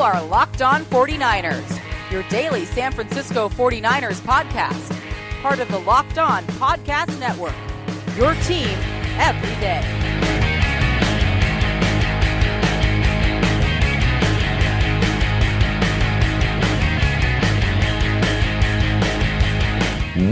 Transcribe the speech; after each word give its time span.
are 0.00 0.24
Locked 0.24 0.62
On 0.62 0.82
49ers, 0.86 2.10
your 2.10 2.22
daily 2.30 2.64
San 2.64 2.90
Francisco 2.90 3.50
49ers 3.50 4.18
podcast, 4.22 4.98
part 5.42 5.60
of 5.60 5.70
the 5.70 5.78
Locked 5.80 6.16
On 6.16 6.42
Podcast 6.44 7.20
Network. 7.20 7.54
Your 8.16 8.32
team 8.46 8.78
every 9.18 9.50
day. 9.60 9.84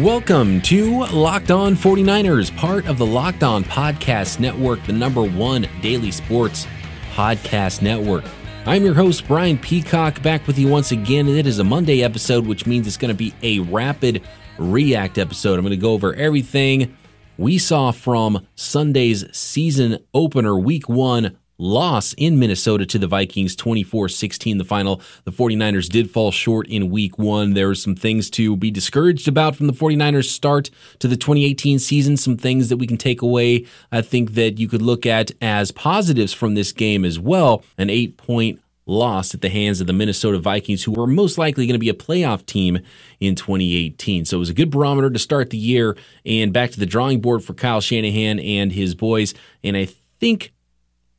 Welcome 0.02 0.62
to 0.62 1.04
Locked 1.06 1.50
On 1.50 1.74
49ers, 1.74 2.56
part 2.56 2.86
of 2.86 2.96
the 2.96 3.04
Locked 3.04 3.42
On 3.42 3.64
Podcast 3.64 4.40
Network, 4.40 4.82
the 4.84 4.94
number 4.94 5.24
one 5.24 5.68
daily 5.82 6.10
sports 6.10 6.66
podcast 7.12 7.82
network. 7.82 8.24
I'm 8.68 8.84
your 8.84 8.92
host, 8.92 9.26
Brian 9.26 9.56
Peacock, 9.56 10.20
back 10.20 10.46
with 10.46 10.58
you 10.58 10.68
once 10.68 10.92
again. 10.92 11.26
And 11.26 11.38
it 11.38 11.46
is 11.46 11.58
a 11.58 11.64
Monday 11.64 12.04
episode, 12.04 12.46
which 12.46 12.66
means 12.66 12.86
it's 12.86 12.98
going 12.98 13.08
to 13.08 13.16
be 13.16 13.32
a 13.42 13.60
rapid 13.60 14.20
react 14.58 15.16
episode. 15.16 15.54
I'm 15.54 15.62
going 15.62 15.70
to 15.70 15.78
go 15.78 15.92
over 15.92 16.12
everything 16.12 16.94
we 17.38 17.56
saw 17.56 17.92
from 17.92 18.46
Sunday's 18.56 19.24
season 19.34 20.04
opener, 20.12 20.54
week 20.58 20.86
one 20.86 21.38
loss 21.58 22.14
in 22.16 22.38
Minnesota 22.38 22.86
to 22.86 22.98
the 22.98 23.06
Vikings 23.06 23.56
24 23.56 24.08
16, 24.08 24.58
the 24.58 24.64
final. 24.64 25.02
The 25.24 25.32
49ers 25.32 25.88
did 25.88 26.10
fall 26.10 26.30
short 26.30 26.68
in 26.68 26.90
week 26.90 27.18
one. 27.18 27.54
There 27.54 27.68
were 27.68 27.74
some 27.74 27.96
things 27.96 28.30
to 28.30 28.56
be 28.56 28.70
discouraged 28.70 29.28
about 29.28 29.56
from 29.56 29.66
the 29.66 29.72
49ers 29.72 30.26
start 30.26 30.70
to 31.00 31.08
the 31.08 31.16
2018 31.16 31.78
season, 31.78 32.16
some 32.16 32.36
things 32.36 32.68
that 32.68 32.76
we 32.76 32.86
can 32.86 32.96
take 32.96 33.22
away. 33.22 33.66
I 33.90 34.02
think 34.02 34.32
that 34.34 34.58
you 34.58 34.68
could 34.68 34.82
look 34.82 35.04
at 35.04 35.32
as 35.40 35.72
positives 35.72 36.32
from 36.32 36.54
this 36.54 36.72
game 36.72 37.04
as 37.04 37.18
well. 37.18 37.64
An 37.76 37.90
eight 37.90 38.16
point 38.16 38.62
loss 38.86 39.34
at 39.34 39.42
the 39.42 39.50
hands 39.50 39.80
of 39.80 39.86
the 39.86 39.92
Minnesota 39.92 40.38
Vikings, 40.38 40.84
who 40.84 40.92
were 40.92 41.06
most 41.06 41.36
likely 41.36 41.66
going 41.66 41.74
to 41.74 41.78
be 41.78 41.90
a 41.90 41.94
playoff 41.94 42.46
team 42.46 42.78
in 43.20 43.34
2018. 43.34 44.24
So 44.24 44.38
it 44.38 44.40
was 44.40 44.48
a 44.48 44.54
good 44.54 44.70
barometer 44.70 45.10
to 45.10 45.18
start 45.18 45.50
the 45.50 45.58
year 45.58 45.96
and 46.24 46.52
back 46.52 46.70
to 46.70 46.80
the 46.80 46.86
drawing 46.86 47.20
board 47.20 47.44
for 47.44 47.52
Kyle 47.52 47.82
Shanahan 47.82 48.38
and 48.40 48.72
his 48.72 48.94
boys. 48.94 49.34
And 49.62 49.76
I 49.76 49.88
think 50.18 50.52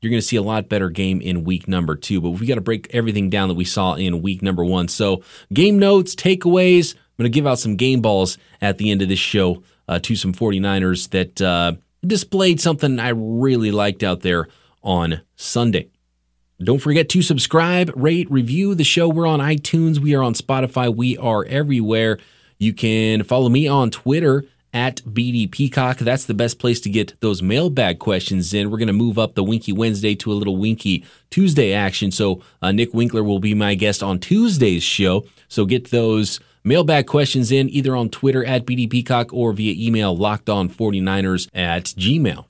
you're 0.02 0.10
going 0.10 0.22
to 0.22 0.26
see 0.26 0.38
a 0.38 0.42
lot 0.42 0.70
better 0.70 0.90
game 0.90 1.22
in 1.22 1.44
week 1.44 1.68
number 1.68 1.96
two. 1.96 2.22
But 2.22 2.32
we've 2.32 2.48
got 2.48 2.56
to 2.56 2.62
break 2.62 2.88
everything 2.94 3.30
down 3.30 3.50
that 3.50 3.56
we 3.56 3.66
saw 3.66 3.96
in 3.96 4.22
week 4.22 4.42
number 4.42 4.64
one. 4.64 4.88
So, 4.88 5.24
game 5.54 5.78
notes, 5.80 6.16
takeaways. 6.16 6.96
I'm 6.96 7.24
going 7.24 7.32
to 7.32 7.36
give 7.36 7.48
out 7.48 7.60
some 7.60 7.76
game 7.76 8.02
balls 8.02 8.38
at 8.62 8.78
the 8.78 8.92
end 8.92 9.02
of 9.02 9.10
this 9.10 9.20
show 9.20 9.62
uh, 9.88 10.00
to 10.00 10.16
some 10.16 10.34
49ers 10.34 11.10
that 11.10 11.42
uh, 11.42 11.74
displayed 12.06 12.62
something 12.62 13.00
I 13.00 13.10
really 13.10 13.72
liked 13.72 14.04
out 14.04 14.22
there 14.22 14.48
on 14.82 15.22
Sunday. 15.36 15.90
Don't 16.62 16.80
forget 16.80 17.08
to 17.10 17.22
subscribe, 17.22 17.92
rate, 17.96 18.30
review 18.30 18.76
the 18.76 18.84
show. 18.84 19.08
We're 19.08 19.28
on 19.28 19.40
iTunes, 19.40 20.00
we 20.00 20.14
are 20.14 20.22
on 20.22 20.34
Spotify, 20.34 20.94
we 20.94 21.18
are 21.18 21.46
everywhere. 21.46 22.20
You 22.58 22.74
can 22.74 23.24
follow 23.24 23.48
me 23.48 23.68
on 23.68 23.92
Twitter 23.92 24.44
at 24.74 24.98
BD 24.98 25.50
Peacock. 25.50 25.98
That's 25.98 26.26
the 26.26 26.34
best 26.34 26.60
place 26.60 26.80
to 26.82 26.90
get 26.90 27.20
those 27.22 27.42
mailbag 27.42 28.00
questions 28.00 28.54
in. 28.54 28.70
We're 28.70 28.78
going 28.78 28.88
to 28.88 28.94
move 28.94 29.18
up 29.18 29.36
the 29.36 29.44
Winky 29.44 29.72
Wednesday 29.72 30.16
to 30.16 30.32
a 30.32 30.34
little 30.34 30.58
Winky 30.58 31.06
Tuesday 31.30 31.74
action. 31.74 32.12
So 32.12 32.42
uh, 32.62 32.72
Nick 32.72 32.94
Winkler 32.94 33.24
will 33.24 33.40
be 33.40 33.54
my 33.54 33.76
guest 33.76 34.04
on 34.04 34.20
Tuesday's 34.20 34.84
show. 34.84 35.26
So 35.48 35.66
get 35.66 35.92
those 35.92 36.40
mailbag 36.64 37.08
questions 37.08 37.52
in 37.52 37.70
either 37.70 37.96
on 37.96 38.10
Twitter 38.10 38.46
at 38.46 38.66
BD 38.66 38.90
Peacock 38.90 39.34
or 39.34 39.54
via 39.54 39.74
email 39.78 40.16
lockedon49ers 40.16 41.50
at 41.54 41.86
gmail. 41.86 42.46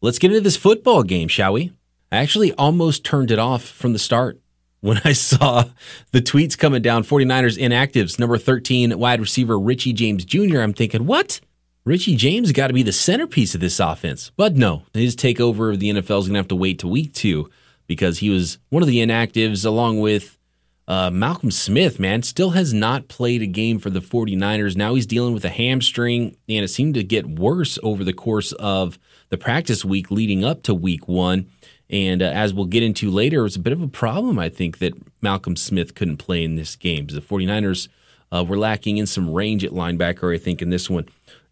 Let's 0.00 0.18
get 0.18 0.30
into 0.30 0.40
this 0.40 0.56
football 0.56 1.02
game, 1.02 1.28
shall 1.28 1.52
we? 1.54 1.72
I 2.12 2.18
actually 2.18 2.52
almost 2.54 3.04
turned 3.04 3.30
it 3.30 3.38
off 3.38 3.62
from 3.62 3.92
the 3.92 3.98
start 3.98 4.40
when 4.80 5.00
I 5.04 5.12
saw 5.12 5.64
the 6.12 6.20
tweets 6.20 6.56
coming 6.56 6.82
down 6.82 7.04
49ers 7.04 7.58
inactives, 7.58 8.18
number 8.18 8.38
13 8.38 8.98
wide 8.98 9.20
receiver 9.20 9.58
Richie 9.58 9.92
James 9.92 10.24
Jr. 10.24 10.60
I'm 10.60 10.72
thinking, 10.72 11.06
what? 11.06 11.40
Richie 11.84 12.16
James 12.16 12.52
got 12.52 12.66
to 12.66 12.74
be 12.74 12.82
the 12.82 12.92
centerpiece 12.92 13.54
of 13.54 13.60
this 13.60 13.80
offense. 13.80 14.30
But 14.36 14.54
no, 14.54 14.82
his 14.92 15.16
takeover 15.16 15.72
of 15.72 15.80
the 15.80 15.90
NFL 15.90 16.20
is 16.20 16.26
going 16.26 16.34
to 16.34 16.38
have 16.38 16.48
to 16.48 16.56
wait 16.56 16.78
to 16.80 16.88
week 16.88 17.14
two 17.14 17.50
because 17.86 18.18
he 18.18 18.30
was 18.30 18.58
one 18.68 18.82
of 18.82 18.88
the 18.88 18.98
inactives 18.98 19.64
along 19.64 20.00
with 20.00 20.38
uh, 20.86 21.08
Malcolm 21.08 21.52
Smith, 21.52 22.00
man, 22.00 22.22
still 22.22 22.50
has 22.50 22.74
not 22.74 23.06
played 23.06 23.42
a 23.42 23.46
game 23.46 23.78
for 23.78 23.90
the 23.90 24.00
49ers. 24.00 24.76
Now 24.76 24.94
he's 24.94 25.06
dealing 25.06 25.34
with 25.34 25.44
a 25.44 25.48
hamstring, 25.48 26.36
and 26.48 26.64
it 26.64 26.68
seemed 26.68 26.94
to 26.94 27.04
get 27.04 27.26
worse 27.26 27.78
over 27.82 28.02
the 28.02 28.12
course 28.12 28.50
of 28.52 28.98
the 29.28 29.38
practice 29.38 29.84
week 29.84 30.10
leading 30.10 30.44
up 30.44 30.64
to 30.64 30.74
week 30.74 31.06
one. 31.06 31.48
And 31.90 32.22
uh, 32.22 32.26
as 32.26 32.54
we'll 32.54 32.66
get 32.66 32.82
into 32.82 33.10
later, 33.10 33.40
it 33.40 33.44
was 33.44 33.56
a 33.56 33.60
bit 33.60 33.72
of 33.72 33.82
a 33.82 33.88
problem, 33.88 34.38
I 34.38 34.48
think, 34.48 34.78
that 34.78 34.94
Malcolm 35.20 35.56
Smith 35.56 35.94
couldn't 35.94 36.18
play 36.18 36.44
in 36.44 36.54
this 36.54 36.76
game. 36.76 37.06
The 37.06 37.20
49ers 37.20 37.88
uh, 38.32 38.44
were 38.44 38.58
lacking 38.58 38.96
in 38.96 39.06
some 39.06 39.32
range 39.32 39.64
at 39.64 39.72
linebacker, 39.72 40.34
I 40.34 40.38
think, 40.38 40.62
in 40.62 40.70
this 40.70 40.88
one. 40.88 41.08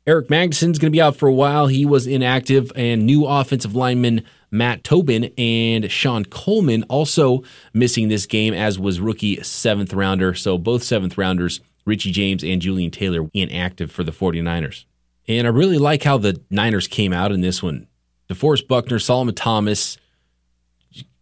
Erik 0.07 0.31
Magnuson's 0.31 0.79
going 0.79 0.91
to 0.91 0.97
be 0.97 1.03
out 1.03 1.17
for 1.17 1.29
a 1.29 1.35
while. 1.35 1.67
He 1.67 1.85
was 1.85 2.07
inactive, 2.07 2.73
and 2.75 3.05
new 3.05 3.27
offensive 3.27 3.75
lineman 3.75 4.25
Matt 4.51 4.83
Tobin 4.83 5.33
and 5.37 5.91
Shon 5.91 6.25
Coleman 6.25 6.85
also 6.85 7.43
missing 7.75 8.09
this 8.09 8.25
game, 8.25 8.55
as 8.55 8.79
was 8.79 9.01
rookie 9.01 9.43
seventh 9.43 9.93
rounder. 9.93 10.35
So 10.35 10.57
both 10.57 10.83
seventh 10.83 11.19
rounders, 11.19 11.61
Richie 11.85 12.13
James 12.13 12.43
and 12.43 12.63
Julian 12.63 12.91
Taylor, 12.91 13.29
inactive 13.35 13.91
for 13.91 14.03
the 14.03 14.13
49ers. 14.13 14.85
And 15.27 15.47
I 15.47 15.51
really 15.51 15.77
like 15.77 16.05
how 16.05 16.17
the 16.17 16.41
Niners 16.51 16.89
came 16.89 17.13
out 17.13 17.33
in 17.33 17.43
this 17.43 17.63
one. 17.63 17.87
DeForest 18.31 18.67
Buckner, 18.67 18.99
Solomon 18.99 19.35
Thomas, 19.35 19.99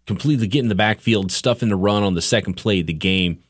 completely 0.07 0.47
get 0.47 0.61
in 0.61 0.69
the 0.69 0.75
backfield, 0.75 1.33
stuff 1.33 1.63
in 1.63 1.69
the 1.69 1.77
run 1.77 2.03
on 2.03 2.15
the 2.15 2.23
second 2.23 2.55
play 2.55 2.81
of 2.81 2.87
the 2.87 2.93
game. 2.93 3.43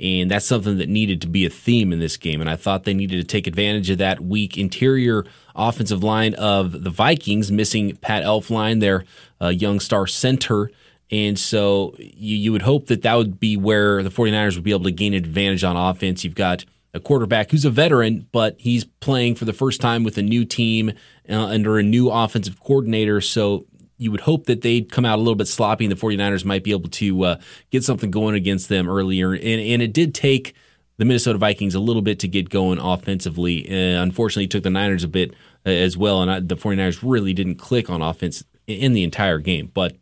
And 0.00 0.28
that's 0.30 0.46
something 0.46 0.78
that 0.78 0.88
needed 0.88 1.20
to 1.20 1.28
be 1.28 1.46
a 1.46 1.50
theme 1.50 1.92
in 1.92 2.00
this 2.00 2.16
game. 2.16 2.40
And 2.40 2.50
I 2.50 2.56
thought 2.56 2.82
they 2.82 2.94
needed 2.94 3.18
to 3.18 3.24
take 3.24 3.46
advantage 3.46 3.90
of 3.90 3.98
that 3.98 4.20
weak 4.20 4.58
interior 4.58 5.24
offensive 5.54 6.02
line 6.02 6.34
of 6.34 6.82
the 6.82 6.90
Vikings, 6.90 7.52
missing 7.52 7.94
Pat 7.96 8.24
Elflein, 8.24 8.80
their 8.80 9.04
uh, 9.40 9.48
young 9.48 9.78
star 9.78 10.08
center. 10.08 10.70
And 11.12 11.38
so 11.38 11.94
you, 11.98 12.36
you 12.36 12.52
would 12.52 12.62
hope 12.62 12.88
that 12.88 13.02
that 13.02 13.14
would 13.14 13.38
be 13.38 13.56
where 13.56 14.02
the 14.02 14.10
49ers 14.10 14.56
would 14.56 14.64
be 14.64 14.72
able 14.72 14.84
to 14.84 14.90
gain 14.90 15.14
advantage 15.14 15.62
on 15.62 15.76
offense. 15.76 16.24
You've 16.24 16.34
got 16.34 16.64
a 16.92 16.98
quarterback 16.98 17.50
who's 17.50 17.64
a 17.64 17.70
veteran, 17.70 18.26
but 18.32 18.56
he's 18.58 18.84
playing 18.84 19.36
for 19.36 19.44
the 19.44 19.52
first 19.52 19.80
time 19.80 20.02
with 20.02 20.18
a 20.18 20.22
new 20.22 20.44
team 20.44 20.92
uh, 21.28 21.34
under 21.34 21.78
a 21.78 21.82
new 21.82 22.10
offensive 22.10 22.58
coordinator. 22.60 23.20
So 23.20 23.66
you 24.04 24.10
would 24.10 24.20
hope 24.20 24.44
that 24.44 24.60
they'd 24.60 24.92
come 24.92 25.06
out 25.06 25.16
a 25.16 25.22
little 25.22 25.34
bit 25.34 25.48
sloppy 25.48 25.86
and 25.86 25.90
the 25.90 25.96
49ers 25.96 26.44
might 26.44 26.62
be 26.62 26.72
able 26.72 26.90
to 26.90 27.24
uh, 27.24 27.40
get 27.70 27.82
something 27.82 28.10
going 28.10 28.34
against 28.34 28.68
them 28.68 28.86
earlier. 28.86 29.32
And, 29.32 29.42
and 29.42 29.80
it 29.80 29.94
did 29.94 30.14
take 30.14 30.54
the 30.98 31.06
Minnesota 31.06 31.38
Vikings 31.38 31.74
a 31.74 31.80
little 31.80 32.02
bit 32.02 32.18
to 32.20 32.28
get 32.28 32.50
going 32.50 32.78
offensively. 32.78 33.66
Uh, 33.66 34.02
unfortunately, 34.02 34.44
it 34.44 34.50
took 34.50 34.62
the 34.62 34.70
Niners 34.70 35.04
a 35.04 35.08
bit 35.08 35.32
uh, 35.64 35.70
as 35.70 35.96
well. 35.96 36.20
And 36.20 36.30
I, 36.30 36.40
the 36.40 36.54
49ers 36.54 37.00
really 37.02 37.32
didn't 37.32 37.56
click 37.56 37.88
on 37.88 38.02
offense 38.02 38.44
in 38.66 38.92
the 38.92 39.04
entire 39.04 39.38
game. 39.38 39.70
But 39.72 39.96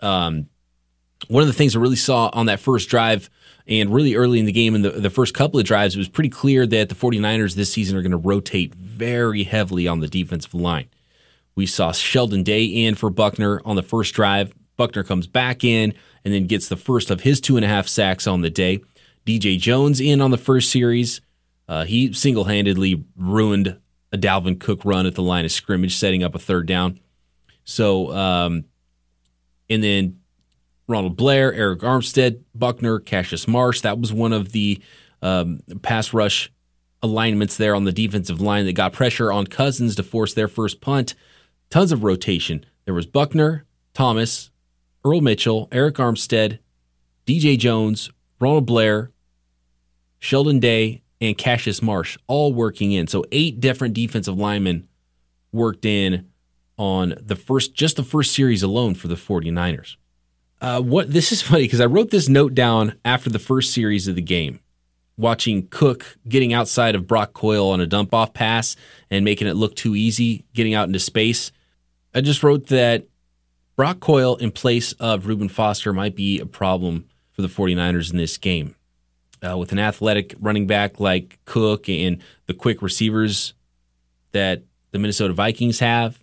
um, 0.00 0.48
one 1.28 1.42
of 1.42 1.46
the 1.46 1.52
things 1.52 1.76
I 1.76 1.78
really 1.78 1.96
saw 1.96 2.30
on 2.32 2.46
that 2.46 2.58
first 2.58 2.88
drive 2.88 3.28
and 3.68 3.92
really 3.92 4.14
early 4.14 4.40
in 4.40 4.46
the 4.46 4.52
game 4.52 4.74
in 4.74 4.80
the, 4.80 4.90
the 4.90 5.10
first 5.10 5.34
couple 5.34 5.60
of 5.60 5.66
drives, 5.66 5.94
it 5.94 5.98
was 5.98 6.08
pretty 6.08 6.30
clear 6.30 6.66
that 6.66 6.88
the 6.88 6.94
49ers 6.94 7.54
this 7.54 7.70
season 7.70 7.98
are 7.98 8.02
going 8.02 8.12
to 8.12 8.16
rotate 8.16 8.74
very 8.74 9.44
heavily 9.44 9.86
on 9.86 10.00
the 10.00 10.08
defensive 10.08 10.54
line. 10.54 10.88
We 11.54 11.66
saw 11.66 11.92
Sheldon 11.92 12.42
Day 12.42 12.64
in 12.64 12.94
for 12.94 13.10
Buckner 13.10 13.60
on 13.64 13.76
the 13.76 13.82
first 13.82 14.14
drive. 14.14 14.54
Buckner 14.76 15.02
comes 15.02 15.26
back 15.26 15.64
in 15.64 15.94
and 16.24 16.32
then 16.32 16.46
gets 16.46 16.68
the 16.68 16.76
first 16.76 17.10
of 17.10 17.20
his 17.20 17.40
two 17.40 17.56
and 17.56 17.64
a 17.64 17.68
half 17.68 17.88
sacks 17.88 18.26
on 18.26 18.40
the 18.40 18.50
day. 18.50 18.80
DJ 19.26 19.58
Jones 19.58 20.00
in 20.00 20.20
on 20.20 20.30
the 20.30 20.38
first 20.38 20.70
series. 20.70 21.20
Uh, 21.68 21.84
he 21.84 22.12
single 22.12 22.44
handedly 22.44 23.04
ruined 23.16 23.78
a 24.12 24.18
Dalvin 24.18 24.58
Cook 24.58 24.84
run 24.84 25.06
at 25.06 25.14
the 25.14 25.22
line 25.22 25.44
of 25.44 25.52
scrimmage, 25.52 25.96
setting 25.96 26.22
up 26.22 26.34
a 26.34 26.38
third 26.38 26.66
down. 26.66 27.00
So, 27.64 28.12
um, 28.12 28.64
and 29.70 29.82
then 29.82 30.18
Ronald 30.88 31.16
Blair, 31.16 31.52
Arik 31.52 31.80
Armstead, 31.80 32.42
Buckner, 32.54 32.98
Cassius 32.98 33.46
Marsh. 33.46 33.80
That 33.80 33.98
was 33.98 34.12
one 34.12 34.32
of 34.32 34.52
the 34.52 34.82
um, 35.22 35.60
pass 35.82 36.12
rush 36.12 36.52
alignments 37.02 37.56
there 37.56 37.74
on 37.74 37.84
the 37.84 37.92
defensive 37.92 38.40
line 38.40 38.66
that 38.66 38.74
got 38.74 38.92
pressure 38.92 39.32
on 39.32 39.46
Cousins 39.46 39.96
to 39.96 40.02
force 40.02 40.34
their 40.34 40.48
first 40.48 40.80
punt 40.80 41.14
tons 41.72 41.90
of 41.90 42.04
rotation. 42.04 42.66
There 42.84 42.92
was 42.92 43.06
Buckner, 43.06 43.64
Thomas, 43.94 44.50
Earl 45.04 45.22
Mitchell, 45.22 45.68
Arik 45.68 45.92
Armstead, 45.92 46.58
DJ 47.26 47.58
Jones, 47.58 48.10
Ronald 48.38 48.66
Blair, 48.66 49.10
Sheldon 50.18 50.60
Day, 50.60 51.02
and 51.20 51.38
Cassius 51.38 51.80
Marsh 51.80 52.18
all 52.26 52.52
working 52.52 52.92
in. 52.92 53.06
So 53.06 53.24
eight 53.32 53.58
different 53.58 53.94
defensive 53.94 54.36
linemen 54.36 54.86
worked 55.50 55.86
in 55.86 56.28
on 56.76 57.14
the 57.18 57.36
first 57.36 57.74
just 57.74 57.96
the 57.96 58.04
first 58.04 58.34
series 58.34 58.62
alone 58.62 58.94
for 58.94 59.08
the 59.08 59.14
49ers. 59.14 59.96
Uh, 60.60 60.80
what 60.80 61.10
this 61.10 61.32
is 61.32 61.40
funny 61.40 61.62
because 61.62 61.80
I 61.80 61.86
wrote 61.86 62.10
this 62.10 62.28
note 62.28 62.54
down 62.54 62.98
after 63.02 63.30
the 63.30 63.38
first 63.38 63.72
series 63.72 64.08
of 64.08 64.14
the 64.14 64.22
game, 64.22 64.60
watching 65.16 65.68
Cook 65.68 66.18
getting 66.28 66.52
outside 66.52 66.94
of 66.94 67.06
Brock 67.06 67.32
Coyle 67.32 67.70
on 67.70 67.80
a 67.80 67.86
dump 67.86 68.12
off 68.12 68.34
pass 68.34 68.76
and 69.10 69.24
making 69.24 69.48
it 69.48 69.56
look 69.56 69.74
too 69.74 69.96
easy, 69.96 70.44
getting 70.52 70.74
out 70.74 70.86
into 70.86 70.98
space. 70.98 71.50
I 72.14 72.20
just 72.20 72.42
wrote 72.42 72.66
that 72.68 73.06
Brock 73.76 74.00
Coyle 74.00 74.36
in 74.36 74.50
place 74.50 74.92
of 74.94 75.26
Reuben 75.26 75.48
Foster 75.48 75.92
might 75.92 76.14
be 76.14 76.38
a 76.38 76.46
problem 76.46 77.08
for 77.30 77.42
the 77.42 77.48
49ers 77.48 78.10
in 78.10 78.18
this 78.18 78.36
game. 78.36 78.76
Uh, 79.44 79.58
with 79.58 79.72
an 79.72 79.78
athletic 79.78 80.36
running 80.38 80.68
back 80.68 81.00
like 81.00 81.40
Cook 81.46 81.88
and 81.88 82.22
the 82.46 82.54
quick 82.54 82.80
receivers 82.80 83.54
that 84.30 84.62
the 84.92 85.00
Minnesota 85.00 85.34
Vikings 85.34 85.80
have, 85.80 86.22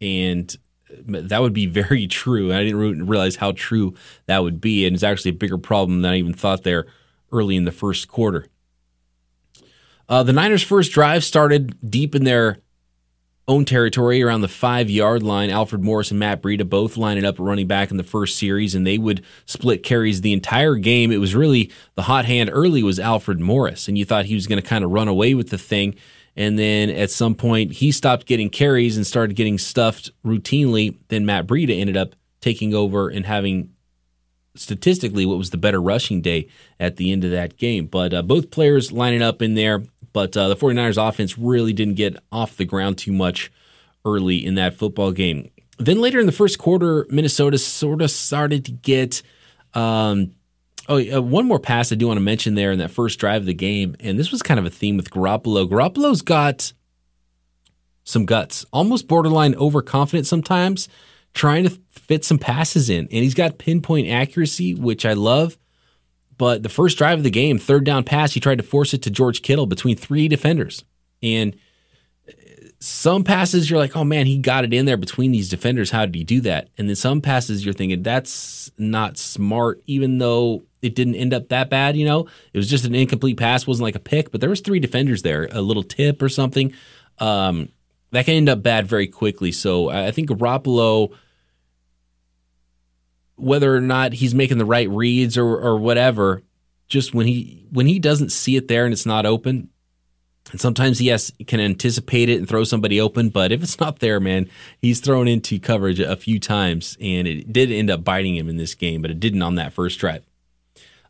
and 0.00 0.56
that 1.00 1.42
would 1.42 1.52
be 1.52 1.66
very 1.82 2.06
true. 2.06 2.52
I 2.52 2.62
didn't 2.62 3.06
realize 3.06 3.36
how 3.36 3.52
true 3.52 3.94
that 4.26 4.44
would 4.44 4.60
be, 4.60 4.86
and 4.86 4.94
it's 4.94 5.02
actually 5.02 5.30
a 5.30 5.34
bigger 5.34 5.58
problem 5.58 6.02
than 6.02 6.12
I 6.12 6.18
even 6.18 6.34
thought 6.34 6.62
there 6.62 6.86
early 7.32 7.56
in 7.56 7.64
the 7.64 7.72
first 7.72 8.06
quarter. 8.06 8.46
Uh, 10.08 10.22
the 10.22 10.32
Niners' 10.32 10.62
first 10.62 10.92
drive 10.92 11.24
started 11.24 11.76
deep 11.90 12.14
in 12.14 12.24
their 12.24 12.58
own 13.46 13.64
territory 13.64 14.22
around 14.22 14.40
the 14.40 14.48
five 14.48 14.88
yard 14.88 15.22
line. 15.22 15.50
Alfred 15.50 15.82
Morris 15.82 16.10
and 16.10 16.20
Matt 16.20 16.42
Breida 16.42 16.68
both 16.68 16.96
lining 16.96 17.24
up 17.24 17.36
running 17.38 17.66
back 17.66 17.90
in 17.90 17.96
the 17.96 18.02
first 18.02 18.38
series, 18.38 18.74
and 18.74 18.86
they 18.86 18.98
would 18.98 19.24
split 19.44 19.82
carries 19.82 20.20
the 20.22 20.32
entire 20.32 20.76
game. 20.76 21.12
It 21.12 21.18
was 21.18 21.34
really 21.34 21.70
the 21.94 22.02
hot 22.02 22.24
hand 22.24 22.50
early 22.52 22.82
was 22.82 22.98
Alfred 22.98 23.40
Morris, 23.40 23.88
and 23.88 23.98
you 23.98 24.04
thought 24.04 24.26
he 24.26 24.34
was 24.34 24.46
going 24.46 24.60
to 24.60 24.66
kind 24.66 24.84
of 24.84 24.90
run 24.90 25.08
away 25.08 25.34
with 25.34 25.50
the 25.50 25.58
thing. 25.58 25.94
And 26.36 26.58
then 26.58 26.90
at 26.90 27.10
some 27.10 27.34
point, 27.34 27.72
he 27.72 27.92
stopped 27.92 28.26
getting 28.26 28.50
carries 28.50 28.96
and 28.96 29.06
started 29.06 29.36
getting 29.36 29.58
stuffed 29.58 30.10
routinely. 30.24 30.96
Then 31.08 31.26
Matt 31.26 31.46
Breida 31.46 31.78
ended 31.78 31.96
up 31.96 32.16
taking 32.40 32.74
over 32.74 33.08
and 33.08 33.24
having 33.24 33.73
statistically 34.56 35.26
what 35.26 35.38
was 35.38 35.50
the 35.50 35.56
better 35.56 35.80
rushing 35.80 36.20
day 36.20 36.48
at 36.78 36.96
the 36.96 37.12
end 37.12 37.24
of 37.24 37.30
that 37.30 37.56
game. 37.56 37.86
But 37.86 38.14
uh, 38.14 38.22
both 38.22 38.50
players 38.50 38.92
lining 38.92 39.22
up 39.22 39.42
in 39.42 39.54
there. 39.54 39.82
But 40.12 40.36
uh, 40.36 40.48
the 40.48 40.56
49ers 40.56 41.08
offense 41.08 41.36
really 41.36 41.72
didn't 41.72 41.94
get 41.94 42.16
off 42.30 42.56
the 42.56 42.64
ground 42.64 42.98
too 42.98 43.12
much 43.12 43.50
early 44.04 44.44
in 44.44 44.54
that 44.54 44.74
football 44.74 45.10
game. 45.10 45.50
Then 45.78 46.00
later 46.00 46.20
in 46.20 46.26
the 46.26 46.32
first 46.32 46.58
quarter, 46.58 47.04
Minnesota 47.10 47.58
sort 47.58 48.00
of 48.00 48.10
started 48.12 48.64
to 48.66 48.70
get 48.70 49.22
um, 49.74 50.32
Oh, 50.88 50.98
uh, 50.98 51.22
one 51.22 51.46
more 51.46 51.58
pass 51.58 51.92
I 51.92 51.94
do 51.94 52.08
want 52.08 52.18
to 52.18 52.22
mention 52.22 52.54
there 52.54 52.70
in 52.70 52.78
that 52.78 52.90
first 52.90 53.18
drive 53.18 53.42
of 53.42 53.46
the 53.46 53.54
game, 53.54 53.96
and 54.00 54.18
this 54.18 54.30
was 54.30 54.42
kind 54.42 54.60
of 54.60 54.66
a 54.66 54.70
theme 54.70 54.96
with 54.96 55.10
Garoppolo. 55.10 55.66
Garoppolo's 55.66 56.20
got 56.20 56.74
some 58.04 58.26
guts, 58.26 58.66
almost 58.70 59.08
borderline 59.08 59.54
overconfident 59.54 60.26
sometimes, 60.26 60.88
trying 61.34 61.64
to 61.64 61.78
fit 61.90 62.24
some 62.24 62.38
passes 62.38 62.88
in, 62.88 63.00
and 63.00 63.10
he's 63.10 63.34
got 63.34 63.58
pinpoint 63.58 64.08
accuracy, 64.08 64.74
which 64.74 65.04
I 65.04 65.12
love. 65.12 65.58
But 66.36 66.62
the 66.62 66.68
first 66.68 66.98
drive 66.98 67.18
of 67.18 67.24
the 67.24 67.30
game, 67.30 67.58
third 67.58 67.84
down 67.84 68.04
pass, 68.04 68.32
he 68.32 68.40
tried 68.40 68.58
to 68.58 68.64
force 68.64 68.94
it 68.94 69.02
to 69.02 69.10
George 69.10 69.42
Kittle 69.42 69.66
between 69.66 69.96
three 69.96 70.28
defenders, 70.28 70.84
and 71.22 71.56
some 72.84 73.24
passes 73.24 73.70
you're 73.70 73.78
like, 73.78 73.96
oh 73.96 74.04
man, 74.04 74.26
he 74.26 74.36
got 74.36 74.62
it 74.62 74.74
in 74.74 74.84
there 74.84 74.98
between 74.98 75.32
these 75.32 75.48
defenders. 75.48 75.90
How 75.90 76.04
did 76.04 76.14
he 76.14 76.22
do 76.22 76.42
that? 76.42 76.68
And 76.76 76.86
then 76.86 76.96
some 76.96 77.22
passes 77.22 77.64
you're 77.64 77.72
thinking 77.72 78.02
that's 78.02 78.70
not 78.76 79.16
smart, 79.16 79.82
even 79.86 80.18
though 80.18 80.64
it 80.82 80.94
didn't 80.94 81.14
end 81.14 81.32
up 81.32 81.48
that 81.48 81.70
bad. 81.70 81.96
You 81.96 82.04
know, 82.04 82.28
it 82.52 82.58
was 82.58 82.68
just 82.68 82.84
an 82.84 82.94
incomplete 82.94 83.38
pass, 83.38 83.66
wasn't 83.66 83.84
like 83.84 83.94
a 83.94 84.00
pick, 84.00 84.30
but 84.30 84.42
there 84.42 84.50
was 84.50 84.60
three 84.60 84.80
defenders 84.80 85.22
there, 85.22 85.48
a 85.50 85.62
little 85.62 85.82
tip 85.82 86.20
or 86.20 86.28
something. 86.28 86.74
Um, 87.18 87.70
that 88.14 88.24
can 88.24 88.34
end 88.34 88.48
up 88.48 88.62
bad 88.62 88.86
very 88.86 89.06
quickly. 89.06 89.52
So 89.52 89.90
I 89.90 90.10
think 90.10 90.28
Garoppolo, 90.28 91.12
whether 93.36 93.74
or 93.74 93.80
not 93.80 94.14
he's 94.14 94.34
making 94.34 94.58
the 94.58 94.64
right 94.64 94.88
reads 94.88 95.36
or 95.36 95.58
or 95.58 95.76
whatever, 95.76 96.42
just 96.88 97.14
when 97.14 97.26
he 97.26 97.66
when 97.70 97.86
he 97.86 97.98
doesn't 97.98 98.30
see 98.30 98.56
it 98.56 98.68
there 98.68 98.84
and 98.84 98.92
it's 98.92 99.06
not 99.06 99.26
open, 99.26 99.68
and 100.52 100.60
sometimes 100.60 100.98
he 100.98 101.08
has, 101.08 101.32
can 101.46 101.58
anticipate 101.60 102.28
it 102.28 102.38
and 102.38 102.48
throw 102.48 102.64
somebody 102.64 103.00
open, 103.00 103.30
but 103.30 103.50
if 103.50 103.62
it's 103.62 103.80
not 103.80 103.98
there, 104.00 104.20
man, 104.20 104.48
he's 104.78 105.00
thrown 105.00 105.26
into 105.26 105.58
coverage 105.58 106.00
a 106.00 106.16
few 106.16 106.38
times, 106.38 106.96
and 107.00 107.26
it 107.26 107.52
did 107.52 107.72
end 107.72 107.90
up 107.90 108.04
biting 108.04 108.36
him 108.36 108.48
in 108.48 108.56
this 108.56 108.74
game, 108.74 109.02
but 109.02 109.10
it 109.10 109.20
didn't 109.20 109.42
on 109.42 109.54
that 109.54 109.72
first 109.72 109.98
drive. 109.98 110.24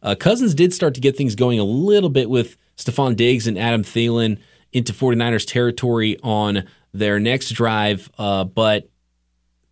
Uh, 0.03 0.15
Cousins 0.15 0.55
did 0.55 0.73
start 0.73 0.95
to 0.95 1.01
get 1.01 1.17
things 1.17 1.35
going 1.35 1.59
a 1.59 1.65
little 1.65 2.11
bit 2.11 2.31
with 2.31 2.57
Stefon 2.77 3.17
Diggs 3.17 3.47
and 3.47 3.59
Adam 3.59 3.83
Thielen 3.83 4.39
into 4.73 4.93
49ers 4.93 5.47
territory 5.47 6.19
on 6.23 6.65
their 6.95 7.21
next 7.21 7.51
drive, 7.51 8.11
uh, 8.19 8.45
but 8.45 8.89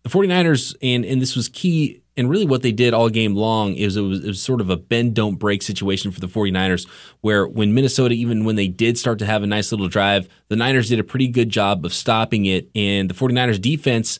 the 0.03 0.09
49ers, 0.09 0.75
and, 0.81 1.05
and 1.05 1.21
this 1.21 1.35
was 1.35 1.49
key 1.49 2.01
and 2.15 2.29
really 2.29 2.45
what 2.45 2.61
they 2.61 2.71
did 2.71 2.93
all 2.93 3.09
game 3.09 3.33
long 3.33 3.73
is 3.73 3.97
it 3.97 4.01
was, 4.01 4.23
it 4.23 4.27
was 4.27 4.41
sort 4.41 4.61
of 4.61 4.69
a 4.69 4.77
bend 4.77 5.15
don't 5.15 5.35
break 5.35 5.63
situation 5.63 6.11
for 6.11 6.19
the 6.19 6.27
49ers 6.27 6.87
where 7.21 7.47
when 7.47 7.73
Minnesota 7.73 8.13
even 8.13 8.45
when 8.45 8.55
they 8.55 8.67
did 8.67 8.99
start 8.99 9.17
to 9.19 9.25
have 9.25 9.41
a 9.41 9.47
nice 9.47 9.71
little 9.71 9.87
drive 9.87 10.27
the 10.49 10.55
Niners 10.55 10.89
did 10.89 10.99
a 10.99 11.03
pretty 11.03 11.27
good 11.27 11.49
job 11.49 11.85
of 11.85 11.93
stopping 11.93 12.45
it 12.45 12.69
and 12.75 13.09
the 13.09 13.15
49ers 13.15 13.59
defense 13.59 14.19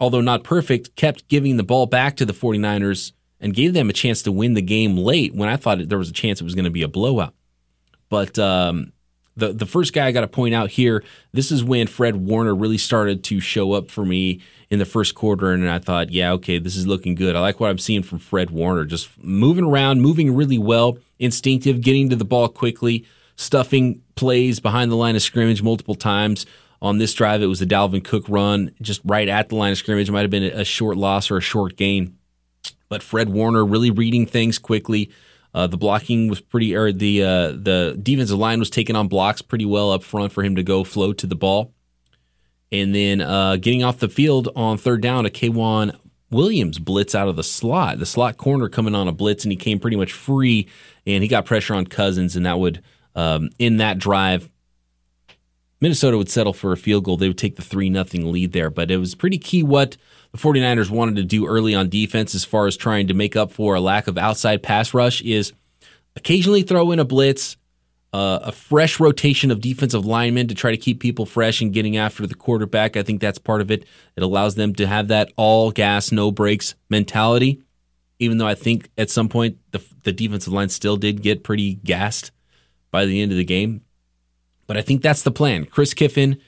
although 0.00 0.20
not 0.20 0.42
perfect 0.42 0.96
kept 0.96 1.28
giving 1.28 1.56
the 1.56 1.62
ball 1.62 1.86
back 1.86 2.16
to 2.16 2.26
the 2.26 2.32
49ers 2.32 3.12
and 3.40 3.54
gave 3.54 3.72
them 3.74 3.88
a 3.88 3.92
chance 3.94 4.22
to 4.22 4.32
win 4.32 4.54
the 4.54 4.62
game 4.62 4.96
late 4.96 5.34
when 5.34 5.48
I 5.48 5.56
thought 5.56 5.88
there 5.88 5.98
was 5.98 6.10
a 6.10 6.14
chance 6.14 6.40
it 6.40 6.44
was 6.44 6.54
going 6.54 6.64
to 6.64 6.70
be 6.70 6.82
a 6.82 6.88
blowout. 6.88 7.34
But 8.08 8.38
um, 8.38 8.92
the 9.40 9.52
the 9.52 9.66
first 9.66 9.92
guy 9.92 10.06
I 10.06 10.12
got 10.12 10.20
to 10.20 10.28
point 10.28 10.54
out 10.54 10.70
here, 10.70 11.02
this 11.32 11.50
is 11.50 11.64
when 11.64 11.86
Fred 11.86 12.16
Warner 12.16 12.54
really 12.54 12.78
started 12.78 13.24
to 13.24 13.40
show 13.40 13.72
up 13.72 13.90
for 13.90 14.04
me 14.04 14.40
in 14.70 14.78
the 14.78 14.84
first 14.84 15.16
quarter, 15.16 15.50
and 15.50 15.68
I 15.68 15.80
thought, 15.80 16.12
yeah, 16.12 16.32
okay, 16.32 16.58
this 16.58 16.76
is 16.76 16.86
looking 16.86 17.16
good. 17.16 17.34
I 17.34 17.40
like 17.40 17.58
what 17.58 17.70
I'm 17.70 17.78
seeing 17.78 18.04
from 18.04 18.20
Fred 18.20 18.50
Warner, 18.50 18.84
just 18.84 19.10
moving 19.22 19.64
around, 19.64 20.00
moving 20.00 20.34
really 20.36 20.58
well, 20.58 20.98
instinctive, 21.18 21.80
getting 21.80 22.08
to 22.10 22.16
the 22.16 22.24
ball 22.24 22.48
quickly, 22.48 23.04
stuffing 23.34 24.02
plays 24.14 24.60
behind 24.60 24.92
the 24.92 24.96
line 24.96 25.16
of 25.16 25.22
scrimmage 25.22 25.62
multiple 25.62 25.96
times. 25.96 26.46
On 26.82 26.98
this 26.98 27.12
drive, 27.12 27.42
it 27.42 27.46
was 27.46 27.60
a 27.60 27.66
Dalvin 27.66 28.04
Cook 28.04 28.24
run, 28.28 28.72
just 28.80 29.00
right 29.04 29.28
at 29.28 29.48
the 29.48 29.56
line 29.56 29.72
of 29.72 29.78
scrimmage. 29.78 30.08
It 30.08 30.12
might 30.12 30.22
have 30.22 30.30
been 30.30 30.44
a 30.44 30.64
short 30.64 30.96
loss 30.96 31.30
or 31.30 31.36
a 31.36 31.42
short 31.42 31.76
gain, 31.76 32.16
but 32.88 33.02
Fred 33.02 33.28
Warner 33.28 33.66
really 33.66 33.90
reading 33.90 34.24
things 34.24 34.58
quickly 34.58 35.10
uh, 35.54 35.66
the 35.66 35.76
blocking 35.76 36.28
was 36.28 36.40
pretty, 36.40 36.74
or 36.74 36.92
the 36.92 37.22
uh, 37.22 37.48
the 37.52 37.98
defensive 38.00 38.38
line 38.38 38.58
was 38.58 38.70
taking 38.70 38.96
on 38.96 39.08
blocks 39.08 39.42
pretty 39.42 39.64
well 39.64 39.90
up 39.90 40.02
front 40.02 40.32
for 40.32 40.44
him 40.44 40.56
to 40.56 40.62
go 40.62 40.84
flow 40.84 41.12
to 41.12 41.26
the 41.26 41.34
ball, 41.34 41.72
and 42.70 42.94
then 42.94 43.20
uh, 43.20 43.56
getting 43.56 43.82
off 43.82 43.98
the 43.98 44.08
field 44.08 44.48
on 44.54 44.78
third 44.78 45.02
down, 45.02 45.26
a 45.26 45.30
K'Waun 45.30 45.96
Williams 46.30 46.78
blitz 46.78 47.14
out 47.14 47.28
of 47.28 47.36
the 47.36 47.42
slot, 47.42 47.98
the 47.98 48.06
slot 48.06 48.36
corner 48.36 48.68
coming 48.68 48.94
on 48.94 49.08
a 49.08 49.12
blitz, 49.12 49.44
and 49.44 49.50
he 49.50 49.56
came 49.56 49.80
pretty 49.80 49.96
much 49.96 50.12
free, 50.12 50.68
and 51.06 51.22
he 51.22 51.28
got 51.28 51.46
pressure 51.46 51.74
on 51.74 51.86
Cousins, 51.86 52.36
and 52.36 52.46
that 52.46 52.58
would 52.58 52.82
um, 53.14 53.50
in 53.58 53.78
that 53.78 53.98
drive. 53.98 54.48
Minnesota 55.80 56.18
would 56.18 56.28
settle 56.28 56.52
for 56.52 56.72
a 56.72 56.76
field 56.76 57.04
goal. 57.04 57.16
They 57.16 57.26
would 57.26 57.38
take 57.38 57.56
the 57.56 57.62
3 57.62 57.88
nothing 57.88 58.30
lead 58.30 58.52
there, 58.52 58.68
but 58.68 58.90
it 58.90 58.98
was 58.98 59.14
pretty 59.14 59.38
key 59.38 59.62
what 59.62 59.96
the 60.32 60.38
49ers 60.38 60.90
wanted 60.90 61.16
to 61.16 61.24
do 61.24 61.46
early 61.46 61.74
on 61.74 61.88
defense 61.88 62.34
as 62.34 62.44
far 62.44 62.66
as 62.66 62.76
trying 62.76 63.08
to 63.08 63.14
make 63.14 63.36
up 63.36 63.50
for 63.50 63.74
a 63.74 63.80
lack 63.80 64.06
of 64.06 64.16
outside 64.16 64.62
pass 64.62 64.94
rush 64.94 65.20
is 65.22 65.52
occasionally 66.16 66.62
throw 66.62 66.92
in 66.92 66.98
a 66.98 67.04
blitz, 67.04 67.56
uh, 68.12 68.40
a 68.42 68.52
fresh 68.52 69.00
rotation 69.00 69.50
of 69.50 69.60
defensive 69.60 70.04
linemen 70.04 70.48
to 70.48 70.54
try 70.54 70.70
to 70.70 70.76
keep 70.76 71.00
people 71.00 71.26
fresh 71.26 71.60
and 71.60 71.72
getting 71.72 71.96
after 71.96 72.26
the 72.26 72.34
quarterback. 72.34 72.96
I 72.96 73.02
think 73.02 73.20
that's 73.20 73.38
part 73.38 73.60
of 73.60 73.70
it. 73.70 73.84
It 74.16 74.22
allows 74.22 74.54
them 74.54 74.74
to 74.74 74.86
have 74.86 75.08
that 75.08 75.32
all 75.36 75.72
gas, 75.72 76.12
no 76.12 76.30
brakes 76.30 76.74
mentality. 76.88 77.62
Even 78.18 78.38
though 78.38 78.46
I 78.46 78.54
think 78.54 78.90
at 78.98 79.10
some 79.10 79.28
point 79.28 79.58
the, 79.70 79.82
the 80.02 80.12
defensive 80.12 80.52
line 80.52 80.68
still 80.68 80.96
did 80.96 81.22
get 81.22 81.42
pretty 81.42 81.74
gassed 81.74 82.32
by 82.90 83.06
the 83.06 83.20
end 83.20 83.32
of 83.32 83.38
the 83.38 83.44
game. 83.44 83.82
But 84.66 84.76
I 84.76 84.82
think 84.82 85.02
that's 85.02 85.22
the 85.22 85.30
plan. 85.30 85.64
Chris 85.64 85.94
Kiffin 85.94 86.38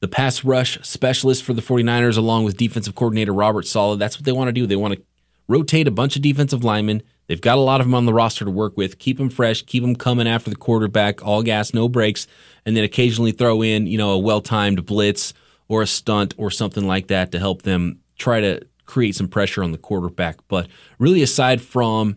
the 0.00 0.08
pass 0.08 0.44
rush 0.44 0.78
specialist 0.82 1.44
for 1.44 1.52
the 1.52 1.62
49ers, 1.62 2.16
along 2.16 2.44
with 2.44 2.56
defensive 2.56 2.94
coordinator 2.94 3.32
Robert 3.32 3.66
Saleh. 3.66 3.98
That's 3.98 4.16
what 4.16 4.24
they 4.24 4.32
want 4.32 4.48
to 4.48 4.52
do. 4.52 4.66
They 4.66 4.76
want 4.76 4.94
to 4.94 5.02
rotate 5.46 5.86
a 5.86 5.90
bunch 5.90 6.16
of 6.16 6.22
defensive 6.22 6.64
linemen. 6.64 7.02
They've 7.26 7.40
got 7.40 7.58
a 7.58 7.60
lot 7.60 7.80
of 7.80 7.86
them 7.86 7.94
on 7.94 8.06
the 8.06 8.14
roster 8.14 8.44
to 8.44 8.50
work 8.50 8.76
with. 8.76 8.98
Keep 8.98 9.18
them 9.18 9.30
fresh. 9.30 9.62
Keep 9.62 9.82
them 9.82 9.94
coming 9.94 10.26
after 10.26 10.50
the 10.50 10.56
quarterback. 10.56 11.24
All 11.24 11.42
gas, 11.42 11.72
no 11.74 11.88
brakes, 11.88 12.26
and 12.66 12.76
then 12.76 12.82
occasionally 12.82 13.32
throw 13.32 13.62
in, 13.62 13.86
you 13.86 13.98
know, 13.98 14.10
a 14.10 14.18
well-timed 14.18 14.84
blitz 14.86 15.32
or 15.68 15.82
a 15.82 15.86
stunt 15.86 16.34
or 16.36 16.50
something 16.50 16.86
like 16.86 17.06
that 17.08 17.30
to 17.32 17.38
help 17.38 17.62
them 17.62 18.00
try 18.18 18.40
to 18.40 18.60
create 18.86 19.14
some 19.14 19.28
pressure 19.28 19.62
on 19.62 19.70
the 19.70 19.78
quarterback. 19.78 20.38
But 20.48 20.68
really, 20.98 21.22
aside 21.22 21.60
from 21.60 22.16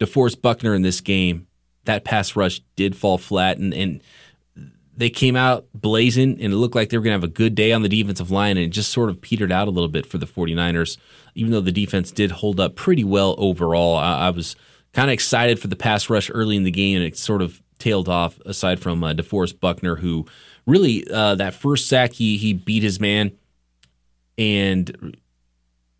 DeForest 0.00 0.42
Buckner 0.42 0.74
in 0.74 0.82
this 0.82 1.00
game, 1.00 1.46
that 1.84 2.04
pass 2.04 2.36
rush 2.36 2.60
did 2.76 2.94
fall 2.96 3.18
flat, 3.18 3.58
and 3.58 3.72
and 3.72 4.02
they 4.96 5.10
came 5.10 5.36
out 5.36 5.66
blazing 5.74 6.32
and 6.40 6.52
it 6.52 6.56
looked 6.56 6.74
like 6.74 6.90
they 6.90 6.98
were 6.98 7.02
going 7.02 7.12
to 7.12 7.20
have 7.20 7.24
a 7.24 7.32
good 7.32 7.54
day 7.54 7.72
on 7.72 7.82
the 7.82 7.88
defensive 7.88 8.30
line 8.30 8.56
and 8.56 8.66
it 8.66 8.70
just 8.70 8.92
sort 8.92 9.08
of 9.08 9.20
petered 9.20 9.52
out 9.52 9.68
a 9.68 9.70
little 9.70 9.88
bit 9.88 10.06
for 10.06 10.18
the 10.18 10.26
49ers 10.26 10.98
even 11.34 11.50
though 11.50 11.60
the 11.60 11.72
defense 11.72 12.10
did 12.10 12.30
hold 12.30 12.60
up 12.60 12.76
pretty 12.76 13.04
well 13.04 13.34
overall. 13.38 13.96
I, 13.96 14.26
I 14.26 14.30
was 14.30 14.54
kind 14.92 15.08
of 15.08 15.14
excited 15.14 15.58
for 15.58 15.68
the 15.68 15.76
pass 15.76 16.10
rush 16.10 16.30
early 16.32 16.56
in 16.56 16.64
the 16.64 16.70
game 16.70 16.96
and 16.98 17.06
it 17.06 17.16
sort 17.16 17.40
of 17.42 17.62
tailed 17.78 18.08
off 18.08 18.38
aside 18.40 18.80
from 18.80 19.02
uh, 19.02 19.12
deforest 19.12 19.58
buckner 19.58 19.96
who 19.96 20.26
really 20.66 21.08
uh, 21.10 21.34
that 21.34 21.54
first 21.54 21.88
sack 21.88 22.12
he 22.12 22.36
he 22.36 22.52
beat 22.52 22.82
his 22.82 23.00
man 23.00 23.32
and 24.38 25.16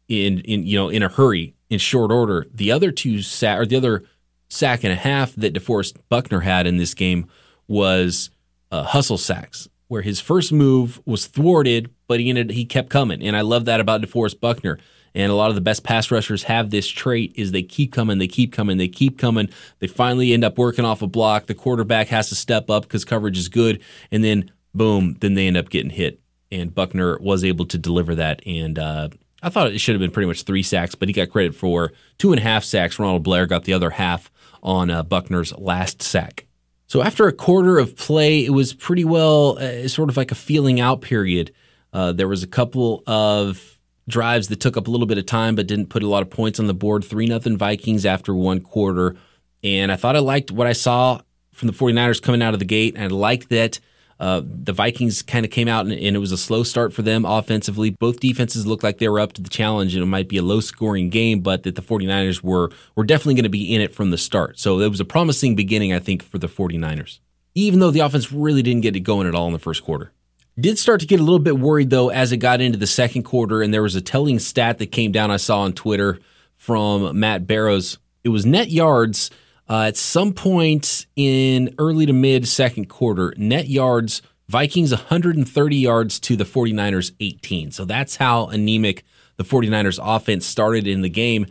in 0.09 0.41
in 0.41 0.65
you 0.65 0.79
know 0.79 0.89
in 0.89 1.03
a 1.03 1.09
hurry 1.09 1.55
in 1.71 1.79
short 1.79 2.13
order. 2.13 2.47
The 2.53 2.71
other 2.71 2.93
two 2.93 3.23
sack 3.23 3.59
or 3.59 3.67
the 3.67 3.77
other 3.77 4.05
sack 4.49 4.85
and 4.85 4.93
a 4.93 4.97
half 4.97 5.35
that 5.37 5.55
deforest 5.55 5.97
buckner 6.09 6.41
had 6.41 6.67
in 6.67 6.77
this 6.77 6.95
game 6.95 7.27
was 7.67 8.31
uh, 8.73 8.83
hustle 8.83 9.19
sacks 9.19 9.69
where 9.87 10.03
his 10.03 10.21
first 10.21 10.53
move 10.53 11.01
was 11.05 11.27
thwarted, 11.27 11.91
but 12.09 12.19
he 12.19 12.31
ended 12.31 12.51
he 12.51 12.65
kept 12.65 12.89
coming, 12.89 13.23
and 13.23 13.37
I 13.37 13.43
love 13.43 13.67
that 13.67 13.79
about 13.79 14.01
DeForest 14.01 14.41
Buckner. 14.41 14.79
And 15.15 15.31
a 15.31 15.35
lot 15.35 15.51
of 15.51 15.55
the 15.55 15.61
best 15.61 15.85
pass 15.85 16.11
rushers 16.11 16.45
have 16.45 16.71
this 16.71 16.89
trait 16.89 17.35
is 17.37 17.53
they 17.53 17.63
keep 17.63 17.93
coming, 17.93 18.17
they 18.17 18.27
keep 18.27 18.51
coming, 18.51 18.79
they 18.79 18.89
keep 18.89 19.19
coming. 19.19 19.51
They 19.79 19.87
finally 19.87 20.33
end 20.33 20.43
up 20.43 20.57
working 20.57 20.87
off 20.87 21.03
a 21.03 21.07
block. 21.07 21.45
The 21.45 21.55
quarterback 21.55 22.09
has 22.09 22.31
to 22.31 22.35
step 22.35 22.71
up 22.71 22.85
because 22.85 23.05
coverage 23.05 23.37
is 23.37 23.51
good, 23.51 23.83
and 24.11 24.25
then 24.25 24.51
boom, 24.75 25.19
then 25.21 25.35
they 25.35 25.47
end 25.47 25.59
up 25.59 25.69
getting 25.69 25.91
hit. 25.91 26.19
And 26.51 26.75
Buckner 26.75 27.19
was 27.19 27.45
able 27.45 27.67
to 27.67 27.77
deliver 27.77 28.15
that. 28.15 28.41
And 28.47 28.79
uh, 28.79 29.11
I 29.43 29.51
thought 29.51 29.71
it 29.71 29.79
should 29.79 29.95
have 29.95 30.01
been 30.01 30.11
pretty 30.11 30.29
much 30.29 30.45
three 30.45 30.63
sacks, 30.63 30.95
but 30.95 31.11
he 31.11 31.13
got 31.13 31.29
credit 31.29 31.55
for 31.55 31.93
two 32.17 32.33
and 32.33 32.41
a 32.41 32.43
half 32.43 32.65
sacks. 32.65 32.99
Ronald 32.99 33.23
Blair 33.23 33.47
got 33.47 33.65
the 33.65 33.75
other 33.75 33.91
half 33.91 34.31
on 34.63 34.89
uh, 34.89 35.03
Buckner's 35.03 35.53
last 35.59 36.01
sack. 36.01 36.47
So 36.93 37.03
after 37.03 37.27
a 37.27 37.33
quarter 37.33 37.79
of 37.79 37.97
play, 37.97 38.45
it 38.45 38.51
was 38.51 38.75
pretty 38.75 39.03
well 39.03 39.57
uh, 39.59 39.89
sort 39.89 40.11
of 40.11 40.19
like 40.19 40.31
a 40.31 40.35
feeling 40.35 40.79
out 40.79 41.01
period. 41.01 41.51
Uh, 41.91 42.13
there 42.13 42.29
was 42.29 42.43
a 42.43 42.47
couple 42.47 43.03
of 43.07 43.81
drives 44.09 44.49
that 44.49 44.61
took 44.61 44.77
up 44.77 44.89
a 44.89 44.91
little 44.91 45.07
bit 45.07 45.17
of 45.17 45.25
time 45.25 45.55
but 45.55 45.67
didn't 45.67 45.87
put 45.87 46.03
a 46.03 46.07
lot 46.07 46.21
of 46.21 46.29
points 46.29 46.61
on 46.61 46.67
the 46.67 46.75
board. 46.75 47.03
3 47.03 47.25
nothing 47.25 47.57
Vikings 47.57 48.05
after 48.05 48.35
one 48.35 48.61
quarter. 48.61 49.17
And 49.65 49.91
I 49.91 49.97
thought 49.97 50.17
I 50.17 50.19
liked 50.19 50.51
what 50.51 50.67
I 50.67 50.75
saw 50.75 51.23
from 51.51 51.69
the 51.69 51.73
49ers 51.73 52.21
coming 52.21 52.43
out 52.43 52.53
of 52.53 52.59
the 52.59 52.67
gate. 52.67 52.95
And 52.95 53.05
I 53.05 53.07
liked 53.07 53.49
that 53.49 53.81
uh, 54.23 54.41
the 54.45 54.73
Vikings 54.73 55.21
kind 55.21 55.45
of 55.45 55.51
came 55.51 55.67
out 55.67 55.85
and, 55.85 55.93
and, 55.93 56.15
it 56.15 56.21
was 56.21 56.31
a 56.31 56.39
slow 56.39 56.63
start 56.63 56.93
for 56.93 57.03
them 57.03 57.25
offensively. 57.25 57.91
Both 57.91 58.21
defenses 58.21 58.65
looked 58.65 58.85
like 58.85 58.99
they 58.99 59.09
were 59.09 59.19
up 59.19 59.33
to 59.33 59.43
the 59.43 59.51
challenge 59.51 59.97
and 59.97 60.03
it 60.05 60.07
might 60.07 60.29
be 60.29 60.37
a 60.37 60.43
low 60.43 60.61
scoring 60.61 61.11
game, 61.11 61.41
but 61.41 61.65
that 61.65 61.75
the 61.75 61.83
49ers 61.83 62.41
were, 62.41 62.71
were 62.95 63.03
definitely 63.03 63.35
going 63.35 63.43
to 63.43 63.51
be 63.51 63.75
in 63.75 63.81
it 63.81 63.93
from 63.93 64.11
the 64.11 64.17
start. 64.17 64.61
So 64.61 64.79
it 64.79 64.89
was 64.89 65.01
a 65.01 65.05
promising 65.05 65.57
beginning, 65.57 65.93
I 65.93 65.99
think, 65.99 66.23
for 66.23 66.39
the 66.39 66.47
49ers, 66.47 67.19
even 67.57 67.81
though 67.81 67.91
the 67.91 67.99
offense 67.99 68.31
really 68.31 68.63
didn't 68.63 68.83
get 68.83 68.95
it 68.95 69.01
going 69.01 69.27
at 69.27 69.35
all 69.35 69.49
in 69.49 69.53
the 69.53 69.59
first 69.59 69.83
quarter. 69.83 70.13
Did 70.57 70.79
start 70.79 71.01
to 71.01 71.07
get 71.07 71.19
a 71.19 71.25
little 71.25 71.41
bit 71.41 71.59
worried 71.59 71.91
though 71.91 72.11
as 72.11 72.31
it 72.31 72.37
got 72.37 72.61
into 72.61 72.79
the 72.79 72.87
second 72.87 73.25
quarter, 73.25 73.61
and 73.61 73.75
there 73.75 73.83
was 73.83 73.97
a 73.97 74.01
telling 74.01 74.39
stat 74.39 74.79
that 74.79 74.93
came 74.93 75.11
down 75.11 75.33
I 75.33 75.37
saw 75.37 75.63
on 75.63 75.73
Twitter 75.73 76.21
from 76.57 77.19
Matt 77.19 77.49
Barrows. 77.49 77.99
It 78.23 78.29
was 78.29 78.47
net 78.47 78.71
yards 78.71 79.33
uh, 79.69 79.83
at 79.83 79.97
some 79.97 80.33
point 80.33 81.07
in 81.17 81.75
early 81.79 82.07
to 82.07 82.13
mid 82.13 82.47
second 82.49 82.89
quarter, 82.89 83.35
net 83.37 83.69
yards, 83.69 84.23
Vikings 84.49 84.91
130 84.91 85.77
yards 85.77 86.21
to 86.21 86.37
the 86.37 86.45
49ers 86.45 87.13
18. 87.21 87.71
So 87.71 87.85
that's 87.85 88.17
how 88.17 88.47
anemic 88.47 89.05
the 89.37 89.45
49ers 89.45 89.99
offense 90.03 90.45
started 90.45 90.87
in 90.87 91.01
the 91.01 91.09
game. 91.09 91.47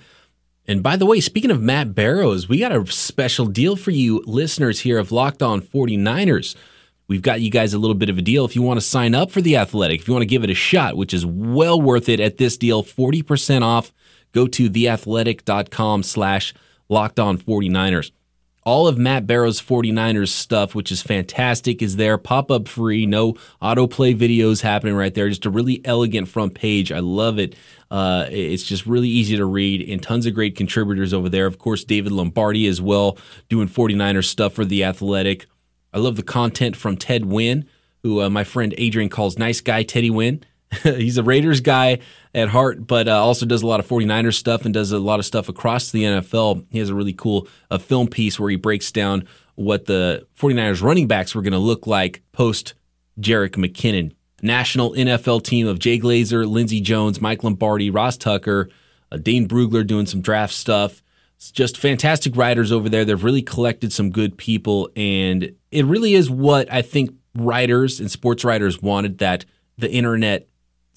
And 0.68 0.84
by 0.84 0.96
the 0.96 1.06
way, 1.06 1.20
speaking 1.20 1.52
of 1.52 1.62
Matt 1.62 1.96
Barrows, 1.96 2.48
we 2.48 2.60
got 2.60 2.72
a 2.72 2.86
special 2.92 3.46
deal 3.48 3.76
for 3.76 3.92
you 3.92 4.24
listeners 4.26 4.82
here 4.82 5.00
of 5.00 5.12
Locked 5.12 5.42
On 5.42 5.62
49ers. 5.62 6.56
We've 7.08 7.22
got 7.22 7.42
you 7.42 7.50
guys 7.50 7.74
a 7.74 7.80
little 7.80 7.96
bit 7.96 8.10
of 8.10 8.18
a 8.18 8.22
deal 8.22 8.46
if 8.46 8.56
you 8.56 8.62
want 8.62 8.80
to 8.80 8.86
sign 8.86 9.14
up 9.16 9.32
for 9.32 9.42
the 9.42 9.58
Athletic, 9.58 10.02
if 10.02 10.08
you 10.08 10.14
want 10.14 10.22
to 10.22 10.28
give 10.28 10.44
it 10.44 10.50
a 10.50 10.56
shot, 10.56 10.96
which 10.96 11.14
is 11.14 11.26
well 11.26 11.82
worth 11.82 12.08
it 12.08 12.20
at 12.20 12.38
this 12.38 12.56
deal, 12.56 12.84
40% 12.84 13.64
off. 13.64 13.92
Go 14.32 14.48
to 14.48 14.70
theathletic.com 14.70 16.04
slash 16.04 16.54
Locked 16.92 17.20
On 17.22 17.38
49ers. 17.38 18.12
All 18.64 18.86
of 18.86 18.98
Matt 18.98 19.26
Barrow's 19.26 19.62
49ers 19.62 20.28
stuff, 20.28 20.76
which 20.76 20.92
is 20.92 21.02
fantastic, 21.02 21.82
is 21.82 21.96
there. 21.96 22.18
Pop 22.20 22.52
up 22.52 22.68
free, 22.68 23.08
no 23.08 23.34
autoplay 23.62 24.16
videos 24.16 24.62
happening 24.62 24.94
right 24.94 25.16
there. 25.16 25.30
Just 25.30 25.46
a 25.46 25.50
really 25.50 25.82
elegant 25.86 26.28
front 26.28 26.54
page. 26.54 26.92
I 26.92 27.00
love 27.00 27.40
it. 27.40 27.56
Uh, 27.90 28.28
it's 28.30 28.64
just 28.64 28.86
really 28.86 29.08
easy 29.08 29.36
to 29.38 29.46
read 29.46 29.90
and 29.90 30.04
tons 30.04 30.26
of 30.26 30.36
great 30.36 30.56
contributors 30.56 31.14
over 31.14 31.30
there. 31.30 31.48
Of 31.48 31.58
course, 31.58 31.84
David 31.86 32.12
Lombardi 32.12 32.68
as 32.68 32.82
well, 32.82 33.18
doing 33.50 33.68
49ers 33.68 34.26
stuff 34.26 34.54
for 34.54 34.66
The 34.66 34.84
Athletic. 34.84 35.48
I 35.94 35.98
love 35.98 36.18
the 36.18 36.24
content 36.24 36.76
from 36.76 36.98
Ted 36.98 37.24
Nguyen, 37.24 37.66
who 38.04 38.22
uh, 38.22 38.30
my 38.30 38.44
friend 38.44 38.76
Adrian 38.78 39.10
calls 39.10 39.40
Nice 39.40 39.62
Guy 39.62 39.84
Teddy 39.84 40.12
Nguyen. 40.12 40.44
he's 40.84 41.18
a 41.18 41.24
Raiders 41.24 41.60
guy 41.60 42.00
at 42.34 42.50
heart, 42.50 42.88
but 42.88 43.08
uh, 43.08 43.22
also 43.24 43.46
does 43.46 43.62
a 43.62 43.68
lot 43.68 43.80
of 43.80 43.88
49ers 43.88 44.36
stuff 44.36 44.66
and 44.66 44.74
does 44.74 44.92
a 44.92 45.00
lot 45.00 45.20
of 45.20 45.26
stuff 45.26 45.50
across 45.50 45.92
the 45.92 46.04
NFL. 46.04 46.66
He 46.70 46.80
has 46.80 46.90
a 46.90 46.96
really 46.96 47.14
cool 47.14 47.48
uh, 47.70 47.78
film 47.78 48.08
piece 48.08 48.40
where 48.40 48.50
he 48.50 48.56
breaks 48.56 48.92
down 48.92 49.28
what 49.56 49.86
the 49.86 50.26
49ers 50.40 50.82
running 50.82 51.08
backs 51.08 51.36
were 51.36 51.42
going 51.42 51.54
to 51.54 51.60
look 51.60 51.88
like 51.88 52.22
post 52.32 52.74
Jerick 53.20 53.56
McKinnon. 53.56 54.14
National 54.42 54.94
NFL 54.94 55.44
team 55.44 55.68
of 55.68 55.78
Jay 55.78 56.00
Glazer, 56.00 56.50
Lindsay 56.50 56.82
Jones, 56.82 57.22
Mike 57.22 57.44
Lombardi, 57.44 57.92
Ross 57.92 58.18
Tucker, 58.18 58.70
uh, 59.12 59.18
Dane 59.18 59.48
Brugler 59.48 59.86
doing 59.86 60.06
some 60.08 60.22
draft 60.22 60.54
stuff. 60.54 61.04
It's 61.36 61.52
just 61.52 61.78
fantastic 61.78 62.36
writers 62.36 62.72
over 62.72 62.90
there. 62.90 63.04
They've 63.06 63.24
really 63.24 63.42
collected 63.42 63.92
some 63.92 64.10
good 64.10 64.38
people, 64.38 64.90
and 64.96 65.54
it 65.70 65.86
really 65.86 66.14
is 66.14 66.30
what 66.30 66.72
I 66.72 66.82
think 66.82 67.16
writers 67.36 68.00
and 68.00 68.10
sports 68.10 68.44
writers 68.44 68.82
wanted 68.82 69.20
that 69.20 69.46
the 69.78 69.92
internet 69.92 70.48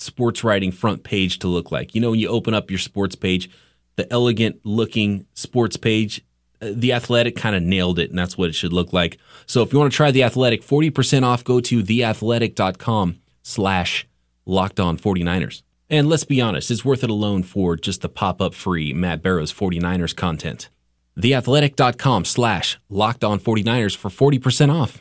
sports 0.04 0.44
writing 0.44 0.70
front 0.70 1.02
page 1.02 1.38
to 1.40 1.48
look 1.48 1.72
like. 1.72 1.94
You 1.94 2.00
know, 2.00 2.10
when 2.10 2.20
you 2.20 2.28
open 2.28 2.54
up 2.54 2.70
your 2.70 2.78
sports 2.78 3.14
page, 3.14 3.50
the 3.96 4.10
elegant 4.12 4.60
looking 4.64 5.26
sports 5.34 5.76
page, 5.76 6.24
uh, 6.60 6.70
the 6.72 6.92
athletic 6.92 7.36
kind 7.36 7.56
of 7.56 7.62
nailed 7.62 7.98
it, 7.98 8.10
and 8.10 8.18
that's 8.18 8.38
what 8.38 8.48
it 8.48 8.54
should 8.54 8.72
look 8.72 8.92
like. 8.92 9.18
So 9.46 9.62
if 9.62 9.72
you 9.72 9.78
want 9.78 9.92
to 9.92 9.96
try 9.96 10.10
the 10.10 10.22
athletic, 10.22 10.62
40% 10.62 11.24
off, 11.24 11.44
go 11.44 11.60
to 11.60 11.82
theathletic.com 11.82 13.20
slash 13.42 14.06
locked 14.46 14.80
on 14.80 14.98
49ers. 14.98 15.62
And 15.90 16.08
let's 16.08 16.24
be 16.24 16.40
honest, 16.40 16.70
it's 16.70 16.84
worth 16.84 17.04
it 17.04 17.10
alone 17.10 17.42
for 17.42 17.76
just 17.76 18.00
the 18.00 18.08
pop 18.08 18.40
up 18.40 18.54
free 18.54 18.92
Matt 18.92 19.22
Barrows 19.22 19.52
49ers 19.52 20.16
content. 20.16 20.68
Theathletic.com 21.18 22.24
slash 22.24 22.78
locked 22.88 23.22
on 23.22 23.38
49ers 23.38 23.96
for 23.96 24.08
40% 24.08 24.74
off. 24.74 25.00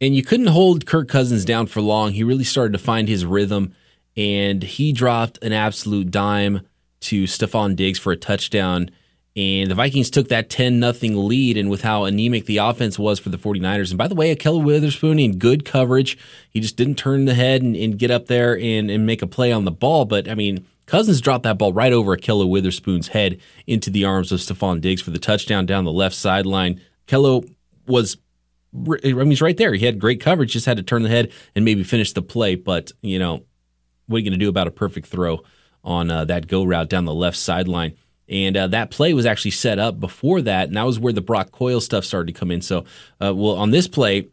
And 0.00 0.14
you 0.14 0.22
couldn't 0.22 0.48
hold 0.48 0.86
Kirk 0.86 1.08
Cousins 1.08 1.44
down 1.44 1.66
for 1.66 1.80
long. 1.80 2.12
He 2.12 2.24
really 2.24 2.44
started 2.44 2.72
to 2.72 2.78
find 2.78 3.08
his 3.08 3.24
rhythm, 3.24 3.74
and 4.16 4.62
he 4.62 4.92
dropped 4.92 5.42
an 5.42 5.52
absolute 5.52 6.10
dime 6.10 6.62
to 7.00 7.24
Stefon 7.24 7.76
Diggs 7.76 7.98
for 7.98 8.12
a 8.12 8.16
touchdown. 8.16 8.90
And 9.36 9.68
the 9.68 9.74
Vikings 9.74 10.10
took 10.10 10.28
that 10.28 10.48
10 10.48 10.78
nothing 10.78 11.26
lead, 11.26 11.56
and 11.56 11.68
with 11.68 11.82
how 11.82 12.04
anemic 12.04 12.46
the 12.46 12.58
offense 12.58 13.00
was 13.00 13.18
for 13.18 13.30
the 13.30 13.36
49ers. 13.36 13.90
And 13.90 13.98
by 13.98 14.06
the 14.06 14.14
way, 14.14 14.34
Ahkello 14.34 14.62
Witherspoon 14.62 15.18
in 15.18 15.38
good 15.38 15.64
coverage. 15.64 16.16
He 16.50 16.60
just 16.60 16.76
didn't 16.76 16.94
turn 16.94 17.24
the 17.24 17.34
head 17.34 17.60
and, 17.60 17.74
and 17.74 17.98
get 17.98 18.12
up 18.12 18.26
there 18.26 18.56
and, 18.56 18.90
and 18.90 19.04
make 19.04 19.22
a 19.22 19.26
play 19.26 19.50
on 19.50 19.64
the 19.64 19.72
ball. 19.72 20.04
But 20.04 20.28
I 20.28 20.36
mean, 20.36 20.64
Cousins 20.86 21.20
dropped 21.20 21.42
that 21.44 21.58
ball 21.58 21.72
right 21.72 21.92
over 21.92 22.16
Ahkello 22.16 22.48
Witherspoon's 22.48 23.08
head 23.08 23.40
into 23.66 23.90
the 23.90 24.04
arms 24.04 24.30
of 24.30 24.38
Stefon 24.38 24.80
Diggs 24.80 25.02
for 25.02 25.10
the 25.10 25.18
touchdown 25.18 25.66
down 25.66 25.84
the 25.84 25.92
left 25.92 26.14
sideline. 26.14 26.80
Kello 27.08 27.50
was 27.88 28.16
I 28.74 29.12
mean, 29.12 29.30
he's 29.30 29.42
right 29.42 29.56
there. 29.56 29.74
He 29.74 29.86
had 29.86 30.00
great 30.00 30.20
coverage, 30.20 30.52
just 30.52 30.66
had 30.66 30.76
to 30.78 30.82
turn 30.82 31.02
the 31.02 31.08
head 31.08 31.32
and 31.54 31.64
maybe 31.64 31.84
finish 31.84 32.12
the 32.12 32.22
play. 32.22 32.56
But, 32.56 32.90
you 33.02 33.20
know, 33.20 33.44
what 34.06 34.16
are 34.16 34.20
you 34.20 34.30
going 34.30 34.38
to 34.38 34.44
do 34.44 34.48
about 34.48 34.66
a 34.66 34.72
perfect 34.72 35.06
throw 35.06 35.42
on 35.82 36.10
uh, 36.10 36.24
that 36.24 36.46
go 36.46 36.64
route 36.64 36.88
down 36.88 37.04
the 37.04 37.14
left 37.14 37.36
sideline? 37.36 37.96
And 38.28 38.56
uh, 38.56 38.66
that 38.68 38.90
play 38.90 39.12
was 39.12 39.26
actually 39.26 39.50
set 39.50 39.78
up 39.78 40.00
before 40.00 40.40
that. 40.42 40.68
And 40.68 40.76
that 40.76 40.84
was 40.84 40.98
where 40.98 41.12
the 41.12 41.20
Brock 41.20 41.50
Coyle 41.50 41.80
stuff 41.80 42.04
started 42.04 42.32
to 42.32 42.38
come 42.38 42.50
in. 42.50 42.62
So, 42.62 42.84
uh, 43.20 43.34
well, 43.34 43.54
on 43.56 43.70
this 43.70 43.86
play, 43.86 44.28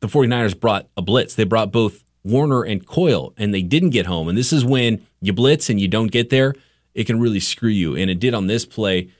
the 0.00 0.06
49ers 0.06 0.58
brought 0.58 0.88
a 0.96 1.02
blitz. 1.02 1.34
They 1.34 1.44
brought 1.44 1.72
both 1.72 2.04
Warner 2.24 2.62
and 2.62 2.86
Coyle, 2.86 3.34
and 3.36 3.52
they 3.52 3.62
didn't 3.62 3.90
get 3.90 4.06
home. 4.06 4.28
And 4.28 4.38
this 4.38 4.52
is 4.52 4.64
when 4.64 5.04
you 5.20 5.32
blitz 5.32 5.70
and 5.70 5.80
you 5.80 5.88
don't 5.88 6.10
get 6.10 6.30
there, 6.30 6.54
it 6.94 7.04
can 7.04 7.20
really 7.20 7.40
screw 7.40 7.70
you. 7.70 7.96
And 7.96 8.10
it 8.10 8.20
did 8.20 8.34
on 8.34 8.46
this 8.46 8.64
play. 8.64 9.10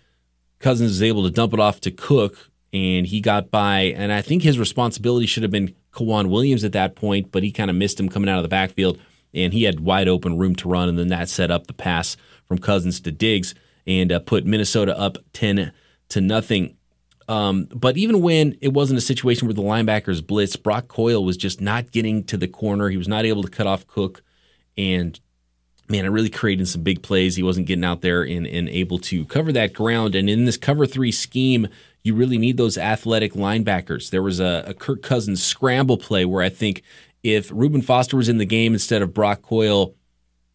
Cousins 0.59 0.91
was 0.91 1.03
able 1.03 1.25
to 1.25 1.31
dump 1.31 1.53
it 1.53 1.61
off 1.61 1.81
to 1.81 1.91
Cook, 1.91 2.51
and 2.73 3.07
he 3.07 3.21
got 3.21 3.51
by. 3.51 3.81
And 3.81 4.13
I 4.13 4.23
think 4.23 4.43
his 4.43 4.59
responsibility 4.59 5.27
should 5.27 5.43
have 5.43 5.51
been 5.51 5.75
K'Waun 5.93 6.31
Williams 6.31 6.65
at 6.65 6.73
that 6.73 6.95
point, 6.95 7.33
but 7.33 7.43
he 7.43 7.51
kind 7.51 7.71
of 7.71 7.77
missed 7.77 7.99
him 7.99 8.09
coming 8.09 8.29
out 8.29 8.39
of 8.39 8.43
the 8.45 8.49
backfield, 8.49 8.99
and 9.35 9.53
he 9.53 9.65
had 9.65 9.81
wide 9.81 10.09
open 10.09 10.39
room 10.39 10.55
to 10.57 10.69
run. 10.69 10.89
And 10.89 10.99
then 10.99 11.09
that 11.09 11.29
set 11.29 11.51
up 11.51 11.67
the 11.67 11.73
pass 11.73 12.17
from 12.47 12.59
Cousins 12.59 13.01
to 13.01 13.13
Diggs 13.13 13.55
and 13.87 14.13
uh, 14.13 14.21
put 14.21 14.45
Minnesota 14.45 14.99
up 14.99 15.19
ten 15.33 15.73
to 16.09 16.21
nothing. 16.21 16.77
Um, 17.29 17.69
but 17.75 17.97
even 17.97 18.21
when 18.21 18.59
it 18.61 18.73
wasn't 18.73 18.99
a 18.99 19.03
situation 19.03 19.47
where 19.47 19.55
the 19.55 19.63
linebackers 19.63 20.27
blitz, 20.27 20.57
Brock 20.57 20.89
Coyle 20.89 21.25
was 21.25 21.37
just 21.37 21.61
not 21.61 21.93
getting 21.93 22.25
to 22.25 22.37
the 22.37 22.49
corner. 22.49 22.89
He 22.89 22.97
was 22.97 23.09
not 23.09 23.25
able 23.25 23.43
to 23.43 23.49
cut 23.49 23.67
off 23.67 23.87
Cook, 23.87 24.23
and 24.77 25.19
man, 25.89 26.05
it 26.05 26.09
really 26.09 26.31
created 26.31 26.69
some 26.69 26.83
big 26.83 27.03
plays. 27.03 27.37
He 27.37 27.43
wasn't 27.43 27.67
getting 27.67 27.85
out 27.85 28.01
there 28.01 28.23
and, 28.23 28.47
and 28.47 28.69
able 28.69 28.99
to 28.99 29.25
cover 29.27 29.53
that 29.53 29.73
ground. 29.73 30.15
And 30.15 30.29
in 30.29 30.45
this 30.47 30.57
cover 30.57 30.87
three 30.87 31.13
scheme, 31.13 31.69
you 32.03 32.15
really 32.15 32.39
need 32.39 32.57
those 32.57 32.77
athletic 32.77 33.35
linebackers. 33.35 34.11
There 34.11 34.23
was 34.23 34.41
a, 34.41 34.65
a 34.67 34.75
Kirk 34.75 35.03
Cousins 35.03 35.43
scramble 35.43 35.99
play 35.99 36.25
where 36.25 36.43
I 36.43 36.49
think 36.49 36.83
if 37.23 37.51
Reuben 37.53 37.83
Foster 37.83 38.17
was 38.17 38.29
in 38.29 38.39
the 38.39 38.45
game 38.45 38.73
instead 38.73 39.03
of 39.03 39.15
Brock 39.15 39.43
Coyle, 39.43 39.95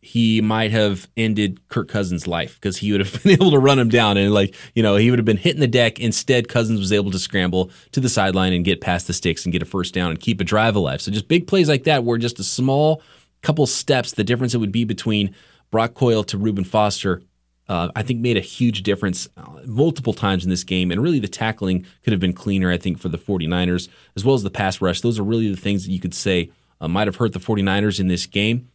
he 0.02 0.42
might 0.42 0.72
have 0.72 1.08
ended 1.18 1.68
Kirk 1.70 1.90
Cousins' 1.90 2.28
life 2.28 2.56
because 2.56 2.78
he 2.78 2.92
would 2.92 3.02
have 3.02 3.24
been 3.24 3.34
able 3.34 3.52
to 3.52 3.60
run 3.60 3.80
him 3.80 3.90
down 3.90 4.18
and 4.18 4.34
like 4.34 4.54
you 4.76 4.84
know 4.84 4.96
he 4.96 5.10
would 5.10 5.20
have 5.20 5.26
been 5.26 5.38
hitting 5.38 5.60
the 5.60 5.68
deck. 5.68 6.00
Instead, 6.00 6.48
Cousins 6.50 6.80
was 6.80 6.94
able 6.94 7.12
to 7.12 7.20
scramble 7.20 7.72
to 7.92 8.00
the 8.00 8.10
sideline 8.10 8.54
and 8.54 8.66
get 8.66 8.82
past 8.82 9.08
the 9.08 9.14
sticks 9.14 9.46
and 9.46 9.54
get 9.54 9.62
a 9.62 9.66
first 9.66 9.94
down 9.94 10.12
and 10.12 10.20
keep 10.20 10.40
a 10.40 10.44
drive 10.44 10.76
alive. 10.76 11.02
So 11.02 11.12
just 11.12 11.28
big 11.28 11.48
plays 11.48 11.70
like 11.70 11.84
that, 11.86 12.04
where 12.04 12.18
just 12.18 12.40
a 12.40 12.44
small 12.44 13.02
couple 13.42 13.66
steps, 13.68 14.14
the 14.14 14.24
difference 14.24 14.54
it 14.54 14.60
would 14.60 14.72
be 14.72 14.84
between 14.84 15.34
Brock 15.72 15.94
Coyle 15.94 16.24
to 16.26 16.38
Reuben 16.38 16.64
Foster 16.64 17.22
uh, 17.70 17.90
I 17.96 18.04
think 18.04 18.22
made 18.22 18.38
a 18.38 18.42
huge 18.42 18.84
difference 18.84 19.28
uh, 19.36 19.60
multiple 19.66 20.14
times 20.14 20.44
in 20.44 20.50
this 20.50 20.64
game. 20.64 20.92
And 20.92 21.02
really, 21.02 21.20
the 21.20 21.28
tackling 21.28 21.86
could 22.04 22.14
have 22.14 22.20
been 22.20 22.34
cleaner, 22.34 22.72
I 22.72 22.78
think, 22.78 23.00
for 23.00 23.10
the 23.10 23.18
49ers, 23.18 23.90
as 24.16 24.24
well 24.24 24.36
as 24.36 24.44
the 24.44 24.50
pass 24.50 24.82
rush. 24.82 25.02
Those 25.02 25.20
are 25.20 25.24
really 25.24 25.50
the 25.50 25.58
things 25.58 25.86
that 25.86 25.92
you 25.92 26.00
could 26.00 26.14
say 26.14 26.50
uh, 26.80 26.88
might 26.88 27.08
have 27.08 27.18
hurt 27.18 27.34
the 27.34 27.40
49ers 27.40 28.00
in 28.00 28.08
this 28.08 28.26
game. 28.26 28.70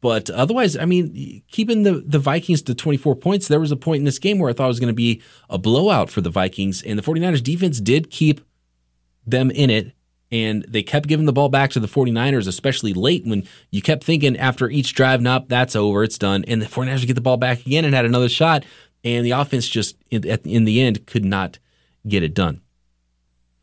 But 0.00 0.30
otherwise, 0.30 0.76
I 0.76 0.86
mean, 0.86 1.42
keeping 1.48 1.82
the, 1.82 2.02
the 2.06 2.18
Vikings 2.18 2.62
to 2.62 2.74
24 2.74 3.16
points, 3.16 3.48
there 3.48 3.60
was 3.60 3.70
a 3.70 3.76
point 3.76 3.98
in 3.98 4.04
this 4.04 4.18
game 4.18 4.38
where 4.38 4.48
I 4.48 4.54
thought 4.54 4.64
it 4.64 4.68
was 4.68 4.80
going 4.80 4.88
to 4.88 4.94
be 4.94 5.22
a 5.50 5.58
blowout 5.58 6.08
for 6.08 6.22
the 6.22 6.30
Vikings, 6.30 6.82
and 6.82 6.98
the 6.98 7.02
49ers 7.02 7.42
defense 7.42 7.80
did 7.80 8.10
keep 8.10 8.40
them 9.26 9.50
in 9.50 9.68
it 9.68 9.94
and 10.32 10.64
they 10.68 10.82
kept 10.82 11.08
giving 11.08 11.26
the 11.26 11.32
ball 11.32 11.48
back 11.48 11.70
to 11.70 11.80
the 11.80 11.88
49ers, 11.88 12.46
especially 12.46 12.94
late 12.94 13.26
when 13.26 13.46
you 13.70 13.82
kept 13.82 14.04
thinking 14.04 14.36
after 14.36 14.70
each 14.70 14.94
drive, 14.94 15.20
nope, 15.20 15.46
that's 15.48 15.74
over, 15.74 16.04
it's 16.04 16.18
done. 16.18 16.44
And 16.46 16.62
the 16.62 16.66
49ers 16.66 17.06
get 17.06 17.14
the 17.14 17.20
ball 17.20 17.36
back 17.36 17.66
again 17.66 17.84
and 17.84 17.94
had 17.94 18.04
another 18.04 18.28
shot, 18.28 18.64
and 19.02 19.26
the 19.26 19.32
offense 19.32 19.68
just, 19.68 19.96
in, 20.10 20.24
in 20.24 20.64
the 20.64 20.80
end, 20.80 21.06
could 21.06 21.24
not 21.24 21.58
get 22.06 22.22
it 22.22 22.34
done. 22.34 22.60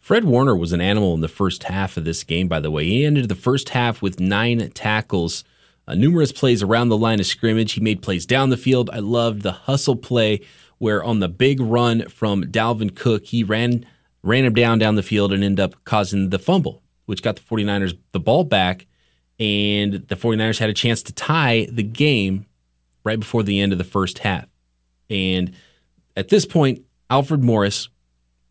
Fred 0.07 0.23
Warner 0.23 0.55
was 0.55 0.71
an 0.71 0.79
animal 0.79 1.13
in 1.15 1.19
the 1.19 1.27
first 1.27 1.63
half 1.63 1.97
of 1.97 2.05
this 2.05 2.23
game, 2.23 2.47
by 2.47 2.61
the 2.61 2.71
way. 2.71 2.85
He 2.85 3.03
ended 3.03 3.27
the 3.27 3.35
first 3.35 3.67
half 3.67 4.01
with 4.01 4.21
nine 4.21 4.71
tackles, 4.71 5.43
uh, 5.85 5.95
numerous 5.95 6.31
plays 6.31 6.63
around 6.63 6.87
the 6.87 6.97
line 6.97 7.19
of 7.19 7.25
scrimmage. 7.25 7.73
He 7.73 7.81
made 7.81 8.01
plays 8.01 8.25
down 8.25 8.49
the 8.49 8.55
field. 8.55 8.89
I 8.93 8.99
loved 8.99 9.41
the 9.41 9.51
hustle 9.51 9.97
play 9.97 10.39
where 10.77 11.03
on 11.03 11.19
the 11.19 11.27
big 11.27 11.59
run 11.59 12.07
from 12.07 12.45
Dalvin 12.45 12.95
Cook, 12.95 13.25
he 13.25 13.43
ran 13.43 13.85
ran 14.23 14.45
him 14.45 14.53
down 14.53 14.79
down 14.79 14.95
the 14.95 15.03
field 15.03 15.33
and 15.33 15.43
ended 15.43 15.59
up 15.59 15.83
causing 15.83 16.29
the 16.29 16.39
fumble, 16.39 16.81
which 17.05 17.21
got 17.21 17.35
the 17.35 17.41
49ers 17.41 17.97
the 18.13 18.21
ball 18.21 18.45
back. 18.45 18.85
And 19.41 20.07
the 20.07 20.15
49ers 20.15 20.59
had 20.59 20.69
a 20.69 20.73
chance 20.73 21.03
to 21.03 21.11
tie 21.11 21.67
the 21.69 21.83
game 21.83 22.45
right 23.03 23.19
before 23.19 23.43
the 23.43 23.59
end 23.59 23.73
of 23.73 23.77
the 23.77 23.83
first 23.83 24.19
half. 24.19 24.47
And 25.09 25.51
at 26.15 26.29
this 26.29 26.45
point, 26.45 26.85
Alfred 27.09 27.43
Morris 27.43 27.89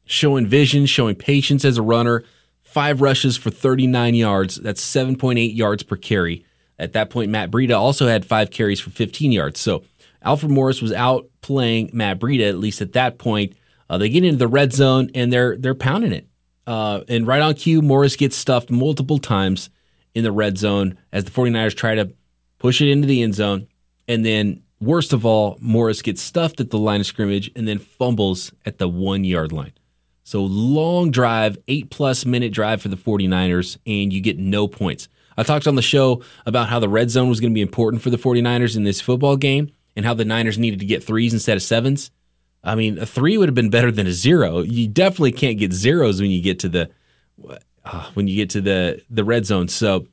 showing 0.06 0.46
vision, 0.46 0.86
showing 0.86 1.14
patience 1.14 1.64
as 1.64 1.76
a 1.76 1.82
runner, 1.82 2.24
five 2.62 3.00
rushes 3.00 3.36
for 3.36 3.50
39 3.50 4.14
yards. 4.14 4.56
That's 4.56 4.84
7.8 4.84 5.54
yards 5.54 5.82
per 5.82 5.96
carry. 5.96 6.46
At 6.78 6.92
that 6.94 7.10
point, 7.10 7.30
Matt 7.30 7.50
Breida 7.50 7.78
also 7.78 8.06
had 8.06 8.24
five 8.24 8.50
carries 8.50 8.80
for 8.80 8.90
15 8.90 9.32
yards. 9.32 9.60
So 9.60 9.84
Alfred 10.22 10.50
Morris 10.50 10.80
was 10.80 10.92
out 10.92 11.28
playing 11.40 11.90
Matt 11.92 12.18
Breida, 12.18 12.48
at 12.48 12.58
least 12.58 12.80
at 12.80 12.92
that 12.92 13.18
point. 13.18 13.54
Uh, 13.88 13.98
they 13.98 14.08
get 14.08 14.24
into 14.24 14.38
the 14.38 14.48
red 14.48 14.72
zone 14.72 15.10
and 15.14 15.32
they're 15.32 15.56
they're 15.56 15.74
pounding 15.74 16.12
it. 16.12 16.26
Uh, 16.66 17.00
and 17.08 17.26
right 17.26 17.40
on 17.40 17.54
cue, 17.54 17.80
Morris 17.80 18.16
gets 18.16 18.36
stuffed 18.36 18.70
multiple 18.70 19.18
times 19.18 19.70
in 20.14 20.24
the 20.24 20.32
red 20.32 20.58
zone 20.58 20.98
as 21.12 21.24
the 21.24 21.30
49ers 21.30 21.76
try 21.76 21.94
to 21.94 22.12
push 22.58 22.80
it 22.80 22.90
into 22.90 23.06
the 23.06 23.22
end 23.22 23.34
zone. 23.34 23.68
And 24.08 24.24
then, 24.24 24.62
worst 24.80 25.12
of 25.12 25.24
all, 25.24 25.56
Morris 25.60 26.02
gets 26.02 26.20
stuffed 26.20 26.60
at 26.60 26.70
the 26.70 26.78
line 26.78 27.00
of 27.00 27.06
scrimmage 27.06 27.50
and 27.54 27.68
then 27.68 27.78
fumbles 27.78 28.50
at 28.64 28.78
the 28.78 28.88
one 28.88 29.22
yard 29.24 29.52
line. 29.52 29.72
So, 30.26 30.42
long 30.42 31.12
drive, 31.12 31.56
eight 31.68 31.88
plus 31.88 32.26
minute 32.26 32.52
drive 32.52 32.82
for 32.82 32.88
the 32.88 32.96
49ers, 32.96 33.78
and 33.86 34.12
you 34.12 34.20
get 34.20 34.40
no 34.40 34.66
points. 34.66 35.08
I 35.36 35.44
talked 35.44 35.68
on 35.68 35.76
the 35.76 35.82
show 35.82 36.20
about 36.44 36.68
how 36.68 36.80
the 36.80 36.88
red 36.88 37.10
zone 37.10 37.28
was 37.28 37.38
going 37.38 37.52
to 37.52 37.54
be 37.54 37.60
important 37.60 38.02
for 38.02 38.10
the 38.10 38.16
49ers 38.16 38.76
in 38.76 38.82
this 38.82 39.00
football 39.00 39.36
game 39.36 39.70
and 39.94 40.04
how 40.04 40.14
the 40.14 40.24
Niners 40.24 40.58
needed 40.58 40.80
to 40.80 40.84
get 40.84 41.04
threes 41.04 41.32
instead 41.32 41.56
of 41.56 41.62
sevens. 41.62 42.10
I 42.64 42.74
mean, 42.74 42.98
a 42.98 43.06
three 43.06 43.38
would 43.38 43.48
have 43.48 43.54
been 43.54 43.70
better 43.70 43.92
than 43.92 44.08
a 44.08 44.12
zero. 44.12 44.62
You 44.62 44.88
definitely 44.88 45.30
can't 45.30 45.58
get 45.58 45.72
zeros 45.72 46.20
when 46.20 46.32
you 46.32 46.42
get 46.42 46.58
to 46.58 46.68
the 46.68 46.90
uh, 47.84 48.10
when 48.14 48.26
you 48.26 48.34
get 48.34 48.50
to 48.50 48.60
the 48.60 49.00
the 49.08 49.22
red 49.22 49.46
zone. 49.46 49.68
So, 49.68 50.08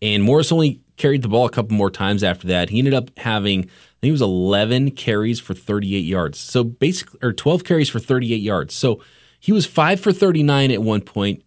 and 0.00 0.22
Morris 0.22 0.50
only 0.50 0.80
carried 0.96 1.22
the 1.22 1.28
ball 1.28 1.46
a 1.46 1.50
couple 1.50 1.76
more 1.76 1.90
times 1.90 2.22
after 2.22 2.46
that. 2.48 2.70
He 2.70 2.78
ended 2.78 2.94
up 2.94 3.10
having 3.18 3.60
I 3.60 4.00
think 4.00 4.10
it 4.10 4.12
was 4.12 4.22
11 4.22 4.92
carries 4.92 5.40
for 5.40 5.54
38 5.54 5.98
yards. 5.98 6.38
So 6.38 6.64
basically, 6.64 7.18
or 7.22 7.32
12 7.32 7.64
carries 7.64 7.88
for 7.88 7.98
38 7.98 8.36
yards. 8.36 8.74
So 8.74 9.00
he 9.40 9.52
was 9.52 9.66
five 9.66 10.00
for 10.00 10.12
39 10.12 10.70
at 10.70 10.82
one 10.82 11.00
point. 11.00 11.42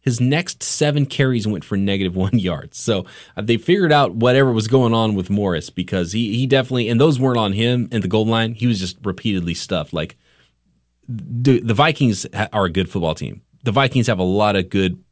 His 0.00 0.20
next 0.20 0.62
seven 0.62 1.06
carries 1.06 1.46
went 1.46 1.64
for 1.64 1.76
negative 1.76 2.16
one 2.16 2.38
yards. 2.38 2.78
So 2.78 3.04
uh, 3.36 3.42
they 3.42 3.56
figured 3.56 3.92
out 3.92 4.14
whatever 4.14 4.52
was 4.52 4.68
going 4.68 4.94
on 4.94 5.14
with 5.14 5.28
Morris 5.30 5.70
because 5.70 6.12
he 6.12 6.36
he 6.36 6.46
definitely 6.46 6.88
and 6.88 7.00
those 7.00 7.18
weren't 7.18 7.38
on 7.38 7.52
him 7.52 7.88
in 7.92 8.00
the 8.00 8.08
goal 8.08 8.26
line. 8.26 8.54
He 8.54 8.66
was 8.66 8.80
just 8.80 8.96
repeatedly 9.04 9.54
stuffed. 9.54 9.92
Like 9.92 10.16
the, 11.08 11.60
the 11.60 11.74
Vikings 11.74 12.26
are 12.52 12.66
a 12.66 12.70
good 12.70 12.90
football 12.90 13.14
team. 13.14 13.42
The 13.64 13.72
Vikings 13.72 14.06
have 14.06 14.18
a 14.18 14.24
lot 14.24 14.56
of 14.56 14.68
good 14.68 15.02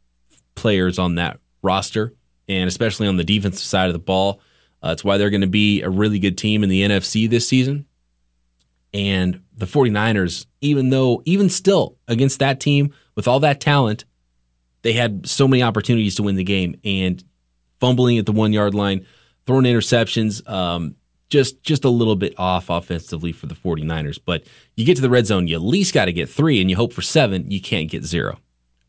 players 0.54 0.98
on 0.98 1.14
that 1.16 1.40
roster, 1.62 2.14
and 2.48 2.68
especially 2.68 3.06
on 3.06 3.16
the 3.16 3.24
defensive 3.24 3.64
side 3.64 3.88
of 3.88 3.92
the 3.92 3.98
ball. 3.98 4.40
Uh, 4.82 4.88
that's 4.88 5.04
why 5.04 5.16
they're 5.16 5.30
going 5.30 5.40
to 5.40 5.46
be 5.46 5.82
a 5.82 5.90
really 5.90 6.18
good 6.18 6.38
team 6.38 6.62
in 6.62 6.68
the 6.68 6.82
NFC 6.82 7.28
this 7.28 7.48
season. 7.48 7.86
And 8.94 9.42
the 9.56 9.66
49ers, 9.66 10.46
even 10.60 10.90
though, 10.90 11.22
even 11.24 11.50
still 11.50 11.96
against 12.08 12.38
that 12.38 12.60
team 12.60 12.92
with 13.14 13.26
all 13.26 13.40
that 13.40 13.60
talent, 13.60 14.04
they 14.82 14.92
had 14.92 15.26
so 15.28 15.48
many 15.48 15.62
opportunities 15.62 16.14
to 16.16 16.22
win 16.22 16.36
the 16.36 16.44
game 16.44 16.76
and 16.84 17.22
fumbling 17.80 18.18
at 18.18 18.26
the 18.26 18.32
one 18.32 18.52
yard 18.52 18.74
line, 18.74 19.04
throwing 19.44 19.64
interceptions, 19.64 20.48
um, 20.48 20.94
just 21.28 21.62
just 21.62 21.84
a 21.84 21.88
little 21.88 22.14
bit 22.14 22.34
off 22.38 22.70
offensively 22.70 23.32
for 23.32 23.46
the 23.46 23.54
49ers. 23.54 24.20
But 24.24 24.46
you 24.76 24.86
get 24.86 24.94
to 24.96 25.02
the 25.02 25.10
red 25.10 25.26
zone, 25.26 25.48
you 25.48 25.56
at 25.56 25.62
least 25.62 25.92
got 25.92 26.04
to 26.04 26.12
get 26.12 26.30
three, 26.30 26.60
and 26.60 26.70
you 26.70 26.76
hope 26.76 26.92
for 26.92 27.02
seven, 27.02 27.50
you 27.50 27.60
can't 27.60 27.90
get 27.90 28.04
zero. 28.04 28.38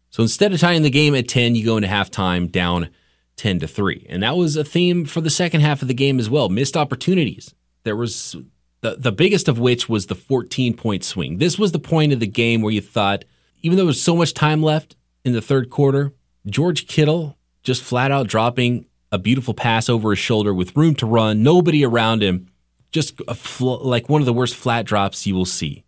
So 0.09 0.23
instead 0.23 0.53
of 0.53 0.59
tying 0.59 0.83
the 0.83 0.89
game 0.89 1.15
at 1.15 1.27
10, 1.27 1.55
you 1.55 1.65
go 1.65 1.77
into 1.77 1.89
halftime 1.89 2.51
down 2.51 2.89
10 3.37 3.59
to 3.59 3.67
3. 3.67 4.05
And 4.09 4.23
that 4.23 4.35
was 4.35 4.55
a 4.55 4.63
theme 4.63 5.05
for 5.05 5.21
the 5.21 5.29
second 5.29 5.61
half 5.61 5.81
of 5.81 5.87
the 5.87 5.93
game 5.93 6.19
as 6.19 6.29
well. 6.29 6.49
Missed 6.49 6.75
opportunities. 6.75 7.53
There 7.83 7.95
was 7.95 8.35
the, 8.81 8.95
the 8.97 9.11
biggest 9.11 9.47
of 9.47 9.59
which 9.59 9.87
was 9.87 10.07
the 10.07 10.15
14 10.15 10.75
point 10.75 11.03
swing. 11.03 11.37
This 11.37 11.57
was 11.57 11.71
the 11.71 11.79
point 11.79 12.13
of 12.13 12.19
the 12.19 12.27
game 12.27 12.61
where 12.61 12.73
you 12.73 12.81
thought, 12.81 13.25
even 13.61 13.77
though 13.77 13.83
there 13.83 13.87
was 13.87 14.01
so 14.01 14.15
much 14.15 14.33
time 14.33 14.61
left, 14.61 14.95
in 15.27 15.33
the 15.33 15.41
third 15.41 15.69
quarter. 15.69 16.13
George 16.45 16.87
Kittle 16.87 17.37
just 17.61 17.83
flat 17.83 18.11
out 18.11 18.27
dropping 18.27 18.85
a 19.11 19.17
beautiful 19.19 19.53
pass 19.53 19.89
over 19.89 20.11
his 20.11 20.19
shoulder 20.19 20.53
with 20.53 20.75
room 20.75 20.95
to 20.95 21.05
run, 21.05 21.43
nobody 21.43 21.83
around 21.83 22.23
him, 22.23 22.47
just 22.91 23.21
fl- 23.35 23.85
like 23.85 24.07
one 24.07 24.21
of 24.21 24.25
the 24.25 24.33
worst 24.33 24.55
flat 24.55 24.85
drops 24.85 25.27
you 25.27 25.35
will 25.35 25.45
see. 25.45 25.83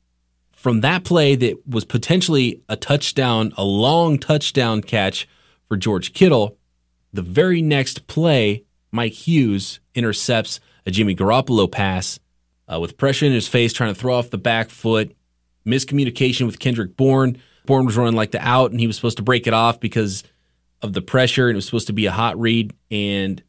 From 0.52 0.82
that 0.82 1.06
play 1.06 1.36
that 1.36 1.66
was 1.66 1.86
potentially 1.86 2.62
a 2.68 2.76
touchdown, 2.76 3.54
a 3.58 3.64
long 3.64 4.18
touchdown 4.18 4.82
catch 4.82 5.26
for 5.70 5.78
George 5.78 6.14
Kittle, 6.14 6.58
the 7.14 7.22
very 7.22 7.62
next 7.62 8.08
play, 8.08 8.64
Mike 8.92 9.14
Hughes 9.14 9.80
intercepts 9.96 10.60
a 10.86 10.92
Jimmy 10.92 11.16
Garoppolo 11.16 11.72
pass 11.72 12.20
uh, 12.72 12.80
with 12.80 12.98
pressure 12.98 13.26
in 13.26 13.32
his 13.32 13.48
face, 13.48 13.74
trying 13.74 13.94
to 13.94 14.00
throw 14.00 14.16
off 14.16 14.30
the 14.30 14.38
back 14.38 14.70
foot, 14.70 15.16
miscommunication 15.66 16.46
with 16.46 16.60
Kendrick 16.60 16.96
Bourne. 16.96 17.38
Bourne 17.66 17.86
was 17.86 17.98
running 17.98 18.16
like 18.16 18.32
the 18.32 18.42
out, 18.42 18.72
and 18.72 18.80
he 18.80 18.88
was 18.88 18.96
supposed 18.96 19.18
to 19.18 19.24
break 19.24 19.48
it 19.48 19.54
off 19.54 19.80
because 19.80 20.24
of 20.82 20.94
the 20.94 21.02
pressure, 21.02 21.48
and 21.48 21.56
it 21.56 21.58
was 21.58 21.66
supposed 21.66 21.88
to 21.88 21.94
be 21.94 22.06
a 22.06 22.12
hot 22.12 22.40
read 22.40 22.74
and 22.90 23.44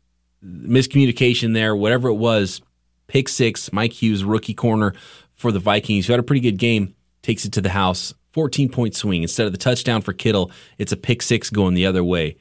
miscommunication 0.44 1.54
there, 1.54 1.76
whatever 1.76 2.08
it 2.08 2.14
was. 2.14 2.60
Pick 3.06 3.28
six, 3.28 3.72
Mike 3.72 3.92
Hughes, 3.92 4.24
rookie 4.24 4.54
corner 4.54 4.94
for 5.34 5.52
the 5.52 5.58
Vikings, 5.58 6.06
who 6.06 6.12
had 6.12 6.20
a 6.20 6.24
pretty 6.24 6.40
good 6.40 6.58
game, 6.58 6.94
takes 7.22 7.44
it 7.44 7.52
to 7.52 7.60
the 7.60 7.70
house. 7.70 8.14
14 8.32 8.68
point 8.68 8.94
swing. 8.94 9.22
Instead 9.22 9.46
of 9.46 9.52
the 9.52 9.58
touchdown 9.58 10.02
for 10.02 10.12
Kittle, 10.12 10.52
it's 10.78 10.92
a 10.92 10.96
pick 10.96 11.22
six 11.22 11.50
going 11.50 11.74
the 11.74 11.86
other 11.86 12.04
way. 12.04 12.36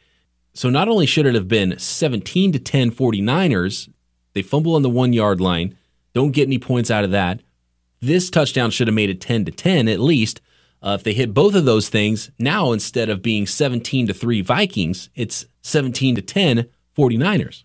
So 0.60 0.70
not 0.70 0.90
only 0.90 1.06
should 1.06 1.26
it 1.26 1.36
have 1.36 1.48
been 1.48 1.80
17 1.80 2.52
to 2.52 2.60
10 2.60 2.92
49ers, 2.92 3.88
they 4.34 4.42
fumble 4.42 4.76
on 4.76 4.82
the 4.82 4.90
one 4.90 5.14
yard 5.14 5.40
line, 5.40 5.78
don't 6.14 6.34
get 6.34 6.50
any 6.50 6.60
points 6.60 6.92
out 6.92 7.06
of 7.06 7.12
that. 7.12 7.40
This 8.02 8.30
touchdown 8.30 8.70
should 8.70 8.88
have 8.90 8.94
made 8.94 9.10
it 9.10 9.22
10 9.22 9.46
to 9.46 9.54
10 9.54 9.88
at 9.88 10.02
least, 10.02 10.42
uh, 10.84 10.98
if 11.00 11.04
they 11.06 11.14
hit 11.14 11.34
both 11.34 11.56
of 11.56 11.64
those 11.64 11.88
things, 11.88 12.30
now 12.38 12.74
instead 12.74 13.08
of 13.08 13.22
being 13.22 13.48
17 13.48 14.08
to 14.08 14.14
3 14.14 14.42
Vikings, 14.42 15.10
it's 15.16 15.46
17 15.62 16.16
to 16.16 16.22
10 16.22 16.68
49ers. 16.94 17.64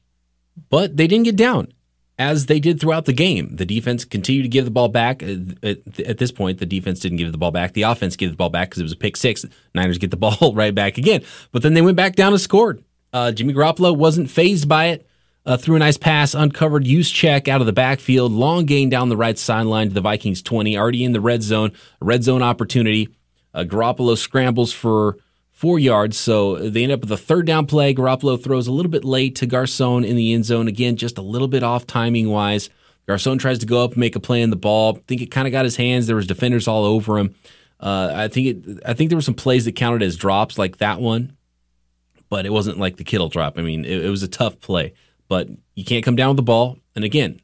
But 0.70 0.96
they 0.96 1.09
didn't 1.09 1.24
get 1.24 1.35
down 1.35 1.72
as 2.18 2.46
they 2.46 2.61
did 2.61 2.81
throughout 2.81 3.07
the 3.07 3.12
game. 3.12 3.57
The 3.57 3.66
defense 3.66 4.05
continued 4.05 4.44
to 4.44 4.48
give 4.48 4.64
the 4.64 4.70
ball 4.70 4.88
back. 4.88 5.22
Uh, 5.22 5.37
at, 5.62 6.18
this 6.18 6.31
point, 6.31 6.59
the 6.59 6.66
defense 6.66 7.00
didn't 7.00 7.18
give 7.18 7.33
the 7.33 7.38
ball 7.38 7.50
back. 7.50 7.72
The 7.72 7.83
offense 7.83 8.16
gave 8.16 8.31
the 8.31 8.37
ball 8.37 8.50
back 8.50 8.70
because 8.70 8.81
it 8.81 8.85
was 8.85 8.92
a 8.92 8.96
pick 8.96 9.16
six. 9.16 9.44
Niners 9.74 9.98
get 9.98 10.11
the 10.11 10.16
ball 10.18 10.53
right 10.55 10.74
back 10.74 10.98
again. 10.98 11.22
But 11.53 11.62
then 11.62 11.74
they 11.74 11.83
went 11.83 11.96
back 11.96 12.14
down 12.14 12.33
and 12.33 12.40
scored. 12.40 12.85
Uh, 13.12 13.33
Jimmy 13.33 13.55
Garoppolo 13.55 13.96
wasn't 13.96 14.31
fazed 14.31 14.68
by 14.68 14.87
it 14.87 15.07
uh, 15.46 15.57
threw 15.57 15.77
a 15.77 15.79
nice 15.79 15.98
pass, 15.98 16.35
uncovered 16.35 16.85
Juszczyk 16.85 17.48
out 17.48 17.61
of 17.61 17.66
the 17.66 17.72
backfield, 17.72 18.33
long 18.33 18.64
gain 18.64 18.88
down 18.88 19.09
the 19.09 19.16
right 19.16 19.38
sideline 19.38 19.88
to 19.88 19.94
the 19.94 20.00
Vikings 20.00 20.42
20, 20.42 20.77
already 20.77 21.05
in 21.05 21.12
the 21.12 21.20
red 21.20 21.42
zone, 21.42 21.72
red 22.00 22.24
zone 22.24 22.42
opportunity. 22.42 23.11
Uh, 23.53 23.64
Garoppolo 23.64 24.16
scrambles 24.16 24.72
for 24.72 25.18
four 25.55 25.79
yards, 25.79 26.19
so 26.19 26.57
they 26.57 26.83
end 26.83 26.93
up 26.93 27.01
with 27.01 27.11
a 27.11 27.17
third 27.17 27.47
down 27.47 27.64
play. 27.64 27.95
Garoppolo 27.95 28.43
throws 28.43 28.67
a 28.67 28.73
little 28.73 28.90
bit 28.90 29.05
late 29.05 29.37
to 29.37 29.47
Garcon 29.47 30.05
in 30.05 30.17
the 30.17 30.35
end 30.35 30.45
zone. 30.45 30.69
Again, 30.69 30.97
just 30.97 31.17
a 31.17 31.23
little 31.23 31.49
bit 31.49 31.62
off 31.62 31.87
timing 31.87 32.29
wise. 32.29 32.69
Garcon 33.07 33.38
tries 33.38 33.59
to 33.61 33.67
go 33.67 33.83
up 33.83 33.93
and 33.93 33.99
make 33.99 34.17
a 34.17 34.21
play 34.21 34.43
in 34.43 34.51
the 34.51 34.57
ball. 34.57 34.99
I 34.99 35.01
think 35.07 35.23
it 35.23 35.31
kind 35.31 35.49
of 35.49 35.53
got 35.53 35.64
his 35.64 35.77
hands. 35.77 36.07
There 36.07 36.17
was 36.17 36.27
defenders 36.27 36.69
all 36.69 36.85
over 36.85 37.19
him. 37.19 37.35
Uh, 37.81 38.12
I 38.14 38.29
think 38.29 38.47
it. 38.47 38.83
I 38.85 38.93
think 38.93 39.09
there 39.09 39.17
were 39.17 39.23
some 39.23 39.35
plays 39.35 39.64
that 39.64 39.73
counted 39.73 40.03
as 40.03 40.17
drops, 40.17 40.59
like 40.59 40.77
that 40.79 41.01
one, 41.01 41.37
but 42.29 42.45
it 42.45 42.53
wasn't 42.53 42.79
like 42.79 42.99
the 42.99 43.05
Kittle 43.05 43.31
drop. 43.31 43.59
I 43.59 43.62
mean, 43.62 43.87
it, 43.87 44.05
it 44.05 44.11
was 44.11 44.23
a 44.23 44.29
tough 44.29 44.61
play 44.61 44.93
but 45.29 45.49
you 45.75 45.85
can't 45.85 46.05
come 46.05 46.17
down 46.17 46.31
with 46.31 46.37
the 46.37 46.43
ball. 46.43 46.79
And 46.95 47.05
again, 47.05 47.40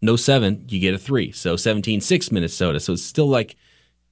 no 0.00 0.16
seven, 0.16 0.64
you 0.68 0.80
get 0.80 0.94
a 0.94 0.98
three. 0.98 1.32
So 1.32 1.56
17 1.56 2.00
6 2.00 2.32
Minnesota. 2.32 2.80
So 2.80 2.94
it's 2.94 3.02
still 3.02 3.28
like 3.28 3.56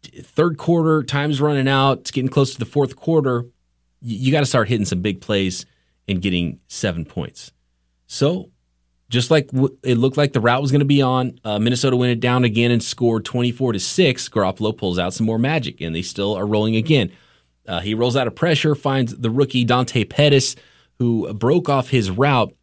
third 0.07 0.59
quarter, 0.59 1.03
time's 1.03 1.41
running 1.41 1.69
out. 1.69 2.01
It's 2.01 2.11
getting 2.11 2.31
close 2.31 2.53
to 2.53 2.59
the 2.59 2.65
fourth 2.65 2.97
quarter. 2.97 3.47
You, 4.01 4.17
you 4.19 4.33
got 4.33 4.41
to 4.41 4.47
start 4.47 4.69
hitting 4.69 4.87
some 4.87 5.03
big 5.03 5.21
plays 5.21 5.67
and 6.09 6.23
getting 6.23 6.61
seven 6.69 7.05
points. 7.05 7.53
So, 8.07 8.51
just 9.09 9.31
like 9.31 9.49
w- 9.49 9.77
it 9.83 9.97
looked 9.99 10.17
like 10.17 10.33
the 10.33 10.41
route 10.41 10.63
was 10.63 10.71
going 10.71 10.81
to 10.81 10.85
be 10.85 11.03
on, 11.03 11.39
uh, 11.45 11.59
Minnesota 11.59 11.97
went 11.97 12.13
it 12.13 12.21
down 12.21 12.45
again 12.45 12.71
and 12.71 12.83
scored 12.83 13.25
24 13.25 13.75
to 13.75 13.81
6. 13.81 14.29
Garoppolo 14.29 14.77
pulls 14.77 14.99
out 14.99 15.15
some 15.15 15.27
more 15.27 15.39
magic, 15.39 15.81
and 15.81 15.95
they 15.95 16.03
still 16.03 16.35
are 16.35 16.47
rolling 16.47 16.77
again. 16.77 17.13
Uh, 17.67 17.81
he 17.81 17.95
rolls 17.95 18.17
out 18.17 18.27
of 18.27 18.35
pressure, 18.35 18.75
finds 18.75 19.17
the 19.17 19.31
rookie 19.31 19.65
Dante 19.65 20.05
Pettis, 20.05 20.57
who 20.99 21.33
broke 21.35 21.69
off 21.69 21.91
his 21.91 22.11
route 22.11 22.55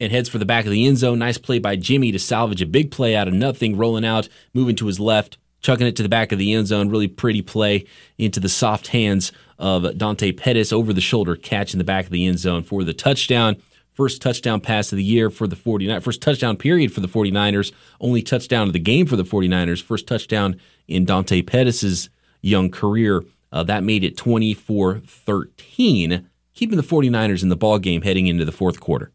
and 0.00 0.10
heads 0.10 0.28
for 0.28 0.38
the 0.38 0.46
back 0.46 0.64
of 0.64 0.70
the 0.70 0.86
end 0.86 0.98
zone. 0.98 1.18
Nice 1.18 1.38
play 1.38 1.58
by 1.58 1.76
Jimmy 1.76 2.10
to 2.12 2.18
salvage 2.18 2.62
a 2.62 2.66
big 2.66 2.90
play 2.90 3.14
out 3.14 3.28
of 3.28 3.34
nothing, 3.34 3.76
rolling 3.76 4.04
out, 4.04 4.28
moving 4.54 4.74
to 4.76 4.86
his 4.86 4.98
left, 4.98 5.38
chucking 5.60 5.86
it 5.86 5.96
to 5.96 6.02
the 6.02 6.08
back 6.08 6.32
of 6.32 6.38
the 6.38 6.52
end 6.52 6.66
zone. 6.66 6.88
Really 6.88 7.08
pretty 7.08 7.42
play 7.42 7.86
into 8.18 8.40
the 8.40 8.48
soft 8.48 8.88
hands 8.88 9.32
of 9.58 9.96
Dante 9.98 10.32
Pettis 10.32 10.72
over 10.72 10.92
the 10.92 11.00
shoulder 11.00 11.36
catch 11.36 11.74
in 11.74 11.78
the 11.78 11.84
back 11.84 12.06
of 12.06 12.10
the 12.10 12.26
end 12.26 12.38
zone 12.38 12.62
for 12.62 12.84
the 12.84 12.94
touchdown. 12.94 13.56
First 13.92 14.22
touchdown 14.22 14.60
pass 14.60 14.92
of 14.92 14.96
the 14.96 15.04
year 15.04 15.28
for 15.28 15.46
the 15.46 15.56
49ers. 15.56 16.02
First 16.02 16.22
touchdown 16.22 16.56
period 16.56 16.92
for 16.92 17.00
the 17.00 17.08
49ers. 17.08 17.72
Only 18.00 18.22
touchdown 18.22 18.66
of 18.66 18.72
the 18.72 18.78
game 18.78 19.06
for 19.06 19.16
the 19.16 19.24
49ers. 19.24 19.82
First 19.82 20.06
touchdown 20.06 20.58
in 20.88 21.04
Dante 21.04 21.42
Pettis's 21.42 22.08
young 22.40 22.70
career. 22.70 23.24
Uh, 23.52 23.62
that 23.64 23.84
made 23.84 24.04
it 24.04 24.16
24 24.16 25.00
13, 25.00 26.28
keeping 26.54 26.76
the 26.76 26.82
49ers 26.82 27.42
in 27.42 27.48
the 27.48 27.56
ball 27.56 27.78
game 27.78 28.02
heading 28.02 28.26
into 28.26 28.44
the 28.44 28.52
fourth 28.52 28.80
quarter. 28.80 29.12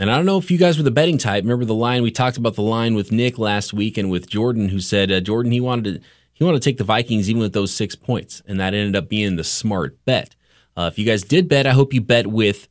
And 0.00 0.10
I 0.10 0.16
don't 0.16 0.24
know 0.24 0.38
if 0.38 0.50
you 0.50 0.56
guys 0.56 0.78
were 0.78 0.82
the 0.82 0.90
betting 0.90 1.18
type. 1.18 1.44
Remember 1.44 1.66
the 1.66 1.74
line 1.74 2.02
we 2.02 2.10
talked 2.10 2.38
about 2.38 2.54
the 2.54 2.62
line 2.62 2.94
with 2.94 3.12
Nick 3.12 3.38
last 3.38 3.74
week 3.74 3.98
and 3.98 4.10
with 4.10 4.30
Jordan, 4.30 4.70
who 4.70 4.80
said 4.80 5.12
uh, 5.12 5.20
Jordan 5.20 5.52
he 5.52 5.60
wanted 5.60 5.84
to 5.84 6.00
he 6.32 6.42
wanted 6.42 6.62
to 6.62 6.64
take 6.64 6.78
the 6.78 6.84
Vikings 6.84 7.28
even 7.28 7.42
with 7.42 7.52
those 7.52 7.70
six 7.70 7.94
points, 7.94 8.40
and 8.46 8.58
that 8.58 8.72
ended 8.72 8.96
up 8.96 9.10
being 9.10 9.36
the 9.36 9.44
smart 9.44 10.02
bet. 10.06 10.34
Uh, 10.74 10.88
if 10.90 10.98
you 10.98 11.04
guys 11.04 11.22
did 11.22 11.50
bet, 11.50 11.66
I 11.66 11.72
hope 11.72 11.92
you 11.92 12.00
bet 12.00 12.28
with 12.28 12.66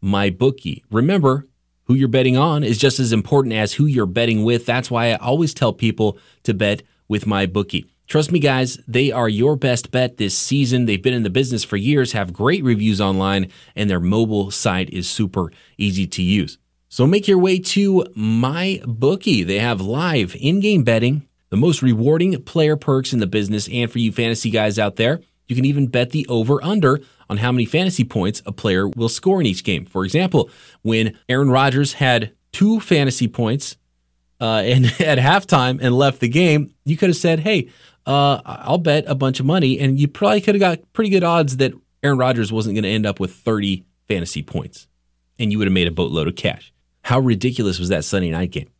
my 0.00 0.30
bookie. 0.30 0.82
Remember, 0.90 1.46
who 1.84 1.94
you're 1.94 2.08
betting 2.08 2.38
on 2.38 2.64
is 2.64 2.78
just 2.78 2.98
as 2.98 3.12
important 3.12 3.52
as 3.52 3.74
who 3.74 3.84
you're 3.84 4.06
betting 4.06 4.42
with. 4.42 4.64
That's 4.64 4.90
why 4.90 5.10
I 5.10 5.16
always 5.16 5.52
tell 5.52 5.74
people 5.74 6.16
to 6.44 6.54
bet 6.54 6.82
with 7.08 7.26
my 7.26 7.44
bookie. 7.44 7.90
Trust 8.06 8.32
me, 8.32 8.38
guys, 8.38 8.78
they 8.88 9.12
are 9.12 9.28
your 9.28 9.54
best 9.54 9.90
bet 9.90 10.16
this 10.16 10.38
season. 10.38 10.86
They've 10.86 11.02
been 11.02 11.12
in 11.12 11.24
the 11.24 11.30
business 11.30 11.62
for 11.62 11.76
years, 11.76 12.12
have 12.12 12.32
great 12.32 12.64
reviews 12.64 13.02
online, 13.02 13.50
and 13.76 13.90
their 13.90 14.00
mobile 14.00 14.50
site 14.50 14.88
is 14.90 15.10
super 15.10 15.52
easy 15.76 16.06
to 16.06 16.22
use. 16.22 16.56
So 16.92 17.06
make 17.06 17.28
your 17.28 17.38
way 17.38 17.60
to 17.60 18.04
my 18.16 18.82
bookie. 18.84 19.44
They 19.44 19.60
have 19.60 19.80
live 19.80 20.34
in-game 20.34 20.82
betting, 20.82 21.28
the 21.48 21.56
most 21.56 21.82
rewarding 21.82 22.42
player 22.42 22.76
perks 22.76 23.12
in 23.12 23.20
the 23.20 23.28
business, 23.28 23.68
and 23.68 23.88
for 23.88 24.00
you 24.00 24.10
fantasy 24.10 24.50
guys 24.50 24.76
out 24.76 24.96
there, 24.96 25.20
you 25.46 25.54
can 25.54 25.64
even 25.64 25.86
bet 25.86 26.10
the 26.10 26.26
over 26.26 26.62
under 26.64 27.00
on 27.28 27.36
how 27.36 27.52
many 27.52 27.64
fantasy 27.64 28.02
points 28.02 28.42
a 28.44 28.50
player 28.50 28.88
will 28.88 29.08
score 29.08 29.40
in 29.40 29.46
each 29.46 29.62
game. 29.62 29.86
For 29.86 30.04
example, 30.04 30.50
when 30.82 31.16
Aaron 31.28 31.48
Rodgers 31.48 31.92
had 31.92 32.32
two 32.50 32.80
fantasy 32.80 33.28
points 33.28 33.76
uh, 34.40 34.62
and 34.64 34.86
at 35.00 35.18
halftime 35.18 35.78
and 35.80 35.96
left 35.96 36.18
the 36.18 36.28
game, 36.28 36.74
you 36.84 36.96
could 36.96 37.10
have 37.10 37.16
said, 37.16 37.38
"Hey, 37.38 37.68
uh, 38.04 38.40
I'll 38.44 38.78
bet 38.78 39.04
a 39.06 39.14
bunch 39.14 39.38
of 39.38 39.46
money," 39.46 39.78
and 39.78 40.00
you 40.00 40.08
probably 40.08 40.40
could 40.40 40.56
have 40.56 40.60
got 40.60 40.92
pretty 40.92 41.10
good 41.10 41.22
odds 41.22 41.58
that 41.58 41.72
Aaron 42.02 42.18
Rodgers 42.18 42.50
wasn't 42.50 42.74
going 42.74 42.82
to 42.82 42.90
end 42.90 43.06
up 43.06 43.20
with 43.20 43.32
30 43.32 43.84
fantasy 44.08 44.42
points, 44.42 44.88
and 45.38 45.52
you 45.52 45.58
would 45.58 45.68
have 45.68 45.72
made 45.72 45.86
a 45.86 45.92
boatload 45.92 46.26
of 46.26 46.34
cash. 46.34 46.72
How 47.10 47.18
ridiculous 47.18 47.80
was 47.80 47.88
that 47.88 48.04
Sunday 48.04 48.30
night 48.30 48.52
game? 48.52 48.70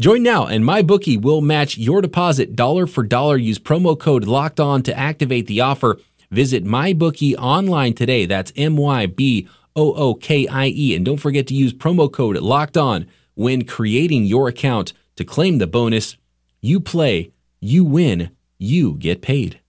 Join 0.00 0.24
now, 0.24 0.44
and 0.44 0.64
my 0.64 0.82
bookie 0.82 1.16
will 1.16 1.40
match 1.40 1.78
your 1.78 2.02
deposit 2.02 2.56
dollar 2.56 2.84
for 2.88 3.04
dollar. 3.04 3.36
Use 3.36 3.60
promo 3.60 3.96
code 3.96 4.24
Locked 4.24 4.58
On 4.58 4.82
to 4.82 4.98
activate 4.98 5.46
the 5.46 5.60
offer. 5.60 6.00
Visit 6.32 6.64
MyBookie 6.64 7.36
online 7.38 7.94
today. 7.94 8.26
That's 8.26 8.52
M 8.56 8.76
Y 8.76 9.06
B 9.06 9.48
O 9.76 9.92
O 9.94 10.14
K 10.14 10.48
I 10.48 10.66
E. 10.66 10.96
And 10.96 11.04
don't 11.04 11.18
forget 11.18 11.46
to 11.46 11.54
use 11.54 11.72
promo 11.72 12.10
code 12.10 12.36
Locked 12.38 12.76
On 12.76 13.06
when 13.34 13.64
creating 13.64 14.24
your 14.24 14.48
account 14.48 14.92
to 15.14 15.24
claim 15.24 15.58
the 15.58 15.68
bonus. 15.68 16.16
You 16.60 16.80
play, 16.80 17.30
you 17.60 17.84
win, 17.84 18.32
you 18.58 18.96
get 18.96 19.22
paid. 19.22 19.60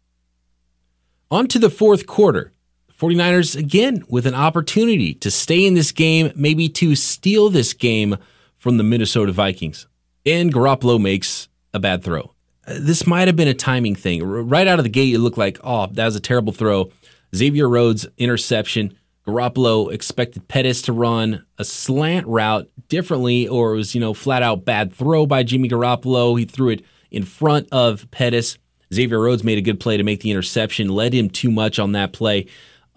On 1.29 1.45
to 1.49 1.59
the 1.59 1.69
fourth 1.69 2.07
quarter. 2.07 2.51
49ers 2.99 3.55
again 3.55 4.03
with 4.09 4.25
an 4.25 4.33
opportunity 4.33 5.13
to 5.15 5.29
stay 5.29 5.65
in 5.65 5.75
this 5.75 5.91
game, 5.91 6.31
maybe 6.35 6.67
to 6.69 6.95
steal 6.95 7.49
this 7.49 7.73
game 7.73 8.17
from 8.57 8.77
the 8.77 8.83
Minnesota 8.83 9.31
Vikings. 9.31 9.87
And 10.25 10.53
Garoppolo 10.53 10.99
makes 10.99 11.47
a 11.73 11.79
bad 11.79 12.03
throw. 12.03 12.33
Uh, 12.65 12.79
this 12.79 13.05
might 13.05 13.27
have 13.27 13.35
been 13.35 13.47
a 13.47 13.53
timing 13.53 13.95
thing. 13.95 14.23
Right 14.23 14.67
out 14.67 14.79
of 14.79 14.83
the 14.83 14.89
gate, 14.89 15.13
it 15.13 15.19
looked 15.19 15.37
like, 15.37 15.59
oh, 15.63 15.87
that 15.87 16.05
was 16.05 16.15
a 16.15 16.19
terrible 16.19 16.53
throw. 16.53 16.91
Xavier 17.35 17.69
Rhodes 17.69 18.07
interception. 18.17 18.97
Garoppolo 19.27 19.91
expected 19.91 20.47
Pettis 20.47 20.81
to 20.83 20.93
run 20.93 21.45
a 21.57 21.65
slant 21.65 22.25
route 22.27 22.69
differently, 22.87 23.47
or 23.47 23.73
it 23.73 23.77
was, 23.77 23.93
you 23.93 24.01
know, 24.01 24.13
flat 24.13 24.41
out 24.41 24.65
bad 24.65 24.93
throw 24.93 25.25
by 25.25 25.43
Jimmy 25.43 25.69
Garoppolo. 25.69 26.39
He 26.39 26.45
threw 26.45 26.69
it 26.69 26.83
in 27.11 27.23
front 27.23 27.67
of 27.71 28.09
Pettis. 28.09 28.57
Xavier 28.93 29.19
Rhodes 29.19 29.43
made 29.43 29.57
a 29.57 29.61
good 29.61 29.81
play 29.81 29.97
to 29.97 30.03
make 30.03 30.21
the 30.21 30.31
interception, 30.31 30.87
led 30.87 31.13
him 31.13 31.29
too 31.29 31.51
much 31.51 31.77
on 31.77 31.91
that 31.91 32.13
play. 32.13 32.47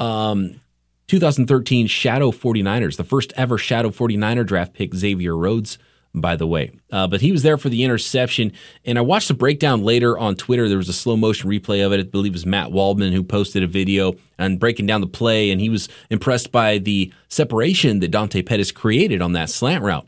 Um, 0.01 0.61
2013 1.09 1.89
Shadow 1.89 2.31
49ers, 2.31 2.97
the 2.97 3.05
first 3.05 3.33
ever 3.37 3.59
Shadow 3.59 3.91
49er 3.91 4.47
draft 4.47 4.75
pick, 4.75 4.95
Xavier 4.95 5.37
Rhodes, 5.37 5.77
by 6.15 6.37
the 6.37 6.47
way. 6.47 6.71
Uh, 6.93 7.07
but 7.07 7.21
he 7.21 7.33
was 7.33 7.43
there 7.43 7.59
for 7.59 7.69
the 7.69 7.85
interception. 7.85 8.53
And 8.85 8.99
I 8.99 9.03
watched 9.03 9.29
the 9.29 9.35
breakdown 9.35 9.83
later 9.83 10.19
on 10.19 10.37
Twitter. 10.37 10.69
There 10.69 10.79
was 10.79 10.89
a 10.89 10.93
slow 10.93 11.17
motion 11.17 11.51
replay 11.51 11.85
of 11.85 11.93
it. 11.93 12.01
I 12.01 12.03
believe 12.05 12.33
it 12.33 12.35
was 12.35 12.47
Matt 12.47 12.73
Waldman 12.73 13.13
who 13.13 13.23
posted 13.23 13.63
a 13.63 13.67
video 13.67 14.15
and 14.39 14.59
breaking 14.59 14.87
down 14.87 15.01
the 15.01 15.07
play. 15.07 15.51
And 15.51 15.61
he 15.61 15.69
was 15.69 15.89
impressed 16.11 16.53
by 16.53 16.79
the 16.79 17.13
separation 17.29 18.01
that 18.01 18.13
Dante 18.13 18.43
Pettis 18.43 18.73
created 18.73 19.21
on 19.21 19.33
that 19.33 19.51
slant 19.51 19.83
route. 19.83 20.07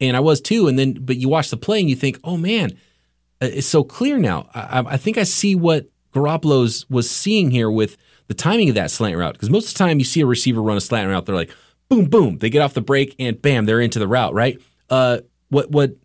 And 0.00 0.16
I 0.16 0.20
was 0.20 0.40
too. 0.40 0.68
And 0.68 0.78
then, 0.78 0.94
but 1.00 1.16
you 1.16 1.28
watch 1.28 1.50
the 1.50 1.56
play 1.56 1.80
and 1.80 1.88
you 1.88 1.96
think, 1.96 2.18
oh 2.24 2.36
man, 2.36 2.72
uh, 3.42 3.46
it's 3.46 3.66
so 3.66 3.84
clear 3.84 4.18
now. 4.18 4.48
I, 4.54 4.84
I 4.86 4.96
think 4.96 5.18
I 5.18 5.24
see 5.24 5.54
what 5.54 5.88
Garoppolo's 6.12 6.88
was 6.88 7.10
seeing 7.10 7.50
here 7.50 7.70
with 7.70 7.96
the 8.28 8.34
timing 8.34 8.68
of 8.68 8.74
that 8.74 8.90
slant 8.90 9.16
route. 9.16 9.34
Because 9.34 9.50
most 9.50 9.68
of 9.68 9.74
the 9.74 9.78
time 9.78 9.98
you 9.98 10.04
see 10.04 10.20
a 10.20 10.26
receiver 10.26 10.62
run 10.62 10.76
a 10.76 10.80
slant 10.80 11.08
route, 11.08 11.26
they're 11.26 11.34
like, 11.34 11.50
boom, 11.88 12.06
boom. 12.06 12.38
They 12.38 12.50
get 12.50 12.62
off 12.62 12.74
the 12.74 12.80
break 12.80 13.14
and 13.18 13.40
bam, 13.40 13.66
they're 13.66 13.80
into 13.80 13.98
the 13.98 14.08
route, 14.08 14.34
right? 14.34 14.60
Uh, 14.90 15.18
what 15.48 15.70
what 15.70 15.96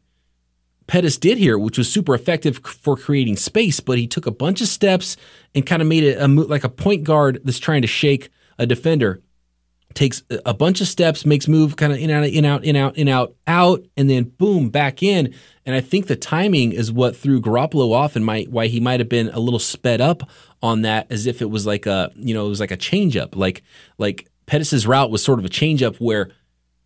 Pettis 0.87 1.17
did 1.17 1.37
here, 1.37 1.57
which 1.57 1.77
was 1.77 1.91
super 1.91 2.15
effective 2.15 2.57
for 2.65 2.97
creating 2.97 3.37
space, 3.37 3.79
but 3.79 3.99
he 3.99 4.07
took 4.07 4.25
a 4.25 4.31
bunch 4.31 4.59
of 4.59 4.67
steps 4.67 5.17
and 5.53 5.65
kind 5.65 5.83
of 5.83 5.87
made 5.87 6.03
it 6.03 6.19
a, 6.19 6.27
like 6.27 6.63
a 6.63 6.69
point 6.69 7.03
guard 7.03 7.39
that's 7.43 7.59
trying 7.59 7.83
to 7.83 7.87
shake 7.87 8.31
a 8.57 8.65
defender. 8.65 9.21
Takes 9.95 10.21
a 10.45 10.53
bunch 10.53 10.81
of 10.81 10.87
steps, 10.87 11.25
makes 11.25 11.47
move 11.47 11.75
kind 11.75 11.91
of 11.91 11.99
in 11.99 12.11
out, 12.11 12.23
in 12.23 12.45
out, 12.45 12.63
in 12.63 12.75
out, 12.75 12.95
in 12.95 13.07
out, 13.07 13.35
out, 13.47 13.83
and 13.97 14.09
then 14.09 14.25
boom, 14.25 14.69
back 14.69 15.01
in. 15.01 15.33
And 15.65 15.75
I 15.75 15.81
think 15.81 16.07
the 16.07 16.15
timing 16.15 16.71
is 16.71 16.91
what 16.91 17.17
threw 17.17 17.41
Garoppolo 17.41 17.91
off, 17.91 18.15
and 18.15 18.23
might 18.23 18.49
why 18.51 18.67
he 18.67 18.79
might 18.79 18.99
have 18.99 19.09
been 19.09 19.29
a 19.29 19.39
little 19.39 19.59
sped 19.59 19.99
up 19.99 20.29
on 20.61 20.83
that, 20.83 21.07
as 21.09 21.25
if 21.25 21.41
it 21.41 21.49
was 21.49 21.65
like 21.65 21.85
a 21.85 22.11
you 22.15 22.33
know 22.33 22.45
it 22.45 22.49
was 22.49 22.59
like 22.59 22.71
a 22.71 22.77
changeup, 22.77 23.35
like 23.35 23.63
like 23.97 24.29
Pettis's 24.45 24.85
route 24.85 25.11
was 25.11 25.23
sort 25.23 25.39
of 25.39 25.45
a 25.45 25.49
changeup 25.49 25.97
where 25.97 26.29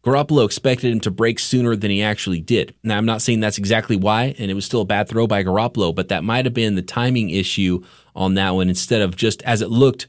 Garoppolo 0.04 0.46
expected 0.46 0.92
him 0.92 1.00
to 1.02 1.12
break 1.12 1.40
sooner 1.40 1.76
than 1.76 1.90
he 1.90 2.04
actually 2.04 2.42
did. 2.42 2.76
Now, 2.84 2.98
I'm 2.98 3.06
not 3.06 3.22
saying 3.22 3.40
that's 3.40 3.58
exactly 3.58 3.96
why, 3.96 4.36
and 4.38 4.52
it 4.52 4.54
was 4.54 4.66
still 4.66 4.82
a 4.82 4.86
bad 4.86 5.08
throw 5.08 5.28
by 5.28 5.44
Garoppolo, 5.44 5.96
but 5.96 6.10
that 6.10 6.26
might 6.26 6.46
have 6.46 6.54
been 6.54 6.76
the 6.76 6.82
timing 6.82 7.30
issue 7.30 7.82
on 8.14 8.34
that 8.34 8.52
one 8.52 8.68
instead 8.68 9.02
of 9.02 9.16
just 9.16 9.42
as 9.44 9.62
it 9.62 9.70
looked 9.70 10.08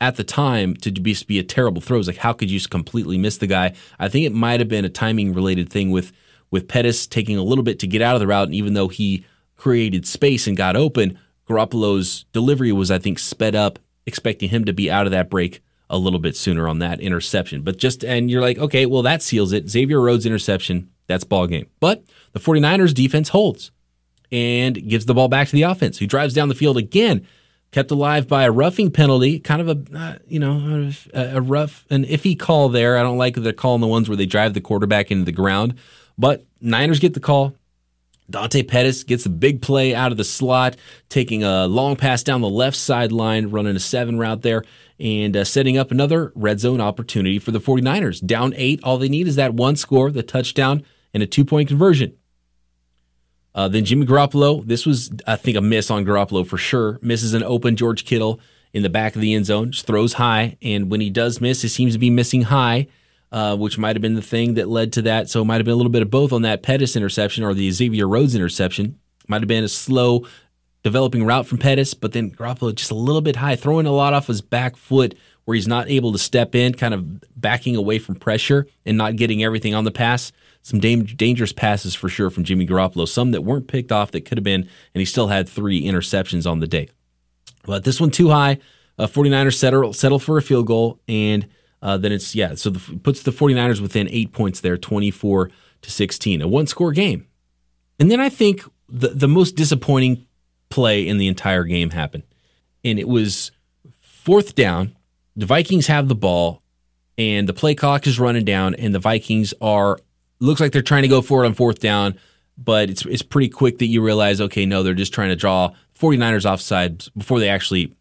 at 0.00 0.16
the 0.16 0.24
time 0.24 0.74
to 0.76 0.90
be, 0.90 1.14
to 1.14 1.26
be 1.26 1.38
a 1.38 1.42
terrible 1.42 1.80
throw. 1.80 1.98
It's 1.98 2.06
like, 2.06 2.18
how 2.18 2.32
could 2.32 2.50
you 2.50 2.60
completely 2.60 3.18
miss 3.18 3.38
the 3.38 3.46
guy? 3.46 3.74
I 3.98 4.08
think 4.08 4.26
it 4.26 4.32
might 4.32 4.60
have 4.60 4.68
been 4.68 4.84
a 4.84 4.90
timing 4.90 5.32
related 5.32 5.70
thing 5.70 5.90
with, 5.90 6.12
with 6.50 6.68
Pettis 6.68 7.06
taking 7.06 7.36
a 7.36 7.42
little 7.42 7.64
bit 7.64 7.78
to 7.80 7.86
get 7.86 8.02
out 8.02 8.14
of 8.14 8.20
the 8.20 8.26
route, 8.26 8.48
and 8.48 8.54
even 8.54 8.74
though 8.74 8.88
he 8.88 9.24
created 9.56 10.06
space 10.06 10.46
and 10.46 10.56
got 10.56 10.76
open, 10.76 11.18
Garoppolo's 11.48 12.24
delivery 12.32 12.72
was, 12.72 12.90
I 12.90 12.98
think, 12.98 13.18
sped 13.18 13.54
up, 13.54 13.78
expecting 14.04 14.50
him 14.50 14.64
to 14.64 14.72
be 14.72 14.90
out 14.90 15.06
of 15.06 15.12
that 15.12 15.30
break 15.30 15.62
a 15.88 15.98
little 15.98 16.18
bit 16.18 16.36
sooner 16.36 16.68
on 16.68 16.80
that 16.80 17.00
interception. 17.00 17.62
But 17.62 17.78
just, 17.78 18.04
and 18.04 18.30
you're 18.30 18.40
like, 18.40 18.58
okay, 18.58 18.86
well, 18.86 19.02
that 19.02 19.22
seals 19.22 19.52
it. 19.52 19.70
Xavier 19.70 20.00
Rhodes 20.00 20.26
interception, 20.26 20.90
that's 21.06 21.24
ball 21.24 21.46
game. 21.46 21.66
But 21.80 22.04
the 22.32 22.40
49ers 22.40 22.92
defense 22.92 23.28
holds 23.30 23.70
and 24.32 24.88
gives 24.88 25.06
the 25.06 25.14
ball 25.14 25.28
back 25.28 25.48
to 25.48 25.52
the 25.54 25.62
offense, 25.62 25.98
who 25.98 26.06
drives 26.06 26.34
down 26.34 26.48
the 26.48 26.54
field 26.54 26.76
again, 26.76 27.26
kept 27.76 27.90
alive 27.90 28.26
by 28.26 28.44
a 28.44 28.50
roughing 28.50 28.90
penalty, 28.90 29.38
kind 29.38 29.60
of 29.60 29.68
a, 29.68 29.98
uh, 29.98 30.14
you 30.26 30.40
know, 30.40 30.90
a, 31.12 31.36
a, 31.36 31.40
rough, 31.42 31.84
an 31.90 32.06
iffy 32.06 32.38
call 32.38 32.70
there. 32.70 32.96
I 32.96 33.02
don't 33.02 33.18
like 33.18 33.34
the 33.34 33.52
call 33.52 33.74
on 33.74 33.82
the 33.82 33.86
ones 33.86 34.08
where 34.08 34.16
they 34.16 34.24
drive 34.24 34.54
the 34.54 34.62
quarterback 34.62 35.10
into 35.10 35.26
the 35.26 35.32
ground. 35.32 35.74
But 36.16 36.46
Niners 36.58 37.00
get 37.00 37.12
the 37.12 37.20
call. 37.20 37.54
Dante 38.30 38.62
Pettis 38.62 39.04
gets 39.04 39.26
a 39.26 39.28
big 39.28 39.60
play 39.60 39.94
out 39.94 40.10
of 40.10 40.16
the 40.16 40.24
slot, 40.24 40.78
taking 41.10 41.44
a 41.44 41.66
long 41.66 41.96
pass 41.96 42.22
down 42.22 42.40
the 42.40 42.48
left 42.48 42.78
sideline, 42.78 43.50
running 43.50 43.76
a 43.76 43.80
seven 43.80 44.18
route 44.18 44.40
there 44.40 44.64
and 44.98 45.36
uh, 45.36 45.44
setting 45.44 45.76
up 45.76 45.90
another 45.90 46.32
red 46.34 46.58
zone 46.60 46.80
opportunity 46.80 47.38
for 47.38 47.50
the 47.50 47.60
49ers. 47.60 48.24
Down 48.24 48.54
eight, 48.56 48.80
all 48.84 48.96
they 48.96 49.10
need 49.10 49.28
is 49.28 49.36
that 49.36 49.52
one 49.52 49.76
score, 49.76 50.10
the 50.10 50.22
touchdown, 50.22 50.82
and 51.12 51.22
a 51.22 51.26
two 51.26 51.44
point 51.44 51.68
conversion. 51.68 52.16
Uh, 53.56 53.66
then 53.66 53.84
Jimmy 53.84 54.06
Garoppolo, 54.06 54.64
this 54.64 54.86
was, 54.86 55.10
I 55.26 55.34
think, 55.36 55.56
a 55.56 55.60
miss 55.60 55.90
on 55.90 56.04
Garoppolo 56.04 56.46
for 56.46 56.58
sure. 56.58 57.00
Misses 57.02 57.34
an 57.34 57.42
open 57.42 57.74
George 57.74 58.04
Kittle 58.04 58.38
in 58.72 58.82
the 58.82 58.90
back 58.90 59.16
of 59.16 59.22
the 59.22 59.32
end 59.32 59.46
zone, 59.46 59.72
just 59.72 59.86
throws 59.86 60.12
high. 60.12 60.58
And 60.60 60.90
when 60.90 61.00
he 61.00 61.08
does 61.10 61.40
miss, 61.40 61.62
he 61.62 61.68
seems 61.68 61.94
to 61.94 61.98
be 61.98 62.10
missing 62.10 62.42
high. 62.42 62.86
uh, 63.32 63.56
which 63.56 63.78
might 63.78 63.96
have 63.96 64.02
been 64.02 64.14
the 64.14 64.22
thing 64.22 64.54
that 64.54 64.68
led 64.68 64.92
to 64.94 65.02
that. 65.02 65.28
So 65.28 65.42
it 65.42 65.44
might 65.44 65.56
have 65.56 65.64
been 65.64 65.74
a 65.74 65.76
little 65.76 65.92
bit 65.92 66.02
of 66.02 66.10
both 66.10 66.32
on 66.32 66.42
that 66.42 66.62
Pettis 66.62 66.96
interception 66.96 67.44
or 67.44 67.54
the 67.54 67.70
Xavier 67.70 68.08
Rhodes 68.08 68.34
interception. 68.34 68.98
Might 69.28 69.42
have 69.42 69.48
been 69.48 69.64
a 69.64 69.68
slow 69.68 70.26
developing 70.82 71.24
route 71.24 71.46
from 71.46 71.58
Pettis, 71.58 71.94
but 71.94 72.12
then 72.12 72.30
Garoppolo 72.30 72.74
just 72.74 72.92
a 72.92 72.94
little 72.94 73.20
bit 73.20 73.36
high, 73.36 73.56
throwing 73.56 73.86
a 73.86 73.92
lot 73.92 74.14
off 74.14 74.28
his 74.28 74.40
back 74.40 74.76
foot 74.76 75.16
where 75.46 75.54
he's 75.54 75.68
not 75.68 75.88
able 75.88 76.12
to 76.12 76.18
step 76.18 76.54
in, 76.54 76.74
kind 76.74 76.92
of 76.92 77.40
backing 77.40 77.76
away 77.76 77.98
from 77.98 78.16
pressure 78.16 78.66
and 78.84 78.98
not 78.98 79.16
getting 79.16 79.42
everything 79.42 79.74
on 79.74 79.84
the 79.84 79.90
pass. 79.90 80.32
Some 80.62 80.80
dangerous 80.80 81.52
passes 81.52 81.94
for 81.94 82.08
sure 82.08 82.30
from 82.30 82.42
Jimmy 82.42 82.66
Garoppolo, 82.66 83.08
some 83.08 83.30
that 83.30 83.42
weren't 83.42 83.68
picked 83.68 83.92
off 83.92 84.10
that 84.10 84.22
could 84.22 84.36
have 84.36 84.44
been, 84.44 84.62
and 84.62 85.00
he 85.00 85.04
still 85.04 85.28
had 85.28 85.48
three 85.48 85.82
interceptions 85.82 86.50
on 86.50 86.58
the 86.58 86.66
day. 86.66 86.88
But 87.62 87.84
this 87.84 88.00
one 88.00 88.10
too 88.10 88.30
high. 88.30 88.58
Uh, 88.98 89.06
49ers 89.06 89.54
settle, 89.54 89.92
settle 89.92 90.18
for 90.18 90.36
a 90.36 90.42
field 90.42 90.66
goal, 90.66 91.00
and 91.06 91.48
uh, 91.80 91.96
then 91.96 92.10
it's, 92.10 92.34
yeah, 92.34 92.54
so 92.54 92.70
the, 92.70 92.98
puts 92.98 93.22
the 93.22 93.30
49ers 93.30 93.80
within 93.80 94.08
eight 94.10 94.32
points 94.32 94.60
there, 94.60 94.76
24 94.76 95.50
to 95.82 95.90
16, 95.90 96.42
a 96.42 96.48
one 96.48 96.66
score 96.66 96.90
game. 96.90 97.26
And 98.00 98.10
then 98.10 98.20
I 98.20 98.30
think 98.30 98.62
the, 98.88 99.08
the 99.08 99.28
most 99.28 99.54
disappointing 99.54 100.26
play 100.70 101.06
in 101.06 101.18
the 101.18 101.28
entire 101.28 101.64
game 101.64 101.90
happened. 101.90 102.24
And 102.82 102.98
it 102.98 103.06
was 103.06 103.52
fourth 104.00 104.56
down. 104.56 104.95
The 105.36 105.46
Vikings 105.46 105.86
have 105.86 106.08
the 106.08 106.14
ball, 106.14 106.62
and 107.18 107.48
the 107.48 107.52
play 107.52 107.74
clock 107.74 108.06
is 108.06 108.18
running 108.18 108.44
down, 108.44 108.74
and 108.74 108.94
the 108.94 108.98
Vikings 108.98 109.52
are 109.60 109.98
looks 110.40 110.60
like 110.60 110.72
they're 110.72 110.82
trying 110.82 111.02
to 111.02 111.08
go 111.08 111.22
for 111.22 111.44
it 111.44 111.46
on 111.46 111.54
fourth 111.54 111.78
down, 111.80 112.18
but 112.58 112.90
it's 112.90 113.04
it's 113.06 113.22
pretty 113.22 113.48
quick 113.48 113.78
that 113.78 113.86
you 113.86 114.02
realize, 114.02 114.40
okay, 114.40 114.66
no, 114.66 114.82
they're 114.82 114.94
just 114.94 115.12
trying 115.12 115.28
to 115.30 115.36
draw 115.36 115.72
49ers 115.98 116.50
offside 116.50 117.04
before 117.16 117.40
they 117.40 117.48
actually 117.48 117.94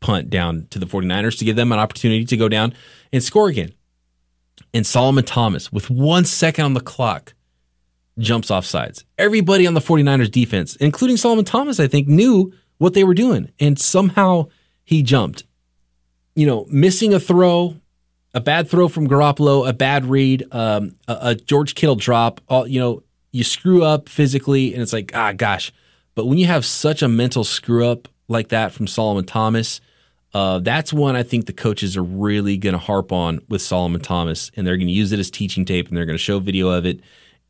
punt 0.00 0.30
down 0.30 0.66
to 0.70 0.78
the 0.78 0.86
49ers 0.86 1.38
to 1.38 1.44
give 1.44 1.56
them 1.56 1.72
an 1.72 1.78
opportunity 1.78 2.24
to 2.24 2.36
go 2.36 2.48
down 2.48 2.74
and 3.12 3.22
score 3.22 3.48
again. 3.48 3.72
And 4.74 4.86
Solomon 4.86 5.24
Thomas, 5.24 5.72
with 5.72 5.90
one 5.90 6.24
second 6.24 6.64
on 6.64 6.74
the 6.74 6.80
clock, 6.80 7.34
jumps 8.18 8.50
off 8.50 8.64
sides. 8.64 9.04
Everybody 9.18 9.66
on 9.66 9.74
the 9.74 9.80
49ers 9.80 10.30
defense, 10.30 10.76
including 10.76 11.16
Solomon 11.16 11.44
Thomas, 11.44 11.78
I 11.78 11.86
think, 11.86 12.08
knew 12.08 12.52
what 12.78 12.94
they 12.94 13.04
were 13.04 13.14
doing. 13.14 13.50
And 13.60 13.78
somehow 13.78 14.48
he 14.84 15.02
jumped. 15.02 15.44
You 16.34 16.46
know, 16.46 16.66
missing 16.68 17.12
a 17.14 17.20
throw, 17.20 17.76
a 18.34 18.40
bad 18.40 18.68
throw 18.68 18.88
from 18.88 19.08
Garoppolo, 19.08 19.68
a 19.68 19.72
bad 19.72 20.06
read, 20.06 20.44
um, 20.52 20.94
a, 21.06 21.18
a, 21.20 21.34
George 21.34 21.74
Kittle 21.74 21.96
drop. 21.96 22.40
All 22.48 22.66
you 22.66 22.80
know, 22.80 23.02
you 23.32 23.44
screw 23.44 23.82
up 23.82 24.08
physically, 24.08 24.72
and 24.72 24.82
it's 24.82 24.92
like, 24.92 25.12
ah, 25.14 25.32
gosh. 25.32 25.72
But 26.14 26.26
when 26.26 26.38
you 26.38 26.46
have 26.46 26.64
such 26.64 27.02
a 27.02 27.08
mental 27.08 27.44
screw 27.44 27.86
up 27.86 28.08
like 28.28 28.48
that 28.48 28.72
from 28.72 28.86
Solomon 28.86 29.24
Thomas, 29.24 29.80
uh, 30.34 30.58
that's 30.60 30.92
one 30.92 31.16
I 31.16 31.22
think 31.22 31.46
the 31.46 31.52
coaches 31.52 31.96
are 31.96 32.02
really 32.02 32.56
going 32.56 32.72
to 32.72 32.78
harp 32.78 33.12
on 33.12 33.40
with 33.48 33.60
Solomon 33.60 34.00
Thomas, 34.00 34.50
and 34.56 34.66
they're 34.66 34.76
going 34.76 34.88
to 34.88 34.92
use 34.92 35.12
it 35.12 35.18
as 35.18 35.30
teaching 35.30 35.64
tape, 35.64 35.88
and 35.88 35.96
they're 35.96 36.06
going 36.06 36.16
to 36.16 36.22
show 36.22 36.38
video 36.38 36.70
of 36.70 36.86
it 36.86 37.00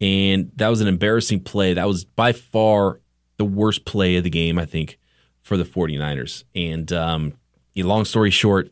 and 0.03 0.51
that 0.57 0.69
was 0.69 0.81
an 0.81 0.89
embarrassing 0.89 1.41
play. 1.41 1.75
That 1.75 1.87
was 1.87 2.05
by 2.05 2.33
far 2.33 3.01
the 3.37 3.45
worst 3.45 3.85
play 3.85 4.17
of 4.17 4.25
the 4.25 4.31
game, 4.31 4.59
I 4.59 4.67
think, 4.67 4.99
for 5.43 5.57
the 5.57 5.65
49ers. 5.65 6.43
And 6.57 6.93
um, 6.93 7.35
long 7.77 8.05
story 8.05 8.31
short, 8.31 8.71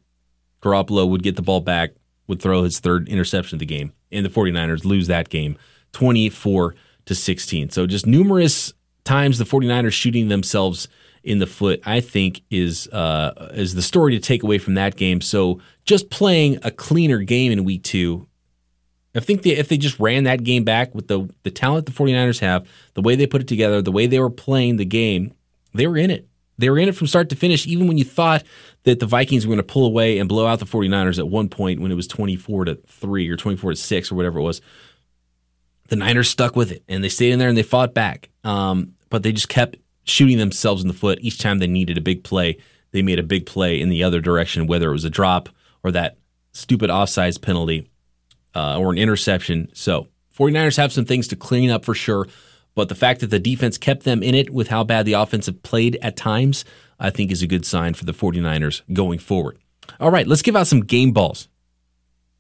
Garoppolo 0.63 1.09
would 1.09 1.23
get 1.23 1.37
the 1.37 1.43
ball 1.43 1.61
back, 1.61 1.91
would 2.27 2.41
throw 2.41 2.63
his 2.63 2.81
third 2.81 3.09
interception 3.09 3.57
of 3.57 3.61
the 3.61 3.67
game, 3.67 3.93
and 4.13 4.25
the 4.25 4.31
49ers 4.31 4.85
lose 4.85 5.07
that 5.07 5.29
game 5.29 5.57
24 5.93 6.75
to 7.07 7.15
16. 7.15 7.71
So 7.71 7.87
just 7.87 8.07
numerous 8.07 8.73
times 9.05 9.39
the 9.39 9.45
49ers 9.45 9.93
shooting 9.93 10.29
themselves 10.29 10.89
in 11.23 11.39
the 11.39 11.47
foot, 11.47 11.81
I 11.85 12.01
think 12.01 12.43
is 12.51 12.89
uh, 12.89 13.51
is 13.55 13.75
the 13.75 13.83
story 13.83 14.13
to 14.13 14.21
take 14.21 14.43
away 14.43 14.59
from 14.59 14.75
that 14.75 14.97
game. 14.97 15.21
So 15.21 15.61
just 15.85 16.11
playing 16.11 16.59
a 16.63 16.71
cleaner 16.71 17.19
game 17.19 17.53
in 17.53 17.65
week 17.65 17.83
two 17.83 18.27
I 19.15 19.21
think 19.21 19.43
they, 19.43 19.51
if 19.51 19.69
they 19.69 19.77
just 19.77 19.99
ran 19.99 20.25
that 20.25 20.45
game 20.45 20.65
back 20.65 20.95
with 20.95 21.09
the 21.09 21.29
the 21.43 21.51
talent 21.51 21.87
the 21.87 21.93
49ers 21.93 22.41
have, 22.41 22.69
the 22.95 23.03
way 23.03 23.17
they 23.17 23.27
put 23.27 23.41
it 23.41 23.49
together, 23.49 23.83
the 23.83 23.93
way 23.93 24.07
they 24.07 24.21
were 24.21 24.31
playing 24.31 24.77
the 24.77 24.85
game, 24.85 25.35
they 25.75 25.87
were 25.87 25.97
in 25.97 26.11
it. 26.11 26.29
They 26.61 26.71
were 26.71 26.79
in 26.79 26.89
it 26.89 26.95
from 26.95 27.07
start 27.07 27.31
to 27.31 27.37
finish, 27.37 27.67
even 27.67 27.89
when 27.89 27.99
you 27.99 28.05
thought 28.05 28.45
that 28.85 29.01
the 29.01 29.07
Vikings 29.07 29.47
were 29.47 29.51
going 29.55 29.67
to 29.67 29.73
pull 29.73 29.87
away 29.87 30.19
and 30.19 30.29
blow 30.29 30.47
out 30.47 30.59
the 30.59 30.67
49ers 30.67 31.19
at 31.19 31.29
one 31.29 31.49
point 31.49 31.81
when 31.81 31.91
it 31.91 31.95
was 31.95 32.07
24 32.07 32.67
to 32.67 32.75
3 32.87 33.29
or 33.29 33.37
24 33.37 33.71
to 33.71 33.77
6 33.77 34.13
or 34.13 34.15
whatever 34.15 34.39
it 34.39 34.43
was. 34.43 34.61
The 35.89 35.97
Niners 35.97 36.29
stuck 36.29 36.57
with 36.57 36.71
it 36.71 36.85
and 36.89 37.03
they 37.03 37.09
stayed 37.09 37.33
in 37.33 37.39
there 37.39 37.49
and 37.49 37.57
they 37.57 37.63
fought 37.63 37.95
back. 37.95 38.29
Um, 38.45 38.95
but 39.09 39.23
they 39.23 39.33
just 39.33 39.49
kept 39.49 39.77
shooting 40.05 40.39
themselves 40.39 40.83
in 40.83 40.89
the 40.89 40.95
foot 40.95 41.19
each 41.23 41.39
time 41.39 41.59
they 41.59 41.67
needed 41.67 41.99
a 41.99 42.03
big 42.03 42.25
play. 42.25 42.59
They 42.93 43.03
made 43.03 43.19
a 43.19 43.25
big 43.25 43.47
play 43.47 43.81
in 43.81 43.89
the 43.89 44.05
other 44.05 44.21
direction, 44.21 44.67
whether 44.67 44.91
it 44.91 44.93
was 44.93 45.05
a 45.05 45.11
drop 45.11 45.49
or 45.83 45.91
that 45.93 46.19
stupid 46.53 46.91
offsides 46.91 47.41
penalty 47.41 47.89
uh, 48.55 48.79
or 48.79 48.93
an 48.93 48.99
interception. 48.99 49.71
So 49.73 50.09
49ers 50.37 50.77
have 50.77 50.93
some 50.93 51.05
things 51.05 51.29
to 51.29 51.37
clean 51.37 51.71
up 51.71 51.85
for 51.85 51.95
sure. 51.95 52.27
But 52.75 52.89
the 52.89 52.95
fact 52.95 53.21
that 53.21 53.31
the 53.31 53.39
defense 53.39 53.79
kept 53.79 54.05
them 54.05 54.23
in 54.23 54.35
it 54.35 54.51
with 54.51 54.69
how 54.69 54.85
bad 54.85 55.07
the 55.07 55.15
offense 55.15 55.47
have 55.47 55.63
played 55.63 55.99
at 56.03 56.17
times, 56.17 56.65
I 56.99 57.11
think 57.11 57.31
is 57.31 57.43
a 57.43 57.47
good 57.47 57.67
sign 57.67 57.95
for 57.95 58.05
the 58.05 58.13
49ers 58.13 58.83
going 58.93 59.19
forward. 59.19 59.59
All 59.99 60.11
right, 60.11 60.27
let's 60.27 60.43
give 60.43 60.57
out 60.57 60.67
some 60.67 60.81
game 60.81 61.13
balls. 61.13 61.49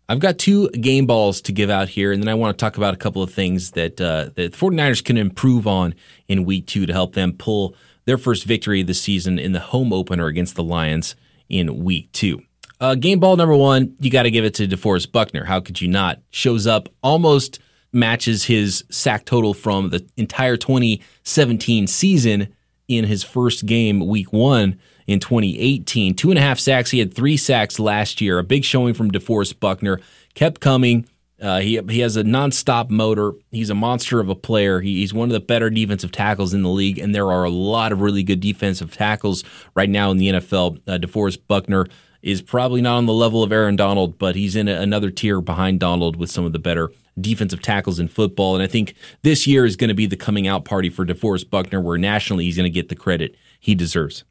I've 0.08 0.18
got 0.18 0.38
two 0.38 0.68
game 0.70 1.06
balls 1.06 1.40
to 1.42 1.52
give 1.52 1.70
out 1.70 1.88
here, 1.88 2.10
and 2.10 2.20
then 2.20 2.28
I 2.28 2.34
want 2.34 2.58
to 2.58 2.60
talk 2.60 2.76
about 2.76 2.94
a 2.94 2.96
couple 2.96 3.22
of 3.22 3.32
things 3.32 3.72
that 3.72 4.00
uh, 4.00 4.30
that 4.34 4.52
the 4.52 4.58
49ers 4.58 5.04
can 5.04 5.16
improve 5.16 5.68
on 5.68 5.94
in 6.26 6.44
week 6.44 6.66
two 6.66 6.84
to 6.86 6.92
help 6.92 7.14
them 7.14 7.32
pull 7.32 7.76
their 8.06 8.18
first 8.18 8.44
victory 8.44 8.82
this 8.82 9.00
season 9.00 9.38
in 9.38 9.52
the 9.52 9.60
home 9.60 9.92
opener 9.92 10.26
against 10.26 10.56
the 10.56 10.64
Lions 10.64 11.14
in 11.48 11.84
week 11.84 12.10
two. 12.10 12.42
Uh, 12.80 12.96
game 12.96 13.20
ball 13.20 13.36
number 13.36 13.54
one, 13.54 13.94
you 14.00 14.10
got 14.10 14.24
to 14.24 14.30
give 14.32 14.44
it 14.44 14.54
to 14.54 14.66
DeForest 14.66 15.12
Buckner. 15.12 15.44
How 15.44 15.60
could 15.60 15.80
you 15.80 15.86
not? 15.86 16.20
Shows 16.30 16.66
up, 16.66 16.88
almost 17.02 17.60
matches 17.92 18.44
his 18.44 18.84
sack 18.90 19.24
total 19.24 19.54
from 19.54 19.90
the 19.90 20.06
entire 20.16 20.56
2017 20.56 21.86
season 21.86 22.54
in 22.88 23.04
his 23.04 23.22
first 23.22 23.66
game, 23.66 24.06
week 24.06 24.32
one 24.32 24.78
in 25.06 25.20
2018. 25.20 26.14
Two 26.14 26.30
and 26.30 26.38
a 26.38 26.42
half 26.42 26.58
sacks. 26.58 26.90
He 26.90 26.98
had 26.98 27.14
three 27.14 27.36
sacks 27.36 27.78
last 27.78 28.20
year. 28.20 28.38
A 28.38 28.44
big 28.44 28.64
showing 28.64 28.94
from 28.94 29.10
DeForest 29.10 29.60
Buckner. 29.60 30.00
Kept 30.34 30.60
coming. 30.60 31.06
Uh, 31.40 31.60
he 31.60 31.80
he 31.88 32.00
has 32.00 32.16
a 32.16 32.22
nonstop 32.22 32.90
motor. 32.90 33.32
He's 33.50 33.70
a 33.70 33.74
monster 33.74 34.20
of 34.20 34.28
a 34.28 34.34
player. 34.34 34.80
He, 34.80 34.96
he's 34.96 35.14
one 35.14 35.28
of 35.28 35.32
the 35.32 35.40
better 35.40 35.70
defensive 35.70 36.12
tackles 36.12 36.52
in 36.52 36.62
the 36.62 36.68
league, 36.68 36.98
and 36.98 37.14
there 37.14 37.32
are 37.32 37.44
a 37.44 37.50
lot 37.50 37.92
of 37.92 38.02
really 38.02 38.22
good 38.22 38.40
defensive 38.40 38.92
tackles 38.92 39.42
right 39.74 39.88
now 39.88 40.10
in 40.10 40.18
the 40.18 40.28
NFL. 40.28 40.80
Uh, 40.86 40.98
DeForest 40.98 41.38
Buckner 41.48 41.86
is 42.22 42.42
probably 42.42 42.82
not 42.82 42.98
on 42.98 43.06
the 43.06 43.14
level 43.14 43.42
of 43.42 43.52
Aaron 43.52 43.76
Donald, 43.76 44.18
but 44.18 44.36
he's 44.36 44.54
in 44.54 44.68
another 44.68 45.10
tier 45.10 45.40
behind 45.40 45.80
Donald 45.80 46.16
with 46.16 46.30
some 46.30 46.44
of 46.44 46.52
the 46.52 46.58
better 46.58 46.90
defensive 47.18 47.62
tackles 47.62 47.98
in 47.98 48.08
football. 48.08 48.54
And 48.54 48.62
I 48.62 48.66
think 48.66 48.94
this 49.22 49.46
year 49.46 49.64
is 49.64 49.76
going 49.76 49.88
to 49.88 49.94
be 49.94 50.06
the 50.06 50.16
coming 50.16 50.46
out 50.46 50.64
party 50.64 50.90
for 50.90 51.06
DeForest 51.06 51.50
Buckner, 51.50 51.80
where 51.80 51.98
nationally 51.98 52.44
he's 52.44 52.56
going 52.56 52.64
to 52.64 52.70
get 52.70 52.88
the 52.88 52.94
credit 52.94 53.36
he 53.58 53.74
deserves. 53.74 54.24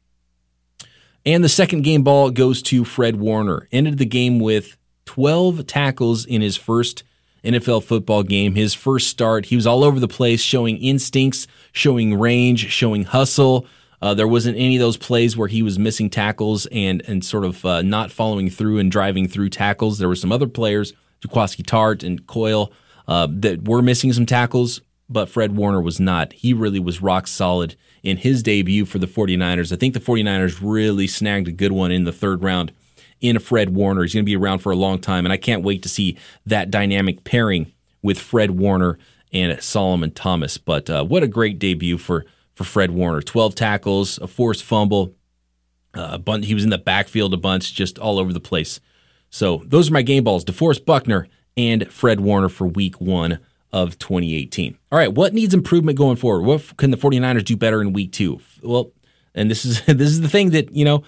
And 1.26 1.44
the 1.44 1.48
second 1.48 1.82
game 1.82 2.02
ball 2.02 2.30
goes 2.30 2.62
to 2.62 2.84
Fred 2.84 3.16
Warner. 3.16 3.68
Ended 3.72 3.98
the 3.98 4.06
game 4.06 4.38
with 4.38 4.76
12 5.04 5.66
tackles 5.66 6.24
in 6.24 6.40
his 6.40 6.56
first 6.56 7.04
NFL 7.44 7.84
football 7.84 8.22
game. 8.22 8.54
His 8.54 8.74
first 8.74 9.08
start, 9.08 9.46
he 9.46 9.56
was 9.56 9.66
all 9.66 9.84
over 9.84 10.00
the 10.00 10.08
place, 10.08 10.40
showing 10.40 10.76
instincts, 10.78 11.46
showing 11.72 12.18
range, 12.18 12.70
showing 12.70 13.04
hustle. 13.04 13.66
Uh, 14.02 14.14
there 14.14 14.28
wasn't 14.28 14.56
any 14.56 14.76
of 14.76 14.80
those 14.80 14.96
plays 14.96 15.36
where 15.36 15.48
he 15.48 15.62
was 15.62 15.78
missing 15.78 16.08
tackles 16.08 16.66
and 16.66 17.02
and 17.06 17.24
sort 17.24 17.44
of 17.44 17.64
uh, 17.66 17.82
not 17.82 18.10
following 18.10 18.48
through 18.48 18.78
and 18.78 18.90
driving 18.90 19.28
through 19.28 19.50
tackles. 19.50 19.98
There 19.98 20.08
were 20.08 20.16
some 20.16 20.32
other 20.32 20.46
players, 20.46 20.94
Jaquiski 21.20 21.64
Tartt 21.64 22.02
and 22.02 22.26
Coyle, 22.26 22.72
uh, 23.08 23.26
that 23.30 23.66
were 23.66 23.82
missing 23.82 24.12
some 24.12 24.26
tackles, 24.26 24.80
but 25.08 25.28
Fred 25.28 25.56
Warner 25.56 25.80
was 25.80 25.98
not. 25.98 26.32
He 26.32 26.52
really 26.52 26.78
was 26.78 27.02
rock 27.02 27.26
solid 27.26 27.74
in 28.02 28.18
his 28.18 28.42
debut 28.42 28.84
for 28.84 28.98
the 28.98 29.06
49ers. 29.06 29.72
I 29.72 29.76
think 29.76 29.94
the 29.94 30.00
49ers 30.00 30.60
really 30.62 31.06
snagged 31.06 31.48
a 31.48 31.52
good 31.52 31.72
one 31.72 31.90
in 31.90 32.04
the 32.04 32.12
third 32.12 32.42
round 32.42 32.72
in 33.20 33.38
Fred 33.38 33.70
Warner. 33.70 34.02
He's 34.02 34.14
going 34.14 34.24
to 34.24 34.30
be 34.30 34.36
around 34.36 34.60
for 34.60 34.72
a 34.72 34.76
long 34.76 34.98
time, 34.98 35.26
and 35.26 35.32
I 35.32 35.36
can't 35.36 35.62
wait 35.62 35.82
to 35.82 35.88
see 35.88 36.16
that 36.46 36.70
dynamic 36.70 37.24
pairing 37.24 37.72
with 38.02 38.18
Fred 38.18 38.52
Warner 38.52 38.98
and 39.32 39.60
Solomon 39.62 40.12
Thomas. 40.12 40.56
But 40.58 40.88
uh, 40.88 41.04
what 41.04 41.22
a 41.22 41.28
great 41.28 41.58
debut 41.58 41.98
for 41.98 42.24
for 42.54 42.64
Fred 42.64 42.90
Warner. 42.90 43.22
12 43.22 43.54
tackles, 43.54 44.18
a 44.18 44.26
forced 44.26 44.62
fumble. 44.62 45.14
Uh, 45.96 46.10
a 46.12 46.18
bunch, 46.18 46.44
he 46.44 46.52
was 46.52 46.62
in 46.62 46.68
the 46.68 46.78
backfield 46.78 47.32
a 47.32 47.38
bunch, 47.38 47.72
just 47.72 47.98
all 47.98 48.18
over 48.18 48.34
the 48.34 48.40
place. 48.40 48.80
So 49.30 49.62
those 49.66 49.90
are 49.90 49.94
my 49.94 50.02
game 50.02 50.24
balls 50.24 50.44
DeForest 50.44 50.84
Buckner 50.84 51.28
and 51.56 51.90
Fred 51.90 52.20
Warner 52.20 52.48
for 52.48 52.66
week 52.66 53.00
one 53.00 53.38
of 53.72 53.98
2018. 53.98 54.76
All 54.90 54.98
right, 54.98 55.12
what 55.12 55.32
needs 55.32 55.54
improvement 55.54 55.96
going 55.96 56.16
forward? 56.16 56.42
What 56.42 56.76
can 56.76 56.90
the 56.90 56.96
49ers 56.96 57.44
do 57.44 57.56
better 57.56 57.80
in 57.80 57.92
week 57.92 58.12
two? 58.12 58.40
Well, 58.62 58.92
and 59.34 59.50
this 59.50 59.64
is 59.64 59.82
this 59.86 60.08
is 60.08 60.20
the 60.20 60.28
thing 60.28 60.50
that, 60.50 60.74
you 60.74 60.84
know, 60.84 61.04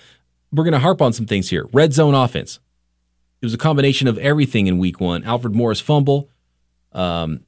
we're 0.52 0.64
going 0.64 0.72
to 0.72 0.78
harp 0.78 1.02
on 1.02 1.12
some 1.12 1.26
things 1.26 1.50
here. 1.50 1.68
Red 1.72 1.92
zone 1.92 2.14
offense. 2.14 2.60
It 3.40 3.46
was 3.46 3.54
a 3.54 3.58
combination 3.58 4.06
of 4.06 4.18
everything 4.18 4.68
in 4.68 4.78
week 4.78 5.00
one. 5.00 5.24
Alfred 5.24 5.54
Morris 5.54 5.80
fumble, 5.80 6.28
um, 6.92 7.40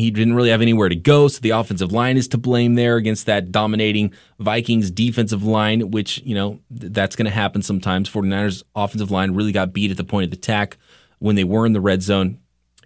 he 0.00 0.10
didn't 0.10 0.34
really 0.34 0.50
have 0.50 0.62
anywhere 0.62 0.88
to 0.88 0.96
go, 0.96 1.28
so 1.28 1.40
the 1.40 1.50
offensive 1.50 1.92
line 1.92 2.16
is 2.16 2.26
to 2.28 2.38
blame 2.38 2.74
there 2.74 2.96
against 2.96 3.26
that 3.26 3.52
dominating 3.52 4.12
Vikings 4.38 4.90
defensive 4.90 5.44
line, 5.44 5.90
which, 5.90 6.18
you 6.24 6.34
know, 6.34 6.60
that's 6.70 7.14
going 7.16 7.26
to 7.26 7.30
happen 7.30 7.62
sometimes. 7.62 8.10
49ers 8.10 8.62
offensive 8.74 9.10
line 9.10 9.32
really 9.32 9.52
got 9.52 9.72
beat 9.72 9.90
at 9.90 9.96
the 9.96 10.04
point 10.04 10.26
of 10.26 10.32
attack 10.32 10.76
when 11.18 11.36
they 11.36 11.44
were 11.44 11.66
in 11.66 11.72
the 11.72 11.80
red 11.80 12.02
zone. 12.02 12.38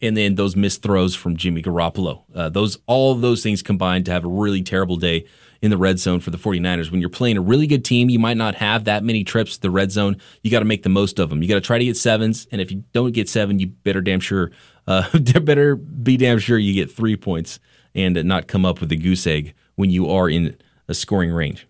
and 0.03 0.16
then 0.16 0.35
those 0.35 0.57
missed 0.57 0.83
throws 0.83 1.14
from 1.14 1.37
Jimmy 1.37 1.62
Garoppolo. 1.62 2.24
Uh, 2.35 2.48
those 2.48 2.79
all 2.87 3.12
of 3.12 3.20
those 3.20 3.42
things 3.42 3.62
combined 3.62 4.05
to 4.07 4.12
have 4.12 4.24
a 4.24 4.29
really 4.29 4.62
terrible 4.62 4.96
day 4.96 5.24
in 5.62 5.70
the 5.70 5.79
red 5.79 5.98
zone 5.98 6.20
for 6.20 6.31
the 6.31 6.37
49ers. 6.37 6.90
When 6.90 7.00
you're 7.00 7.09
playing 7.09 7.38
a 7.38 7.40
really 7.40 7.66
good 7.66 7.85
team, 7.85 8.11
you 8.11 8.18
might 8.18 8.37
not 8.37 8.57
have 8.57 8.85
that 8.85 9.03
many 9.03 9.24
trips 9.24 9.55
to 9.55 9.62
the 9.62 9.70
red 9.70 9.90
zone. 9.90 10.16
You 10.42 10.50
got 10.50 10.59
to 10.59 10.66
make 10.66 10.83
the 10.83 10.90
most 10.90 11.18
of 11.18 11.31
them. 11.31 11.42
You 11.42 11.48
got 11.48 11.55
to 11.55 11.61
try 11.62 11.79
to 11.79 11.85
get 11.85 11.96
sevens, 11.96 12.46
and 12.53 12.61
if 12.61 12.70
you 12.70 12.85
don't 12.92 13.12
get 13.12 13.29
seven, 13.29 13.59
you 13.59 13.68
better 13.68 14.03
damn 14.03 14.20
sure 14.20 14.50
uh, 14.87 15.18
better 15.42 15.77
be 15.77 16.16
damn 16.16 16.38
sure 16.38 16.59
you 16.59 16.75
get 16.75 16.90
three 16.90 17.16
points 17.16 17.59
and 17.94 18.23
not 18.25 18.49
come 18.49 18.64
up 18.64 18.81
with 18.81 18.90
a 18.92 18.97
goose 18.97 19.27
egg 19.27 19.55
when 19.77 19.90
you 19.90 20.11
are 20.11 20.29
in 20.29 20.57
a 20.88 20.94
scoring 20.94 21.31
range. 21.31 21.66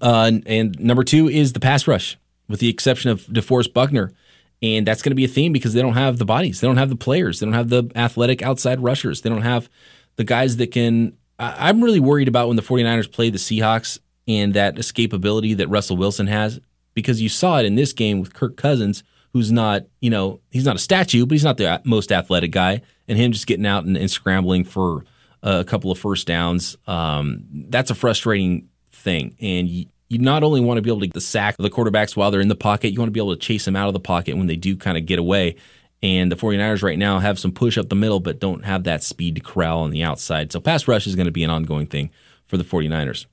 Uh, 0.00 0.32
and 0.46 0.78
number 0.80 1.04
two 1.04 1.28
is 1.28 1.52
the 1.52 1.60
pass 1.60 1.86
rush, 1.86 2.18
with 2.48 2.60
the 2.60 2.68
exception 2.68 3.10
of 3.10 3.22
DeForest 3.26 3.72
Buckner. 3.72 4.12
And 4.60 4.86
that's 4.86 5.02
going 5.02 5.12
to 5.12 5.16
be 5.16 5.24
a 5.24 5.28
theme 5.28 5.52
because 5.52 5.72
they 5.72 5.82
don't 5.82 5.94
have 5.94 6.18
the 6.18 6.24
bodies. 6.24 6.60
They 6.60 6.66
don't 6.66 6.78
have 6.78 6.88
the 6.88 6.96
players. 6.96 7.38
They 7.38 7.46
don't 7.46 7.54
have 7.54 7.68
the 7.68 7.90
athletic 7.94 8.42
outside 8.42 8.80
rushers. 8.80 9.20
They 9.20 9.30
don't 9.30 9.42
have 9.42 9.70
the 10.16 10.24
guys 10.24 10.56
that 10.56 10.72
can. 10.72 11.16
I'm 11.38 11.82
really 11.82 12.00
worried 12.00 12.26
about 12.26 12.48
when 12.48 12.56
the 12.56 12.62
49ers 12.62 13.10
play 13.10 13.30
the 13.30 13.38
Seahawks 13.38 14.00
and 14.26 14.54
that 14.54 14.74
escapability 14.74 15.56
that 15.56 15.68
Russell 15.68 15.96
Wilson 15.96 16.26
has 16.26 16.60
because 16.94 17.22
you 17.22 17.28
saw 17.28 17.58
it 17.60 17.64
in 17.64 17.76
this 17.76 17.92
game 17.92 18.18
with 18.18 18.34
Kirk 18.34 18.56
Cousins, 18.56 19.04
who's 19.32 19.52
not, 19.52 19.84
you 20.00 20.10
know, 20.10 20.40
he's 20.50 20.64
not 20.64 20.76
a 20.76 20.80
statue, 20.80 21.26
but 21.26 21.34
he's 21.34 21.44
not 21.44 21.56
the 21.56 21.80
most 21.84 22.12
athletic 22.12 22.50
guy. 22.50 22.82
And 23.06 23.18
him 23.18 23.32
just 23.32 23.46
getting 23.46 23.66
out 23.66 23.84
and, 23.84 23.96
and 23.96 24.10
scrambling 24.10 24.64
for 24.64 25.04
a 25.42 25.64
couple 25.64 25.90
of 25.90 25.98
first 25.98 26.26
downs, 26.26 26.76
um, 26.86 27.44
that's 27.68 27.90
a 27.90 27.94
frustrating 27.94 28.68
thing. 28.90 29.36
And 29.40 29.68
you, 29.68 29.86
you 30.08 30.18
not 30.18 30.42
only 30.42 30.60
want 30.60 30.78
to 30.78 30.82
be 30.82 30.90
able 30.90 31.00
to 31.00 31.06
get 31.06 31.14
the 31.14 31.20
sack 31.20 31.56
the 31.58 31.70
quarterbacks 31.70 32.16
while 32.16 32.30
they're 32.30 32.40
in 32.40 32.48
the 32.48 32.56
pocket, 32.56 32.92
you 32.92 32.98
want 32.98 33.08
to 33.08 33.12
be 33.12 33.20
able 33.20 33.34
to 33.34 33.40
chase 33.40 33.64
them 33.64 33.76
out 33.76 33.88
of 33.88 33.94
the 33.94 34.00
pocket 34.00 34.36
when 34.36 34.46
they 34.46 34.56
do 34.56 34.76
kind 34.76 34.96
of 34.96 35.06
get 35.06 35.18
away. 35.18 35.56
And 36.02 36.30
the 36.30 36.36
49ers 36.36 36.82
right 36.82 36.98
now 36.98 37.18
have 37.18 37.38
some 37.38 37.52
push 37.52 37.76
up 37.76 37.88
the 37.88 37.96
middle, 37.96 38.20
but 38.20 38.38
don't 38.38 38.64
have 38.64 38.84
that 38.84 39.02
speed 39.02 39.34
to 39.34 39.40
corral 39.40 39.80
on 39.80 39.90
the 39.90 40.02
outside. 40.02 40.52
So 40.52 40.60
pass 40.60 40.86
rush 40.86 41.06
is 41.06 41.16
going 41.16 41.26
to 41.26 41.32
be 41.32 41.44
an 41.44 41.50
ongoing 41.50 41.86
thing 41.86 42.10
for 42.46 42.56
the 42.56 42.64
49ers. 42.64 43.26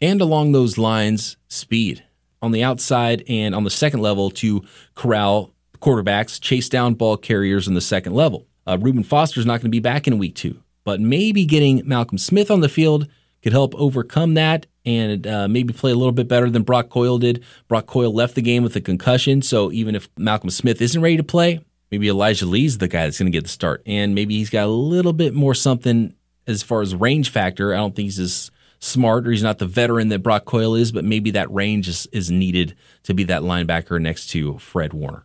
And 0.00 0.20
along 0.20 0.52
those 0.52 0.78
lines, 0.78 1.36
speed 1.48 2.04
on 2.42 2.52
the 2.52 2.62
outside 2.62 3.24
and 3.28 3.54
on 3.54 3.64
the 3.64 3.70
second 3.70 4.00
level 4.00 4.30
to 4.30 4.62
corral 4.94 5.52
quarterbacks, 5.80 6.40
chase 6.40 6.68
down 6.68 6.94
ball 6.94 7.16
carriers 7.16 7.68
in 7.68 7.74
the 7.74 7.80
second 7.80 8.14
level. 8.14 8.46
Uh, 8.66 8.78
Reuben 8.80 9.02
Foster 9.02 9.40
is 9.40 9.46
not 9.46 9.60
going 9.60 9.62
to 9.62 9.68
be 9.70 9.80
back 9.80 10.06
in 10.06 10.18
week 10.18 10.34
two, 10.34 10.62
but 10.84 11.00
maybe 11.00 11.44
getting 11.44 11.82
Malcolm 11.86 12.18
Smith 12.18 12.50
on 12.50 12.60
the 12.60 12.68
field 12.68 13.08
could 13.42 13.52
help 13.52 13.74
overcome 13.76 14.34
that 14.34 14.66
and 14.84 15.26
uh, 15.26 15.46
maybe 15.48 15.72
play 15.72 15.90
a 15.90 15.94
little 15.94 16.12
bit 16.12 16.28
better 16.28 16.50
than 16.50 16.62
Brock 16.62 16.88
Coyle 16.88 17.18
did. 17.18 17.44
Brock 17.68 17.86
Coyle 17.86 18.12
left 18.12 18.34
the 18.34 18.42
game 18.42 18.62
with 18.62 18.74
a 18.76 18.80
concussion, 18.80 19.42
so 19.42 19.70
even 19.70 19.94
if 19.94 20.08
Malcolm 20.18 20.50
Smith 20.50 20.80
isn't 20.80 21.00
ready 21.00 21.16
to 21.16 21.22
play, 21.22 21.60
maybe 21.90 22.08
Elijah 22.08 22.46
Lee's 22.46 22.78
the 22.78 22.88
guy 22.88 23.04
that's 23.04 23.18
going 23.18 23.30
to 23.30 23.36
get 23.36 23.44
the 23.44 23.50
start, 23.50 23.82
and 23.86 24.14
maybe 24.14 24.36
he's 24.36 24.50
got 24.50 24.64
a 24.64 24.72
little 24.72 25.12
bit 25.12 25.34
more 25.34 25.54
something 25.54 26.14
as 26.46 26.62
far 26.62 26.80
as 26.80 26.94
range 26.94 27.30
factor. 27.30 27.72
I 27.72 27.76
don't 27.76 27.94
think 27.94 28.06
he's 28.06 28.18
as 28.18 28.50
smart 28.78 29.26
or 29.26 29.30
he's 29.30 29.42
not 29.42 29.58
the 29.58 29.66
veteran 29.66 30.08
that 30.08 30.20
Brock 30.22 30.44
Coyle 30.44 30.74
is, 30.74 30.92
but 30.92 31.04
maybe 31.04 31.30
that 31.32 31.52
range 31.52 31.88
is, 31.88 32.06
is 32.12 32.30
needed 32.30 32.76
to 33.04 33.14
be 33.14 33.24
that 33.24 33.42
linebacker 33.42 34.00
next 34.00 34.28
to 34.28 34.58
Fred 34.58 34.92
Warner. 34.92 35.24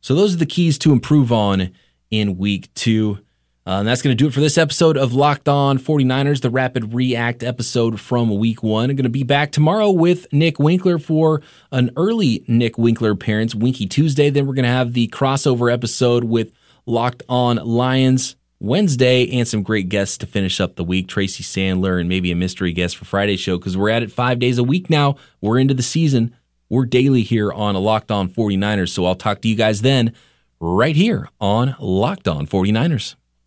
So 0.00 0.14
those 0.14 0.34
are 0.34 0.38
the 0.38 0.46
keys 0.46 0.78
to 0.78 0.92
improve 0.92 1.32
on 1.32 1.72
in 2.10 2.36
week 2.36 2.72
two. 2.74 3.18
Uh, 3.66 3.80
and 3.80 3.88
that's 3.88 4.00
going 4.00 4.16
to 4.16 4.22
do 4.22 4.28
it 4.28 4.32
for 4.32 4.38
this 4.38 4.58
episode 4.58 4.96
of 4.96 5.12
Locked 5.12 5.48
On 5.48 5.76
49ers, 5.76 6.40
the 6.40 6.50
Rapid 6.50 6.94
React 6.94 7.42
episode 7.42 7.98
from 7.98 8.36
week 8.38 8.62
one. 8.62 8.90
I'm 8.90 8.96
going 8.96 9.02
to 9.02 9.08
be 9.08 9.24
back 9.24 9.50
tomorrow 9.50 9.90
with 9.90 10.32
Nick 10.32 10.60
Winkler 10.60 11.00
for 11.00 11.42
an 11.72 11.90
early 11.96 12.44
Nick 12.46 12.78
Winkler 12.78 13.10
appearance, 13.10 13.56
Winky 13.56 13.86
Tuesday. 13.86 14.30
Then 14.30 14.46
we're 14.46 14.54
going 14.54 14.66
to 14.66 14.68
have 14.68 14.92
the 14.92 15.08
crossover 15.08 15.72
episode 15.72 16.22
with 16.22 16.52
Locked 16.86 17.24
On 17.28 17.56
Lions 17.56 18.35
Wednesday 18.58 19.30
and 19.38 19.46
some 19.46 19.62
great 19.62 19.88
guests 19.88 20.16
to 20.18 20.26
finish 20.26 20.60
up 20.60 20.76
the 20.76 20.84
week. 20.84 21.08
Tracy 21.08 21.42
Sandler 21.42 22.00
and 22.00 22.08
maybe 22.08 22.32
a 22.32 22.36
mystery 22.36 22.72
guest 22.72 22.96
for 22.96 23.04
Friday's 23.04 23.40
show 23.40 23.58
because 23.58 23.76
we're 23.76 23.90
at 23.90 24.02
it 24.02 24.10
five 24.10 24.38
days 24.38 24.58
a 24.58 24.64
week 24.64 24.88
now. 24.88 25.16
We're 25.40 25.58
into 25.58 25.74
the 25.74 25.82
season. 25.82 26.34
We're 26.68 26.86
daily 26.86 27.22
here 27.22 27.52
on 27.52 27.76
a 27.76 27.78
Locked 27.78 28.10
On 28.10 28.28
49ers. 28.28 28.88
So 28.88 29.04
I'll 29.04 29.14
talk 29.14 29.40
to 29.42 29.48
you 29.48 29.56
guys 29.56 29.82
then 29.82 30.12
right 30.58 30.96
here 30.96 31.28
on 31.40 31.76
Locked 31.78 32.28
On 32.28 32.46
49ers. 32.46 33.14